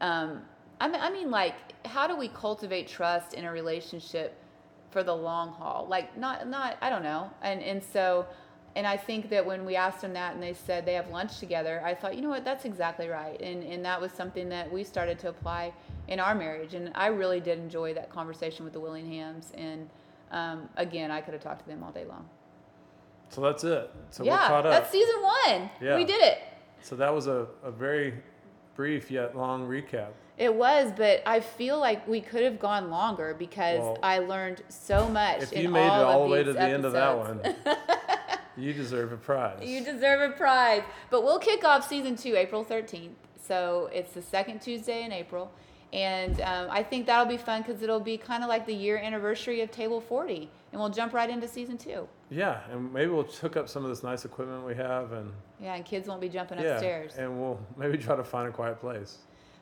um, 0.00 0.42
I 0.80 0.88
mean, 0.88 1.00
I 1.00 1.10
mean, 1.10 1.30
like, 1.30 1.54
how 1.86 2.06
do 2.06 2.16
we 2.16 2.28
cultivate 2.28 2.88
trust 2.88 3.34
in 3.34 3.44
a 3.44 3.52
relationship 3.52 4.36
for 4.90 5.02
the 5.02 5.14
long 5.14 5.50
haul? 5.52 5.86
Like, 5.88 6.16
not, 6.16 6.48
not, 6.48 6.76
I 6.80 6.90
don't 6.90 7.02
know. 7.02 7.30
And 7.40 7.62
and 7.62 7.82
so, 7.82 8.26
and 8.74 8.86
I 8.86 8.96
think 8.96 9.28
that 9.30 9.44
when 9.44 9.64
we 9.64 9.76
asked 9.76 10.00
them 10.00 10.14
that 10.14 10.34
and 10.34 10.42
they 10.42 10.54
said 10.54 10.86
they 10.86 10.94
have 10.94 11.08
lunch 11.10 11.38
together, 11.38 11.82
I 11.84 11.94
thought, 11.94 12.14
you 12.16 12.22
know 12.22 12.30
what, 12.30 12.44
that's 12.44 12.64
exactly 12.64 13.08
right. 13.08 13.40
And 13.40 13.62
and 13.62 13.84
that 13.84 14.00
was 14.00 14.12
something 14.12 14.48
that 14.48 14.72
we 14.72 14.82
started 14.84 15.18
to 15.20 15.28
apply 15.28 15.72
in 16.08 16.18
our 16.20 16.34
marriage. 16.34 16.74
And 16.74 16.90
I 16.94 17.08
really 17.08 17.40
did 17.40 17.58
enjoy 17.58 17.94
that 17.94 18.10
conversation 18.10 18.64
with 18.64 18.72
the 18.72 18.80
Willinghams. 18.80 19.52
And 19.56 19.88
um, 20.30 20.68
again, 20.76 21.10
I 21.10 21.20
could 21.20 21.34
have 21.34 21.42
talked 21.42 21.60
to 21.64 21.68
them 21.68 21.82
all 21.82 21.92
day 21.92 22.04
long. 22.04 22.26
So 23.28 23.40
that's 23.40 23.64
it. 23.64 23.90
So 24.10 24.24
we're 24.24 24.36
caught 24.36 24.66
up. 24.66 24.72
that's 24.72 24.90
season 24.90 25.22
one. 25.22 25.70
Yeah. 25.80 25.96
We 25.96 26.04
did 26.04 26.22
it. 26.22 26.38
so 26.82 26.96
that 26.96 27.12
was 27.14 27.26
a, 27.26 27.46
a 27.62 27.70
very 27.70 28.14
brief 28.74 29.10
yet 29.10 29.36
long 29.36 29.66
recap. 29.66 30.08
It 30.38 30.52
was, 30.54 30.92
but 30.96 31.22
I 31.26 31.40
feel 31.40 31.78
like 31.78 32.06
we 32.08 32.20
could 32.20 32.42
have 32.42 32.58
gone 32.58 32.90
longer 32.90 33.34
because 33.38 33.80
Well, 33.80 33.98
I 34.02 34.18
learned 34.18 34.62
so 34.68 35.08
much. 35.08 35.42
If 35.42 35.52
in 35.52 35.62
you 35.62 35.68
made 35.68 35.86
it 35.86 35.90
all, 35.90 36.24
the 36.24 36.30
way 36.30 36.42
to 36.42 36.52
the 36.52 36.60
end 36.62 36.84
of 36.84 36.92
that 36.92 37.16
one, 37.16 37.40
you 38.56 38.72
deserve 38.72 39.12
a 39.12 39.16
prize. 39.16 39.58
You 39.62 39.84
deserve 39.84 40.30
a 40.30 40.34
prize. 40.34 40.82
But 41.10 41.24
we'll 41.24 41.38
kick 41.38 41.64
off 41.64 41.88
season 41.88 42.16
two 42.16 42.36
April 42.36 42.64
13th. 42.64 43.10
So 43.46 43.90
it's 43.92 44.12
the 44.12 44.22
second 44.22 44.60
Tuesday 44.60 45.04
in 45.04 45.12
April. 45.12 45.50
And 45.92 46.40
um, 46.40 46.68
I 46.70 46.82
think 46.82 47.06
that'll 47.06 47.26
be 47.26 47.36
fun 47.36 47.62
because 47.62 47.82
it'll 47.82 48.00
be 48.00 48.16
kind 48.16 48.42
of 48.42 48.48
like 48.48 48.64
the 48.66 48.72
year 48.74 48.96
anniversary 48.96 49.60
of 49.60 49.70
Table 49.70 50.00
40. 50.00 50.48
And 50.72 50.80
we'll 50.80 50.88
jump 50.90 51.12
right 51.12 51.28
into 51.28 51.46
season 51.46 51.76
two. 51.76 52.08
yeah, 52.30 52.60
and 52.70 52.90
maybe 52.94 53.10
we'll 53.10 53.24
hook 53.24 53.58
up 53.58 53.68
some 53.68 53.84
of 53.84 53.90
this 53.90 54.02
nice 54.02 54.24
equipment 54.24 54.64
we 54.64 54.74
have, 54.74 55.12
and 55.12 55.30
Yeah, 55.60 55.74
and 55.74 55.84
kids 55.84 56.08
won't 56.08 56.22
be 56.22 56.30
jumping 56.30 56.58
yeah, 56.58 56.68
upstairs. 56.70 57.16
and 57.16 57.38
we'll 57.38 57.60
maybe 57.76 57.98
try 57.98 58.16
to 58.16 58.24
find 58.24 58.48
a 58.48 58.50
quiet 58.50 58.80
place. 58.80 59.18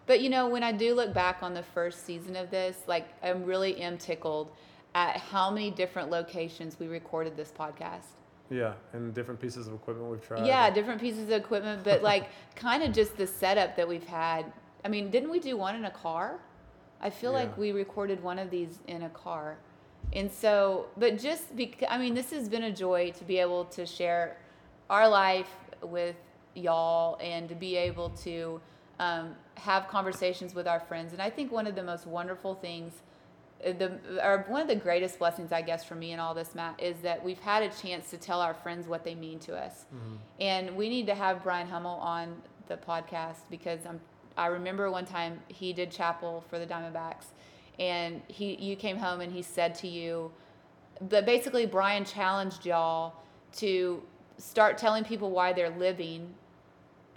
But 0.07 0.21
you 0.21 0.31
know, 0.31 0.49
when 0.49 0.63
I 0.63 0.71
do 0.71 0.95
look 0.95 1.13
back 1.13 1.39
on 1.43 1.53
the 1.53 1.65
first 1.65 2.07
season 2.07 2.37
of 2.37 2.49
this, 2.53 2.77
like 2.87 3.09
I'm 3.25 3.43
really 3.45 3.81
am 3.81 3.99
tickled 3.99 4.53
at 4.95 5.17
how 5.17 5.51
many 5.51 5.73
different 5.73 6.11
locations 6.11 6.79
we 6.79 6.87
recorded 6.87 7.37
this 7.37 7.51
podcast. 7.59 8.07
Yeah, 8.51 8.75
and 8.93 9.15
different 9.15 9.41
pieces 9.41 9.69
of 9.69 9.75
equipment 9.75 10.11
we've 10.11 10.27
tried. 10.27 10.47
Yeah, 10.47 10.71
different 10.71 11.01
pieces 11.01 11.25
of 11.25 11.31
equipment, 11.31 11.85
but 11.85 12.03
like 12.13 12.29
kind 12.57 12.83
of 12.83 12.93
just 12.93 13.17
the 13.17 13.27
setup 13.27 13.77
that 13.77 13.89
we've 13.89 14.07
had. 14.07 14.45
I 14.85 14.89
mean, 14.89 15.11
didn't 15.11 15.31
we 15.31 15.39
do 15.39 15.57
one 15.57 15.77
in 15.77 15.85
a 15.85 15.91
car? 15.91 16.41
I 17.01 17.09
feel 17.09 17.33
like 17.33 17.57
we 17.57 17.73
recorded 17.73 18.23
one 18.23 18.39
of 18.39 18.51
these 18.51 18.81
in 18.87 19.03
a 19.03 19.09
car. 19.11 19.57
And 20.13 20.31
so, 20.31 20.87
but 20.99 21.19
just 21.19 21.57
because, 21.57 21.89
I 21.91 21.97
mean, 21.97 22.15
this 22.15 22.31
has 22.31 22.49
been 22.49 22.65
a 22.65 22.73
joy 22.73 23.13
to 23.13 23.25
be 23.25 23.39
able 23.39 23.65
to 23.67 23.87
share 23.87 24.37
our 24.91 25.09
life 25.09 25.51
with 25.83 26.17
y'all 26.55 27.17
and 27.23 27.49
to 27.49 27.55
be 27.55 27.77
able 27.77 28.11
to 28.11 28.61
um, 28.99 29.35
have 29.55 29.89
conversations 29.89 30.55
with 30.55 30.67
our 30.67 30.81
friends. 30.81 31.13
And 31.13 31.23
I 31.23 31.31
think 31.31 31.53
one 31.53 31.67
of 31.67 31.75
the 31.75 31.83
most 31.83 32.07
wonderful 32.07 32.55
things 32.55 32.93
the 33.63 33.99
or 34.23 34.45
one 34.49 34.63
of 34.63 34.69
the 34.69 34.77
greatest 34.77 35.19
blessings 35.19 35.53
I 35.53 35.63
guess 35.63 35.85
for 35.85 35.95
me 35.95 36.13
in 36.13 36.19
all 36.19 36.35
this, 36.35 36.55
Matt, 36.55 36.81
is 36.81 36.97
that 37.01 37.23
we've 37.23 37.41
had 37.41 37.63
a 37.63 37.69
chance 37.69 38.11
to 38.11 38.17
tell 38.17 38.41
our 38.41 38.55
friends 38.55 38.87
what 38.87 39.05
they 39.05 39.15
mean 39.15 39.39
to 39.41 39.57
us, 39.57 39.85
mm-hmm. 39.95 40.17
and 40.41 40.77
we 40.77 40.89
need 40.89 41.07
to 41.07 41.15
have 41.15 41.43
Brian 41.43 41.67
Hummel 41.67 41.99
on 42.01 42.35
the 42.69 42.77
podcast 42.77 43.43
because 43.51 43.81
I'm. 43.87 44.01
I 44.37 44.47
remember 44.47 44.91
one 44.91 45.05
time 45.05 45.41
he 45.49 45.73
did 45.73 45.91
chapel 45.91 46.45
for 46.49 46.59
the 46.59 46.67
Diamondbacks, 46.67 47.27
and 47.79 48.23
he 48.29 48.55
you 48.57 48.77
came 48.77 48.97
home 48.97 49.21
and 49.21 49.33
he 49.33 49.43
said 49.43 49.75
to 49.77 49.89
you, 49.89 50.31
but 51.09 51.27
basically 51.27 51.67
Brian 51.67 52.05
challenged 52.05 52.65
y'all 52.65 53.15
to 53.57 54.03
start 54.39 54.79
telling 54.79 55.05
people 55.05 55.31
why 55.31 55.53
they're 55.53 55.71
living 55.71 56.33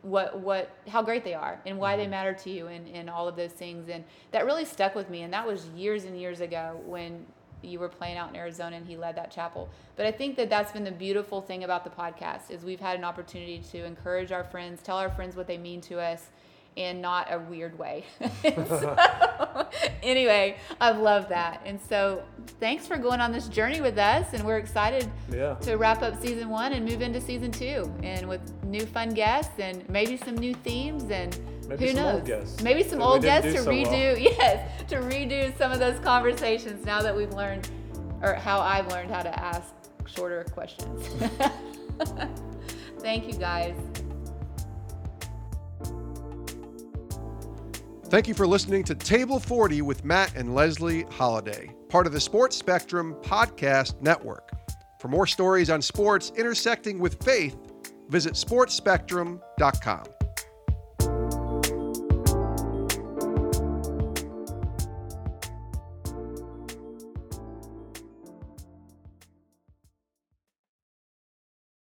what 0.03 0.37
what 0.39 0.69
how 0.87 1.01
great 1.01 1.23
they 1.23 1.33
are 1.33 1.59
and 1.65 1.79
why 1.79 1.95
they 1.95 2.03
mm-hmm. 2.03 2.11
matter 2.11 2.33
to 2.33 2.49
you 2.49 2.67
and, 2.67 2.87
and 2.89 3.09
all 3.09 3.27
of 3.27 3.35
those 3.35 3.51
things. 3.51 3.89
And 3.89 4.03
that 4.31 4.45
really 4.45 4.65
stuck 4.65 4.95
with 4.95 5.09
me. 5.09 5.23
And 5.23 5.33
that 5.33 5.47
was 5.47 5.65
years 5.69 6.03
and 6.03 6.19
years 6.19 6.41
ago 6.41 6.79
when 6.85 7.25
you 7.61 7.79
were 7.79 7.89
playing 7.89 8.17
out 8.17 8.29
in 8.29 8.35
Arizona 8.35 8.75
and 8.75 8.85
he 8.85 8.97
led 8.97 9.15
that 9.15 9.31
chapel. 9.31 9.69
But 9.95 10.05
I 10.05 10.11
think 10.11 10.35
that 10.35 10.49
that's 10.49 10.73
been 10.73 10.83
the 10.83 10.91
beautiful 10.91 11.41
thing 11.41 11.63
about 11.63 11.85
the 11.85 11.89
podcast 11.89 12.51
is 12.51 12.65
we've 12.65 12.79
had 12.79 12.97
an 12.97 13.05
opportunity 13.05 13.63
to 13.71 13.85
encourage 13.85 14.31
our 14.31 14.43
friends 14.43 14.81
tell 14.81 14.97
our 14.97 15.09
friends 15.09 15.35
what 15.35 15.47
they 15.47 15.57
mean 15.57 15.79
to 15.81 15.99
us 15.99 16.29
in 16.75 17.01
not 17.01 17.27
a 17.31 17.39
weird 17.39 17.77
way. 17.77 18.03
So, 18.43 19.67
anyway 20.03 20.57
I've 20.79 20.97
loved 20.99 21.29
that. 21.29 21.61
And 21.65 21.79
so 21.89 22.23
thanks 22.59 22.85
for 22.87 22.97
going 22.97 23.19
on 23.21 23.31
this 23.31 23.47
journey 23.47 23.81
with 23.81 23.97
us 23.97 24.33
and 24.33 24.43
we're 24.43 24.57
excited 24.57 25.09
Yeah. 25.31 25.55
to 25.61 25.75
wrap 25.77 26.01
up 26.01 26.21
season 26.21 26.49
one 26.49 26.73
and 26.73 26.85
move 26.85 27.01
into 27.01 27.19
season 27.21 27.51
two 27.51 27.91
and 28.03 28.27
with 28.27 28.41
new 28.63 28.85
fun 28.85 29.09
guests 29.13 29.53
and 29.59 29.87
maybe 29.89 30.17
some 30.17 30.35
new 30.35 30.53
themes 30.55 31.03
and 31.09 31.37
Maybe 31.67 31.85
who 31.87 31.93
some 31.93 32.03
knows? 32.03 32.15
old 32.15 32.25
guests 32.25 32.61
maybe 32.61 32.83
some 32.83 33.01
old 33.01 33.21
guests 33.21 33.53
to 33.53 33.59
so 33.63 33.69
well. 33.69 33.85
redo 33.85 34.21
yes 34.37 34.83
to 34.89 34.95
redo 34.97 35.57
some 35.57 35.71
of 35.71 35.79
those 35.79 35.97
conversations 35.99 36.85
now 36.85 37.01
that 37.01 37.15
we've 37.15 37.33
learned 37.33 37.69
or 38.21 38.33
how 38.33 38.59
i've 38.59 38.87
learned 38.91 39.09
how 39.11 39.21
to 39.23 39.39
ask 39.39 39.73
shorter 40.05 40.43
questions. 40.51 41.07
Thank 42.99 43.27
you 43.27 43.33
guys 43.33 43.75
Thank 48.13 48.27
you 48.27 48.35
for 48.35 48.45
listening 48.45 48.83
to 48.83 48.93
Table 48.93 49.39
40 49.39 49.81
with 49.81 50.05
Matt 50.05 50.35
and 50.35 50.49
Leslee 50.49 51.11
Holliday, 51.13 51.73
part 51.89 52.05
of 52.05 52.13
the 52.13 52.21
Sports 52.21 52.55
Spectrum 52.55 53.15
Podcast 53.23 53.99
Network. 54.03 54.51
For 54.99 55.07
more 55.07 55.25
stories 55.25 55.71
on 55.71 55.81
sports 55.81 56.31
intersecting 56.37 56.99
with 56.99 57.23
faith, 57.23 57.57
visit 58.09 58.35
sportsspectrum.com. 58.35 60.03